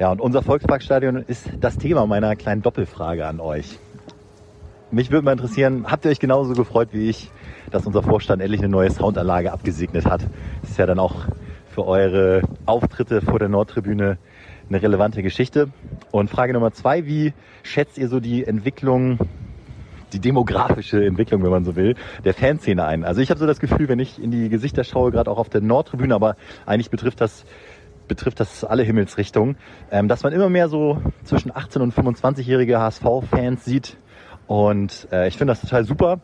[0.00, 3.78] Ja, und unser Volksparkstadion ist das Thema meiner kleinen Doppelfrage an euch.
[4.90, 7.30] Mich würde mal interessieren, habt ihr euch genauso gefreut wie ich,
[7.70, 10.22] dass unser Vorstand endlich eine neue Soundanlage abgesegnet hat?
[10.62, 11.26] Das ist ja dann auch
[11.70, 14.18] für eure Auftritte vor der Nordtribüne
[14.68, 15.68] eine relevante Geschichte.
[16.10, 19.18] Und Frage Nummer zwei, wie schätzt ihr so die Entwicklung,
[20.12, 21.94] die demografische Entwicklung, wenn man so will,
[22.24, 23.04] der Fanszene ein?
[23.04, 25.48] Also ich habe so das Gefühl, wenn ich in die Gesichter schaue, gerade auch auf
[25.48, 27.44] der Nordtribüne, aber eigentlich betrifft das
[28.08, 29.56] betrifft das alle Himmelsrichtungen,
[29.92, 33.98] ähm, dass man immer mehr so zwischen 18 und 25-jährige HSV-Fans sieht.
[34.48, 36.20] Und äh, ich finde das total super.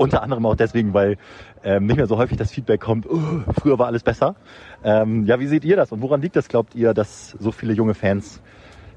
[0.00, 1.18] Unter anderem auch deswegen, weil
[1.62, 3.20] ähm, nicht mehr so häufig das Feedback kommt, oh,
[3.60, 4.34] früher war alles besser.
[4.82, 7.74] Ähm, ja, wie seht ihr das und woran liegt das, glaubt ihr, dass so viele
[7.74, 8.40] junge Fans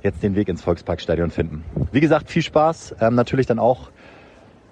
[0.02, 1.66] jetzt den Weg ins Volksparkstadion finden?
[1.92, 2.96] Wie gesagt, viel Spaß.
[3.02, 3.90] Ähm, natürlich dann auch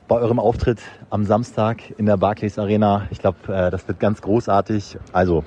[0.08, 0.80] bei eurem Auftritt
[1.10, 3.08] am Samstag in der Barclays Arena.
[3.10, 5.00] Ich glaube, äh, das wird ganz großartig.
[5.12, 5.44] Also,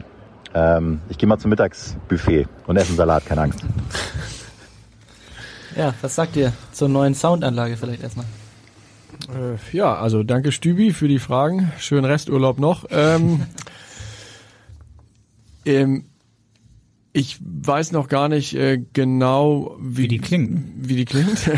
[0.53, 3.65] ähm, ich gehe mal zum Mittagsbuffet und esse einen Salat, keine Angst.
[5.77, 8.27] Ja, was sagt ihr zur neuen Soundanlage vielleicht erstmal?
[9.29, 11.73] Äh, ja, also danke Stübi für die Fragen.
[11.79, 12.85] Schönen Resturlaub noch.
[12.91, 13.43] Ähm,
[15.65, 16.05] ähm,
[17.17, 20.65] Ich weiß noch gar nicht äh, genau, wie, Wie die klingt.
[20.77, 21.39] Wie die klingt,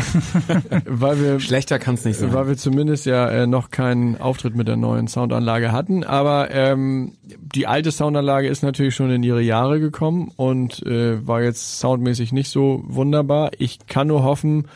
[0.85, 2.31] weil wir Schlechter kann's nicht sein.
[2.31, 6.03] weil wir zumindest ja äh, noch keinen Auftritt mit der neuen Soundanlage hatten.
[6.03, 11.41] Aber ähm, die alte Soundanlage ist natürlich schon in ihre Jahre gekommen und äh, war
[11.41, 13.49] jetzt soundmäßig nicht so wunderbar.
[13.57, 14.67] Ich kann nur hoffen,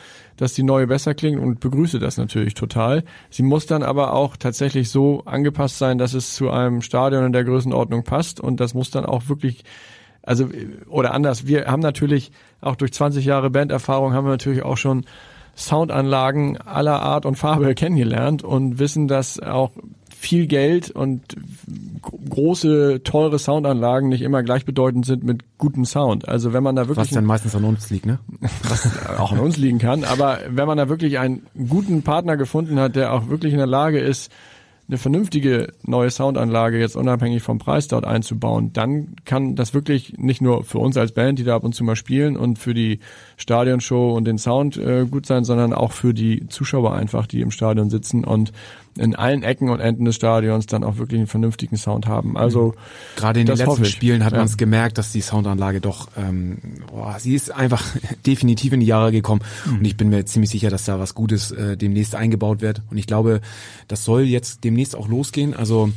[0.41, 3.03] dass die neue besser klingt und begrüße das natürlich total.
[3.29, 7.31] Sie muss dann aber auch tatsächlich so angepasst sein, dass es zu einem Stadion in
[7.31, 9.63] der Größenordnung passt und das muss dann auch wirklich
[10.23, 10.49] also
[10.87, 15.05] oder anders, wir haben natürlich auch durch 20 Jahre Banderfahrung haben wir natürlich auch schon
[15.55, 19.71] Soundanlagen aller Art und Farbe kennengelernt und wissen, dass auch
[20.21, 21.35] viel Geld und
[22.29, 26.27] große, teure Soundanlagen nicht immer gleichbedeutend sind mit gutem Sound.
[26.27, 28.19] Also wenn man da Was wirklich dann meistens an uns liegt, ne?
[29.17, 32.95] auch an uns liegen kann, aber wenn man da wirklich einen guten Partner gefunden hat,
[32.95, 34.31] der auch wirklich in der Lage ist,
[34.87, 40.41] eine vernünftige neue Soundanlage jetzt unabhängig vom Preis dort einzubauen, dann kann das wirklich nicht
[40.41, 42.99] nur für uns als Band, die da ab und zu mal spielen und für die
[43.41, 47.51] Stadionshow und den Sound äh, gut sein, sondern auch für die Zuschauer einfach, die im
[47.51, 48.51] Stadion sitzen und
[48.97, 52.37] in allen Ecken und Enden des Stadions dann auch wirklich einen vernünftigen Sound haben.
[52.37, 52.75] Also
[53.15, 53.85] Gerade in den letzten.
[53.85, 54.39] Spielen hat Ja.
[54.39, 57.83] man es gemerkt, dass die Soundanlage doch, ähm, boah, sie ist einfach
[58.27, 61.51] definitiv in die Jahre gekommen und ich bin mir ziemlich sicher, dass da was Gutes
[61.51, 63.39] äh, demnächst eingebaut wird und ich glaube,
[63.87, 65.53] das soll jetzt demnächst auch losgehen.
[65.55, 65.89] Also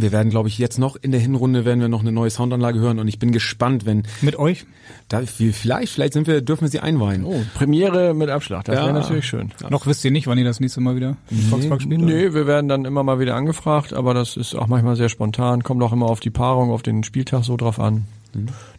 [0.00, 2.78] wir werden, glaube ich, jetzt noch in der Hinrunde werden wir noch eine neue Soundanlage
[2.78, 4.64] hören und ich bin gespannt, wenn Mit euch?
[5.08, 7.24] da vielleicht, vielleicht sind wir, dürfen wir sie einweihen.
[7.24, 8.84] oh, Premiere mit Abschlag, das Ja.
[8.86, 9.52] wäre natürlich schön.
[9.70, 12.00] Noch wisst ihr nicht, wann ihr das nächste Mal wieder im Volkspark spielt?
[12.02, 12.12] oder?
[12.12, 15.62] Nee, wir werden dann immer mal wieder angefragt, aber das ist auch manchmal sehr spontan,
[15.62, 18.04] kommt auch immer auf die Paarung, auf den Spieltag so drauf an.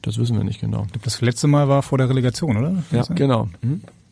[0.03, 0.85] Das wissen wir nicht genau.
[1.03, 2.71] Das letzte Mal war vor der Relegation, oder?
[2.91, 3.49] Kann Ja, genau.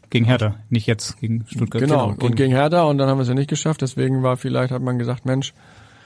[0.10, 1.82] Gegen Hertha, nicht jetzt gegen Stuttgart.
[1.84, 2.08] Genau.
[2.20, 4.82] Und gegen Hertha und dann haben wir es ja nicht geschafft, deswegen war vielleicht, hat
[4.82, 5.54] man gesagt, Mensch,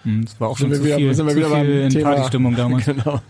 [0.04, 2.10] Das war auch Sind schon wir zu wieder- viel, sind wir zu wieder beim Thema.
[2.16, 2.86] Partystimmung damals.
[2.86, 3.22] genau.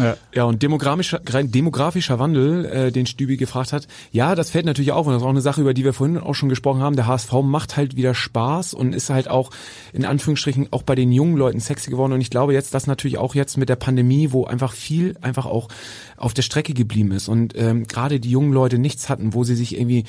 [0.00, 0.16] Ja.
[0.34, 4.92] Ja, und demografischer, rein demografischer Wandel, äh, den Stübi gefragt hat, ja, das fällt natürlich
[4.92, 6.96] auf und das ist auch eine Sache, über die wir vorhin auch schon gesprochen haben.
[6.96, 9.50] Der HSV macht halt wieder Spaß und ist halt auch
[9.92, 13.18] in Anführungsstrichen auch bei den jungen Leuten sexy geworden und ich glaube jetzt, dass natürlich
[13.18, 15.68] auch jetzt mit der Pandemie, wo einfach viel einfach auch
[16.24, 19.54] auf der Strecke geblieben ist und ähm, gerade die jungen Leute nichts hatten, wo sie
[19.54, 20.04] sich irgendwie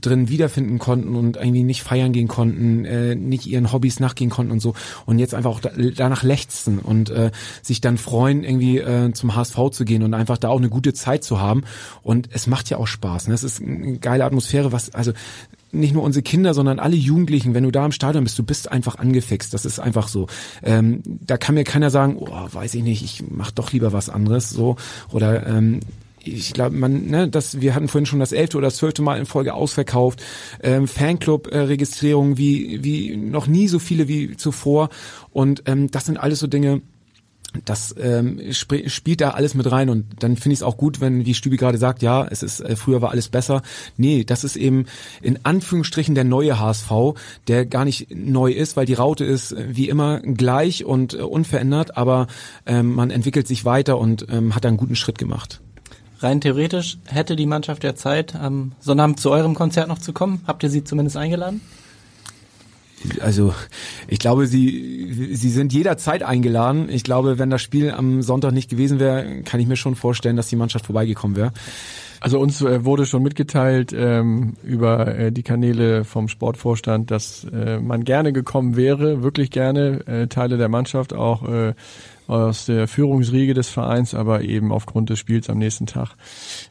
[0.00, 4.52] drin wiederfinden konnten und irgendwie nicht feiern gehen konnten, äh, nicht ihren Hobbys nachgehen konnten
[4.52, 4.74] und so
[5.06, 7.30] und jetzt einfach auch da, danach lechzen und äh,
[7.62, 10.92] sich dann freuen, irgendwie äh, zum HSV zu gehen und einfach da auch eine gute
[10.92, 11.62] Zeit zu haben
[12.02, 13.28] und es macht ja auch Spaß.
[13.28, 13.34] Ne?
[13.34, 15.12] Es ist eine geile Atmosphäre, was also
[15.72, 18.70] nicht nur unsere Kinder, sondern alle Jugendlichen, wenn du da im Stadion bist, du bist
[18.70, 19.54] einfach angefixt.
[19.54, 20.26] Das ist einfach so.
[20.62, 24.08] Ähm, da kann mir keiner sagen, oh, weiß ich nicht, ich mach doch lieber was
[24.08, 24.76] anderes, so
[25.10, 25.80] oder ähm,
[26.22, 29.26] ich glaube, man, ne, das, wir hatten vorhin schon das elfte oder zwölfte Mal in
[29.26, 30.22] Folge ausverkauft,
[30.62, 34.90] ähm, Fanclub-Registrierungen wie wie noch nie so viele wie zuvor
[35.30, 36.82] und ähm, das sind alles so Dinge,
[37.64, 41.00] das ähm, sp spielt da alles mit rein und dann finde ich es auch gut,
[41.00, 43.62] wenn, wie Stübi gerade sagt, ja, es ist äh, früher war alles besser.
[43.96, 44.86] Nee, das ist eben
[45.20, 46.90] in Anführungsstrichen der neue HSV,
[47.48, 51.18] der gar nicht neu ist, weil die Raute ist äh, wie immer gleich und äh,
[51.18, 52.26] unverändert, aber
[52.66, 55.60] ähm, man entwickelt sich weiter und ähm, hat einen guten Schritt gemacht.
[56.20, 60.42] Rein theoretisch hätte die Mannschaft ja Zeit, am Sonnabend zu eurem Konzert noch zu kommen.
[60.46, 61.62] Habt ihr sie zumindest eingeladen?
[63.20, 63.54] Also
[64.08, 66.88] ich glaube, sie, sie sind jederzeit eingeladen.
[66.90, 70.36] Ich glaube, wenn das Spiel am Sonntag nicht gewesen wäre, kann ich mir schon vorstellen,
[70.36, 71.52] dass die Mannschaft vorbeigekommen wäre.
[72.20, 77.80] Also uns äh, wurde schon mitgeteilt ähm, über äh, die Kanäle vom Sportvorstand, dass äh,
[77.80, 81.72] man gerne gekommen wäre, wirklich gerne, äh, Teile der Mannschaft auch äh,
[82.30, 86.10] aus der Führungsriege des Vereins, aber eben aufgrund des Spiels am nächsten Tag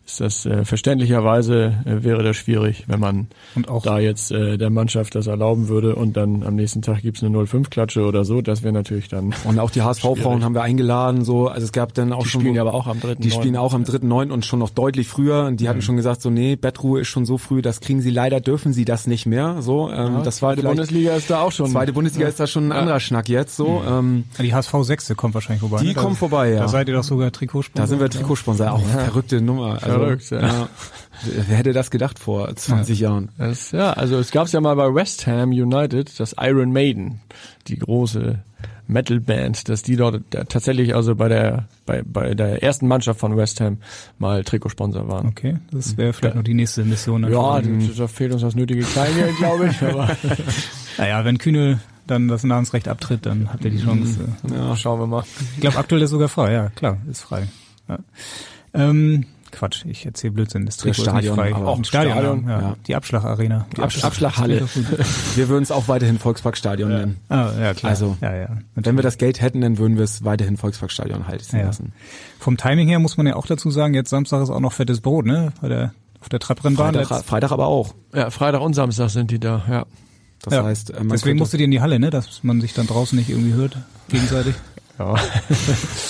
[0.05, 4.57] ist das äh, verständlicherweise äh, wäre das schwierig, wenn man Und auch- da jetzt äh,
[4.57, 8.41] der Mannschaft das erlauben würde und dann am nächsten Tag gibt's eine 05-Klatsche oder so,
[8.41, 11.93] das wäre natürlich dann Und auch die HSV-Frauen haben wir eingeladen, so, also es gab
[11.93, 12.41] dann auch Die schon.
[12.41, 13.15] spielen ja aber auch am 3.9..
[13.19, 14.31] Die spielen auch am 3.9.
[14.31, 15.45] und schon noch deutlich früher.
[15.45, 18.09] Und die hatten schon gesagt, so, nee, Bettruhe ist schon so früh, das kriegen sie
[18.11, 19.61] leider, dürfen sie das nicht mehr.
[19.61, 21.69] So, ähm, das war zweite Bundesliga ist da auch schon.
[21.69, 23.81] Zweite Bundesliga ist da schon ein anderer Schnack jetzt, so.
[23.87, 25.81] Ähm, Ja, Die HSV 6 kommt wahrscheinlich vorbei.
[25.81, 25.93] Die ne?
[25.93, 26.59] Kommen vorbei, ja.
[26.61, 27.83] Da seid ihr doch sogar Trikotsponsor.
[27.83, 29.79] da sind wir Trikotsponsor, auch verrückte Nummer.
[29.81, 30.69] Also, Verrückt, ja.
[31.23, 33.29] Wer hätte das gedacht vor 20 Jahren?
[33.37, 37.21] Das, ja, also es gab's ja mal bei West Ham United, das Iron Maiden,
[37.67, 38.39] die große
[38.87, 43.37] Metalband, dass die dort da tatsächlich also bei der bei, bei der ersten Mannschaft von
[43.37, 43.77] West Ham
[44.17, 45.27] mal Trikotsponsor waren.
[45.27, 47.23] Okay, das wäre vielleicht noch die nächste Mission.
[47.23, 49.81] Ja, da, da fehlt uns das nötige Kleingeld, glaube ich.
[49.83, 50.09] Aber
[50.97, 51.79] Naja, wenn Kühne
[52.09, 54.19] dann das Namensrecht abtritt, dann habt ihr die Chance.
[54.51, 55.23] ja, schauen wir mal.
[55.55, 56.53] Ich glaube, aktuell ist sogar frei.
[56.53, 57.47] Ja, klar, ist frei.
[57.87, 57.99] Ja.
[58.73, 60.67] Ähm, Quatsch, ich erzähle Blödsinn.
[60.67, 61.55] Das Trikot Stadion, ist nicht frei.
[61.55, 62.61] aber Auch Stadion, Stadion, ja.
[62.61, 62.75] ja.
[62.85, 63.65] Die Abschlagarena.
[63.75, 64.67] Die Absch Abschlaghalle.
[65.35, 67.17] Wir würden es auch weiterhin Volksparkstadion nennen.
[67.29, 67.89] Ah, ja, klar.
[67.89, 68.49] Also, ja, ja.
[68.75, 71.63] Wenn wir das Geld hätten, dann würden wir es weiterhin Volksparkstadion halten Ja.
[71.65, 71.93] lassen.
[72.37, 75.01] Vom Timing her muss man ja auch dazu sagen, jetzt Samstag ist auch noch fettes
[75.01, 75.51] Brot, ne?
[75.61, 76.93] Bei der, auf der Trabrennbahn.
[76.93, 77.95] Freitag, Freitag aber auch.
[78.13, 79.85] Ja, Freitag und Samstag sind die da, ja.
[80.43, 80.63] Das Ja.
[80.63, 82.09] heißt, äh, man Deswegen könnte- musstet ihr in die Halle, ne?
[82.09, 83.77] Dass man sich dann draußen nicht irgendwie hört,
[84.09, 84.55] gegenseitig.
[84.99, 85.15] Ja.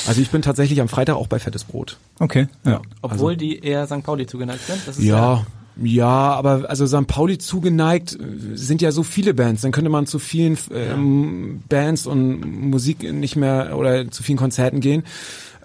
[0.08, 1.98] also ich bin tatsächlich am Freitag auch bei Fettes Brot.
[2.18, 2.82] Okay, ja.
[3.04, 4.02] Obwohl die eher St.
[4.02, 4.80] Pauli zugeneigt sind.
[4.88, 5.46] Das ist Ja,
[5.80, 7.06] ja, aber also St.
[7.06, 9.62] Pauli zugeneigt äh, sind ja so viele Bands.
[9.62, 12.40] Dann könnte man zu vielen ähm, Bands und
[12.72, 15.04] Musik nicht mehr oder zu vielen Konzerten gehen.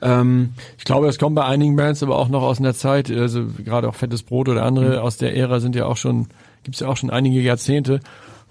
[0.02, 3.46] Ähm, Ich glaube, es kommt bei einigen Bands aber auch noch aus einer Zeit, also
[3.64, 6.26] gerade auch Fettes Brot oder andere aus der Ära sind ja auch schon,
[6.62, 8.00] gibt's ja auch schon einige Jahrzehnte.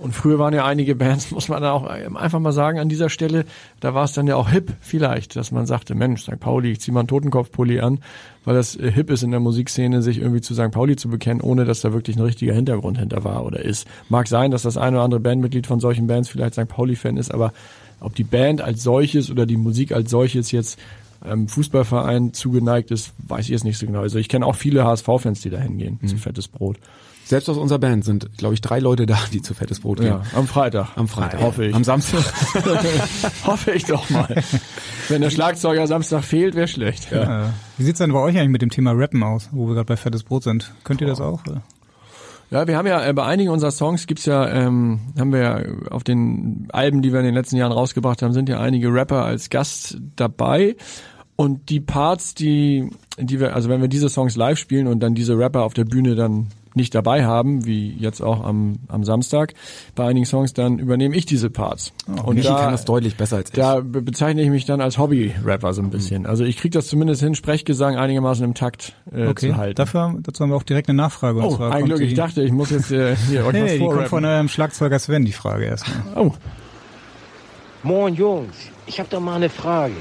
[0.03, 3.45] Und früher waren ja einige Bands, muss man auch einfach mal sagen, an dieser Stelle,
[3.79, 6.41] da war es dann ja auch hip vielleicht, dass man sagte, Mensch, St.
[6.41, 7.99] Pauli, ich zieh mal einen Totenkopfpulli an,
[8.43, 10.71] weil das äh, hip ist in der Musikszene, sich irgendwie zu St.
[10.71, 13.87] Pauli zu bekennen, ohne dass da wirklich ein richtiger Hintergrund hinter war oder ist.
[14.09, 16.67] Mag sein, dass das eine oder andere Bandmitglied von solchen Bands vielleicht St.
[16.67, 17.53] Pauli-Fan ist, aber
[18.01, 20.77] ob die Band als solches oder die Musik als solches jetzt
[21.25, 24.01] ähm, Fußballverein zugeneigt ist, weiß ich jetzt nicht so genau.
[24.01, 26.77] Also ich kenne auch viele HSV-Fans, die da hingehen zu Fettes Brot.
[27.33, 30.09] Selbst aus unserer Band sind, glaube ich, drei Leute da, die zu Fettes Brot gehen.
[30.09, 30.89] Ja, am Freitag.
[30.95, 31.41] Am Freitag.
[31.41, 31.73] Hoffe ich.
[31.73, 32.23] Am Samstag.
[33.47, 34.35] Hoffe ich doch mal.
[35.09, 37.11] Wenn der Schlagzeuger Samstag fehlt, wäre schlecht.
[37.11, 37.45] Äh,
[37.79, 39.97] wie sieht's denn bei euch eigentlich mit dem Thema Rappen aus, wo wir gerade bei
[39.97, 40.75] fettes Brot sind?
[40.83, 41.43] Könnt ihr das auch?
[41.47, 41.63] oder?
[42.51, 45.61] Ja, wir haben ja äh, bei einigen unserer Songs gibt's ja, ähm, haben wir ja
[45.89, 49.25] auf den Alben, die wir in den letzten Jahren rausgebracht haben, sind ja einige Rapper
[49.25, 50.75] als Gast dabei.
[51.35, 55.15] Und die Parts, die, die wir, also wenn wir diese Songs live spielen und dann
[55.15, 59.53] diese Rapper auf der Bühne dann nicht dabei haben, wie jetzt auch am, am Samstag,
[59.95, 61.93] bei einigen Songs, dann übernehme ich diese Parts.
[62.07, 63.55] und Michi da, kann das deutlich besser als ich.
[63.55, 66.25] da be bezeichne ich mich dann als Hobby-Rapper so ein bisschen.
[66.25, 69.75] Also ich krieg das zumindest hin, Sprechgesang einigermaßen im Takt äh, Okay, zu halten.
[69.75, 71.39] dafür, dazu haben wir auch direkt eine Nachfrage.
[71.39, 73.71] und oh, zwar ein Glück, ich dachte, ich muss jetzt äh, hier euch Nee, was
[73.73, 75.97] die kommt von eurem Schlagzeuger Sven, die Frage erstmal.
[76.15, 76.31] Oh,
[77.83, 78.55] Moin Jungs,
[78.85, 79.93] ich hab doch mal eine Frage.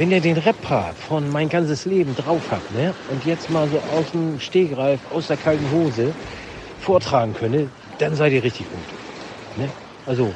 [0.00, 3.76] Wenn ihr den Rap-Part von Mein ganzes Leben drauf habt, ne, und jetzt mal so
[3.94, 6.14] aus dem Stegreif, aus der kalten Hose
[6.80, 7.68] vortragen könne,
[7.98, 9.58] dann seid ihr richtig gut.
[9.58, 9.68] Ne?
[10.06, 10.32] Also,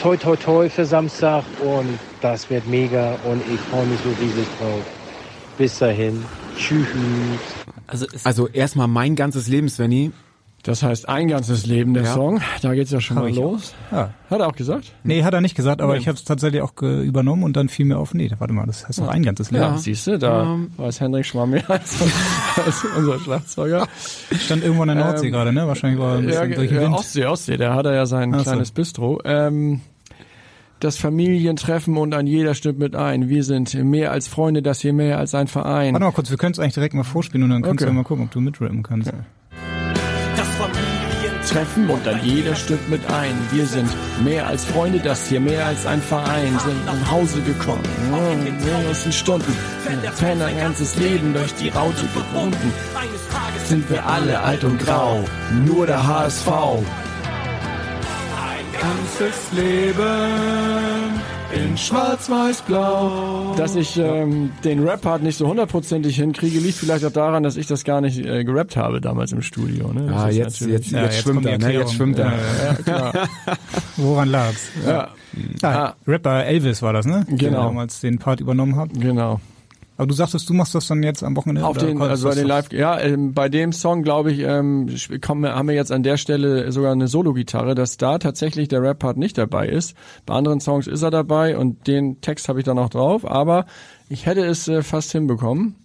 [0.00, 4.46] toi toi toi für Samstag und das wird mega und ich freue mich so riesig
[4.58, 4.80] drauf.
[5.58, 6.24] Bis dahin,
[6.56, 6.86] tschüss.
[7.86, 10.12] Also Also erstmal mein ganzes Leben, Svenny.
[10.62, 12.14] Das heißt ein ganzes Leben der Ja.
[12.14, 12.40] Song.
[12.62, 13.74] Da geht's ja schon Hab mal los.
[13.90, 14.10] Ja.
[14.30, 14.92] Hat er auch gesagt?
[15.02, 15.98] Nee, hat er nicht gesagt, aber Nee.
[16.00, 18.64] ich habe es tatsächlich auch ge- übernommen und dann fiel mir auf, nee, warte mal,
[18.66, 19.64] das heißt doch ein ganzes Leben.
[19.64, 20.70] Ja, siehst du, da Ähm.
[20.76, 21.00] weiß
[21.34, 22.00] mal mehr als,
[22.64, 23.88] als unser Schlagzeuger.
[24.38, 25.66] Stand irgendwo in der Nordsee Ähm, gerade, ne?
[25.66, 26.94] Wahrscheinlich war er ein bisschen Ja, durch den ja, Wind.
[26.94, 28.44] Ostsee, Ostsee, da hat er ja sein Ach so.
[28.44, 29.20] kleines Bistro.
[29.24, 29.80] Ähm,
[30.80, 33.28] das Familientreffen und an jeder stimmt mit ein.
[33.28, 35.92] Wir sind mehr als Freunde, das hier mehr als ein Verein.
[35.94, 37.90] Warte mal kurz, wir können es eigentlich direkt mal vorspielen und dann kannst Okay.
[37.90, 39.08] du ja mal gucken, ob du mitrappen kannst.
[39.08, 39.14] Das
[41.42, 43.34] Familientreffen und an jeder stimmt mit ein.
[43.50, 43.88] Wir sind
[44.22, 46.58] mehr als Freunde, das hier mehr als ein Verein.
[46.58, 47.82] Sind nach Hause gekommen,
[48.46, 49.52] in längsten Stunden.
[50.14, 52.72] Fan ein ganzes Leben durch die Raute gebunden.
[53.66, 55.24] Sind wir alle alt und grau,
[55.64, 56.46] nur der HSV.
[58.80, 61.20] ganzes Leben
[61.52, 63.54] in schwarz-weiß-blau.
[63.56, 67.66] Dass ich ähm, den Rap-Part nicht so hundertprozentig hinkriege, liegt vielleicht auch daran, dass ich
[67.66, 69.92] das gar nicht äh, gerappt habe damals im Studio.
[69.92, 70.06] Ne?
[70.06, 71.72] Das Ah, jetzt, jetzt, Ja, jetzt, jetzt schwimmt er, ne?
[71.72, 72.32] Jetzt schwimmt er.
[72.32, 73.12] Ja, klar.
[73.96, 74.68] Woran lag's?
[74.86, 75.08] ja,
[75.62, 75.94] Ah, Ah.
[76.06, 77.24] Rapper Elvis war das, ne?
[77.28, 77.64] Der Genau.
[77.68, 78.90] damals den Part übernommen hat.
[78.98, 79.40] genau.
[79.96, 81.66] Aber du sagtest, du machst das dann jetzt am Wochenende?
[81.66, 84.88] Auf den, also bei den Live, ja, ähm, bei dem Song glaube ich, ähm,
[85.20, 89.18] kommen, haben wir jetzt an der Stelle sogar eine Solo-Gitarre, dass da tatsächlich der Rap-Part
[89.18, 89.94] nicht dabei ist.
[90.24, 93.66] Bei anderen Songs ist er dabei und den Text habe ich dann auch drauf, aber
[94.08, 95.76] ich hätte es äh, fast hinbekommen.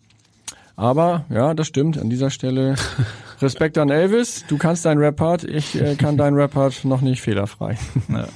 [0.78, 1.98] Aber ja, das stimmt.
[1.98, 2.76] An dieser Stelle
[3.42, 4.46] Respekt an Elvis.
[4.48, 7.78] Du kannst deinen Rap-Part, ich äh, kann deinen Rap-Part noch nicht fehlerfrei.
[8.10, 8.28] Ja.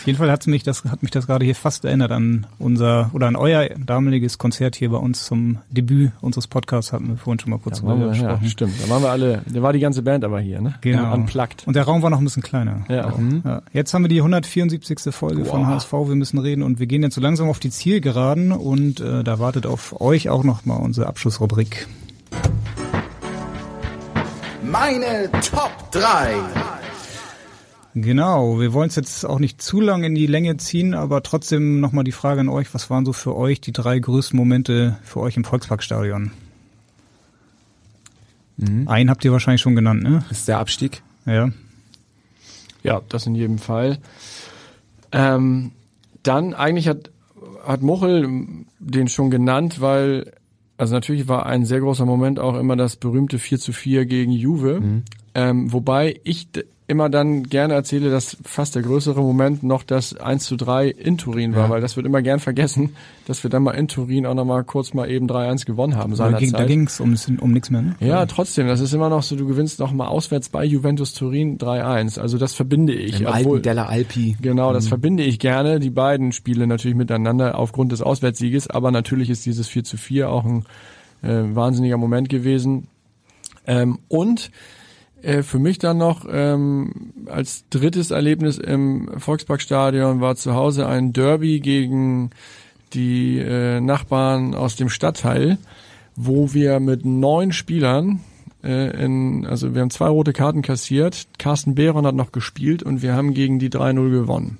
[0.00, 3.10] Auf jeden Fall hat's mich das, hat mich das gerade hier fast erinnert an unser
[3.12, 7.38] oder an euer damaliges Konzert hier bei uns zum Debüt unseres Podcasts, hatten wir vorhin
[7.38, 8.48] schon mal kurz Da waren drüber wir, ja, gesprochen.
[8.48, 8.72] stimmt.
[8.82, 10.74] Da waren wir alle, da war die ganze Band aber hier, ne?
[10.80, 11.02] Genau.
[11.02, 11.66] Ja, unplugged.
[11.66, 12.86] Und der Raum war noch ein bisschen kleiner.
[12.88, 13.12] Ja.
[13.44, 13.60] Ja.
[13.74, 15.14] Jetzt haben wir die 174.
[15.14, 18.52] Folge von HSV, wir müssen reden und wir gehen jetzt so langsam auf die Zielgeraden
[18.52, 21.86] und äh, da wartet auf euch auch noch mal unsere Abschlussrubrik.
[24.62, 26.79] Meine Top 3.
[28.02, 31.80] Genau, wir wollen es jetzt auch nicht zu lang in die Länge ziehen, aber trotzdem
[31.80, 35.20] nochmal die Frage an euch, was waren so für euch die drei größten Momente für
[35.20, 36.32] euch im Volksparkstadion?
[38.86, 40.24] Einen habt ihr wahrscheinlich schon genannt, ne?
[40.28, 41.02] Das ist der Abstieg.
[41.24, 41.50] Ja.
[42.82, 43.98] Ja, das in jedem Fall.
[45.12, 45.72] Ähm,
[46.22, 47.10] dann eigentlich hat
[47.64, 48.26] hat Muchel
[48.78, 50.32] den schon genannt, weil
[50.76, 54.32] also natürlich war ein sehr großer Moment auch immer das berühmte 4 zu 4 gegen
[54.32, 54.80] Juve.
[54.80, 55.02] Mhm.
[55.34, 56.48] Ähm, wobei ich
[56.90, 61.16] immer dann gerne erzähle, dass fast der größere Moment noch das 1 zu 3 in
[61.16, 61.70] Turin war, Ja.
[61.70, 62.94] weil das wird immer gern vergessen,
[63.26, 66.32] dass wir dann mal in Turin auch nochmal kurz mal eben 3-1 gewonnen haben Da
[66.66, 67.82] ging, es um, um nichts mehr.
[67.82, 67.96] Ne?
[68.00, 71.56] Ja, trotzdem, das ist immer noch so, du gewinnst noch mal auswärts bei Juventus Turin
[71.56, 72.18] 3-1.
[72.18, 73.20] Also das verbinde ich.
[73.20, 74.36] Im alten Della Alpi.
[74.42, 74.88] Genau, das Mhm.
[74.88, 79.68] verbinde ich gerne, die beiden Spiele natürlich miteinander aufgrund des Auswärtssieges, aber natürlich ist dieses
[79.68, 80.64] 4 zu 4 auch ein
[81.22, 82.88] äh, wahnsinniger Moment gewesen.
[83.66, 84.50] Ähm, und
[85.22, 86.92] äh, für mich dann noch ähm,
[87.26, 92.30] als drittes Erlebnis im Volksparkstadion war zu Hause ein Derby gegen
[92.92, 95.58] die äh, Nachbarn aus dem Stadtteil,
[96.16, 98.20] wo wir mit neun Spielern
[98.64, 103.00] äh, in, also wir haben zwei rote Karten kassiert, Carsten Behron hat noch gespielt und
[103.02, 104.58] wir haben gegen die 3-0 gewonnen.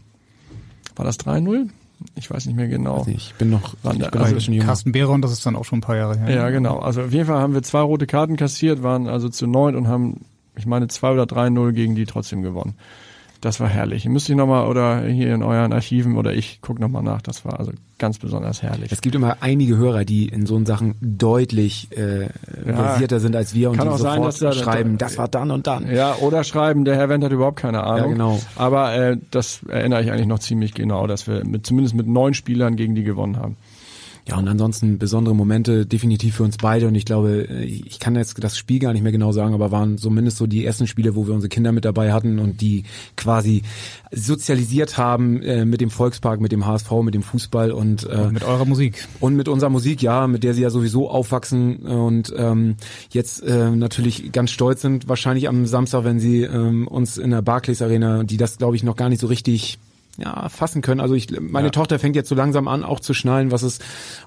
[0.96, 1.68] War das 3-0?
[2.14, 3.04] Ich weiß nicht mehr genau.
[3.04, 4.52] Nicht, ich bin noch, Wann- ich bin noch also.
[4.64, 6.34] Carsten Behron, das ist dann auch schon ein paar Jahre her.
[6.34, 6.78] Ja, genau.
[6.78, 9.86] Also auf jeden Fall haben wir zwei rote Karten kassiert, waren also zu neun und
[9.88, 10.20] haben,
[10.60, 12.74] ich meine, zwei oder 3-0 gegen die trotzdem gewonnen.
[13.42, 14.04] Das war herrlich.
[14.06, 17.22] Müsst ihr nochmal oder hier in euren Archiven oder ich guck nochmal nach.
[17.22, 18.92] Das war also ganz besonders herrlich.
[18.92, 22.28] Es gibt immer einige Hörer, die in so Sachen deutlich äh,
[22.66, 25.16] versierter sind als wir und Kann die auch sein, sofort dass da- schreiben, da- das
[25.16, 25.90] war dann und dann.
[25.90, 28.08] Ja, oder schreiben, der Herr Wendt hat überhaupt keine Ahnung.
[28.10, 28.40] Ja, genau.
[28.56, 32.34] Aber äh, das erinnere ich eigentlich noch ziemlich genau, dass wir mit, zumindest mit neun
[32.34, 33.56] Spielern gegen die gewonnen haben.
[34.30, 38.14] Ja, und ansonsten besondere Momente definitiv für uns beide und ich glaube, äh, ich kann
[38.14, 41.16] jetzt das Spiel gar nicht mehr genau sagen, aber waren zumindest so die ersten Spiele,
[41.16, 42.84] wo wir unsere Kinder mit dabei hatten und die
[43.16, 43.62] quasi
[44.12, 48.44] sozialisiert haben äh, mit dem Volkspark, mit dem HSV, mit dem Fußball und äh, Mit
[48.44, 49.04] eurer Musik.
[49.18, 52.76] und mit unserer Musik, ja, mit der sie ja sowieso aufwachsen und ähm,
[53.10, 57.42] jetzt äh, natürlich ganz stolz sind, wahrscheinlich am Samstag, wenn sie ähm, uns in der
[57.42, 59.80] Barclays Arena, die das glaube ich noch gar nicht so richtig
[60.22, 61.00] ja, fassen können.
[61.00, 61.70] Also ich, meine Ja.
[61.70, 63.78] Tochter fängt jetzt so langsam an, auch zu schnallen, was es,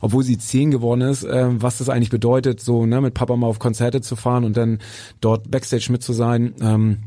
[0.01, 3.47] obwohl sie zehn geworden ist, äh, was das eigentlich bedeutet, so ne, mit Papa mal
[3.47, 4.79] auf Konzerte zu fahren und dann
[5.21, 6.55] dort Backstage mit zu sein.
[6.61, 6.97] Ähm,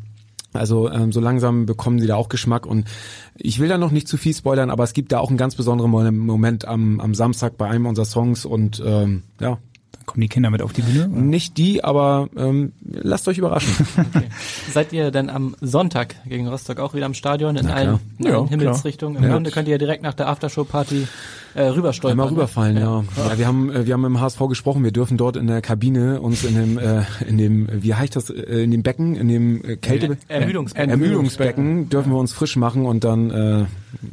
[0.53, 2.87] also ähm, so langsam bekommen sie da auch Geschmack und
[3.35, 5.55] ich will da noch nicht zu viel spoilern, aber es gibt da auch einen ganz
[5.55, 9.59] besonderen Mo- Moment am, am Samstag bei einem unserer Songs und ähm, ja,
[10.07, 11.09] kommen die Kinder mit auf die Bühne.
[11.09, 13.87] nicht die, aber ähm, lasst euch überraschen.
[14.73, 18.39] Seid ihr denn am Sonntag gegen Rostock auch wieder im Stadion in allen, in Ja,
[18.39, 18.49] allen.
[18.49, 19.19] Himmelsrichtungen?
[19.19, 19.33] Im Ja.
[19.33, 21.07] Grunde könnt ihr ja direkt nach der Aftershow-Party
[21.55, 22.13] äh, rüberstolpern.
[22.13, 22.37] Einmal ne?
[22.37, 23.05] rüberfallen, ja.
[23.17, 23.39] ja.
[23.39, 26.45] wir haben äh, wir haben im HSV gesprochen, wir dürfen dort in der Kabine uns
[26.45, 29.77] in dem äh, in dem wie heißt das äh, in dem Becken, in dem äh,
[29.77, 30.91] Kälte Ermüdungsbecken.
[30.91, 33.65] Ermüdungsbecken dürfen wir uns frisch machen und dann äh,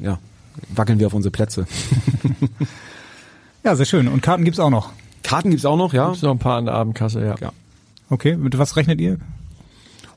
[0.04, 0.20] ja,
[0.74, 1.68] wackeln wir auf unsere Plätze.
[3.64, 4.10] Ja, sehr schön.
[4.10, 4.92] Und Karten gibt's auch noch.
[5.24, 6.08] Karten gibt's auch noch, ja.
[6.08, 7.36] Gibt's noch ein paar an der Abendkasse, ja.
[7.40, 7.52] Ja.
[8.10, 9.18] Okay, mit was rechnet ihr?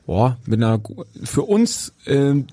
[0.05, 0.79] Boah, mit einer
[1.23, 2.47] für uns ähm,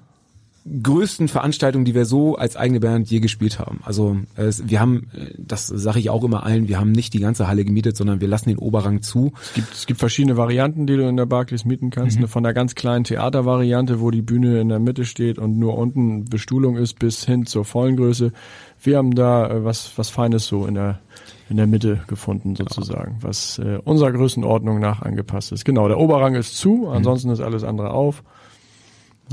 [0.82, 3.80] größten Veranstaltung, die wir so als eigene Band je gespielt haben.
[3.84, 7.20] Also es, wir haben, äh, das sage ich auch immer allen, wir haben nicht die
[7.20, 9.32] ganze Halle gemietet, sondern wir lassen den Oberrang zu.
[9.42, 12.16] Es gibt, es gibt verschiedene Varianten, die du in der Barclays mieten kannst.
[12.16, 15.76] Eine von der ganz kleinen Theatervariante, wo die Bühne in der Mitte steht und nur
[15.76, 18.32] unten Bestuhlung ist, bis hin zur vollen Größe.
[18.82, 21.00] Wir haben da äh, was, was Feines so in der,
[21.50, 25.64] in der Mitte gefunden, sozusagen, was äh, unserer Größenordnung nach angepasst ist.
[25.64, 28.22] Genau, der Oberrang ist zu, ansonsten ist alles andere auf.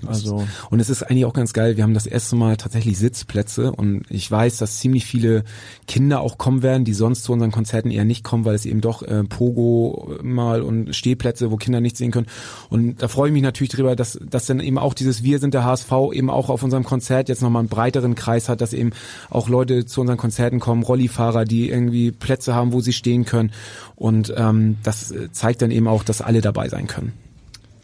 [0.07, 3.71] Also, Und es ist eigentlich auch ganz geil, wir haben das erste Mal tatsächlich Sitzplätze
[3.71, 5.43] und ich weiß, dass ziemlich viele
[5.87, 8.81] Kinder auch kommen werden, die sonst zu unseren Konzerten eher nicht kommen, weil es eben
[8.81, 12.27] doch äh, Pogo mal und Stehplätze, wo Kinder nicht sehen können.
[12.69, 15.53] Und da freue ich mich natürlich drüber, dass, dass dann eben auch dieses Wir sind
[15.53, 18.91] der HSV eben auch auf unserem Konzert jetzt nochmal einen breiteren Kreis hat, dass eben
[19.29, 23.51] auch Leute zu unseren Konzerten kommen, Rollifahrer, die irgendwie Plätze haben, wo sie stehen können.
[23.95, 27.13] Und ähm, das äh, zeigt dann eben auch, dass alle dabei sein können.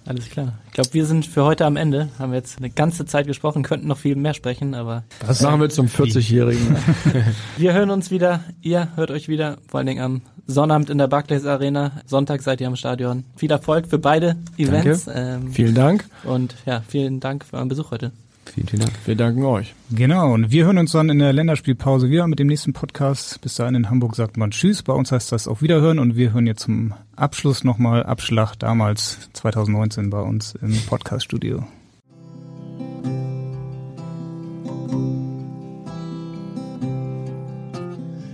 [0.08, 0.54] Alles klar.
[0.68, 2.10] Ich glaube, wir sind für heute am Ende.
[2.18, 5.60] Haben wir jetzt eine ganze Zeit gesprochen, könnten noch viel mehr sprechen, aber das machen
[5.60, 6.78] wir zum 40-Jährigen.
[7.58, 8.44] wir hören uns wieder.
[8.62, 11.92] Ihr hört euch wieder, vor allen Dingen am Sonnabend in der Barclays Arena.
[12.06, 13.26] Sonntag seid ihr am Stadion.
[13.36, 15.10] Viel Erfolg für beide Events.
[15.14, 16.06] Ähm, Vielen Dank.
[16.24, 18.12] und ja, vielen Dank für euren Besuch heute.
[18.54, 18.94] Vielen, vielen Dank.
[19.06, 19.74] Wir danken euch.
[19.92, 23.42] Genau, und wir hören uns dann in der Länderspielpause wieder mit dem nächsten Podcast.
[23.42, 24.84] Bis dahin in Hamburg sagt man Tschüss.
[24.84, 29.30] Bei uns heißt das auf Wiederhören und wir hören jetzt zum Abschluss nochmal Abschlag damals
[29.34, 31.66] 2019 bei uns im Podcaststudio.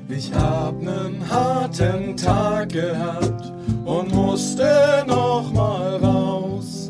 [0.10, 3.52] Ich hab nen harten Tag gehabt
[3.84, 6.83] und musste noch mal raus.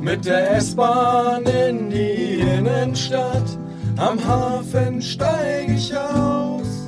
[0.00, 3.58] Mit der S-Bahn in die Innenstadt,
[3.96, 6.86] am Hafen steig ich aus.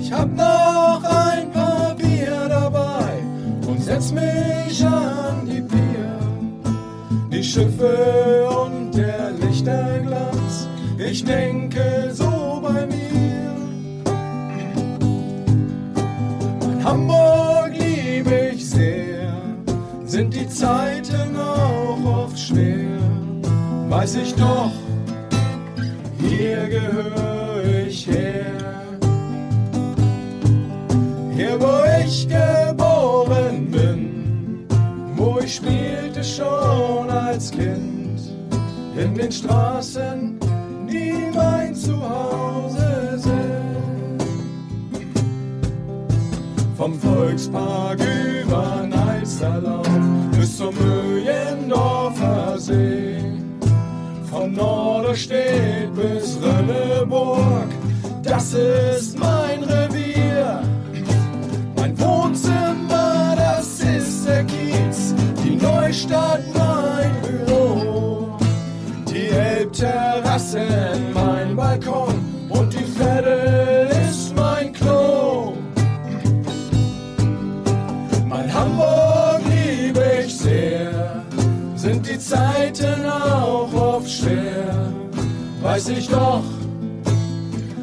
[0.00, 3.18] Ich hab noch ein paar Bier dabei
[3.66, 6.18] und setz mich an die Pier.
[7.32, 10.68] Die Schiffe und der Lichterglanz,
[10.98, 13.04] ich denke so bei mir.
[16.84, 17.63] Hamburg
[20.14, 23.00] sind die Zeiten auch oft schwer,
[23.88, 24.70] weiß ich doch,
[26.20, 28.52] hier gehöre ich her.
[31.34, 34.66] Hier, wo ich geboren bin,
[35.16, 38.20] wo ich spielte schon als Kind,
[38.96, 40.38] in den Straßen
[40.88, 42.83] die mein Zuhause.
[46.76, 49.86] Vom Volkspark über Neisterlauf
[50.36, 53.18] bis zum Mühlendorfer See.
[54.28, 57.68] Von Norderstedt bis Rönneburg,
[58.24, 60.62] das ist mein Revier.
[61.76, 65.14] Mein Wohnzimmer, das ist der Kiez,
[65.44, 68.36] die Neustadt mein Büro.
[69.08, 70.66] Die Elbterrasse,
[71.14, 72.14] mein Balkon
[72.48, 73.73] und die Veddel
[82.34, 84.92] Zeiten auch oft schwer,
[85.62, 86.42] weiß ich doch,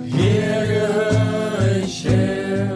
[0.06, 2.70] hier gehöre ich her.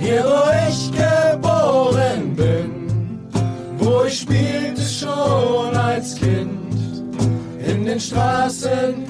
[0.00, 3.30] Hier, wo ich geboren bin,
[3.78, 7.04] wo ich spielte schon als Kind,
[7.64, 9.06] in den Straßen,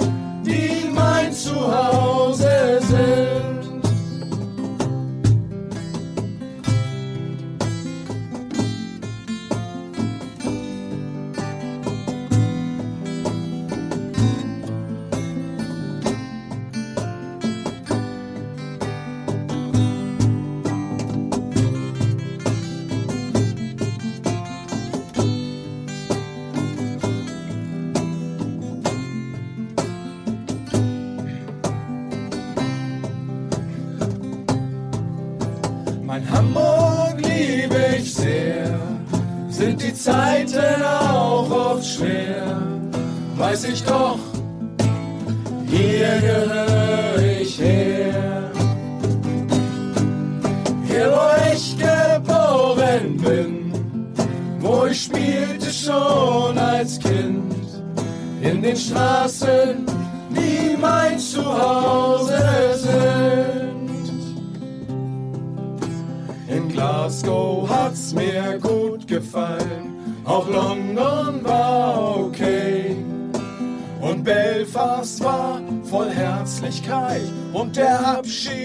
[77.76, 78.61] der Abschied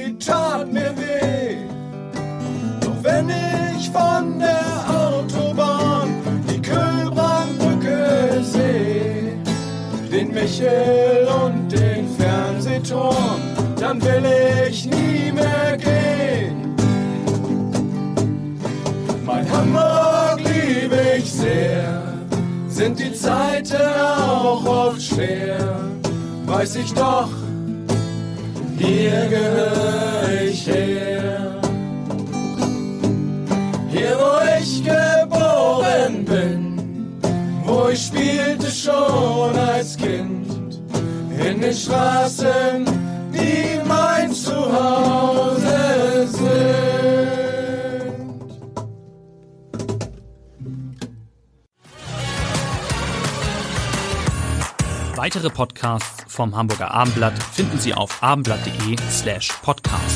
[56.38, 60.07] vom Hamburger Abendblatt finden Sie auf abendblatt.de slash podcast.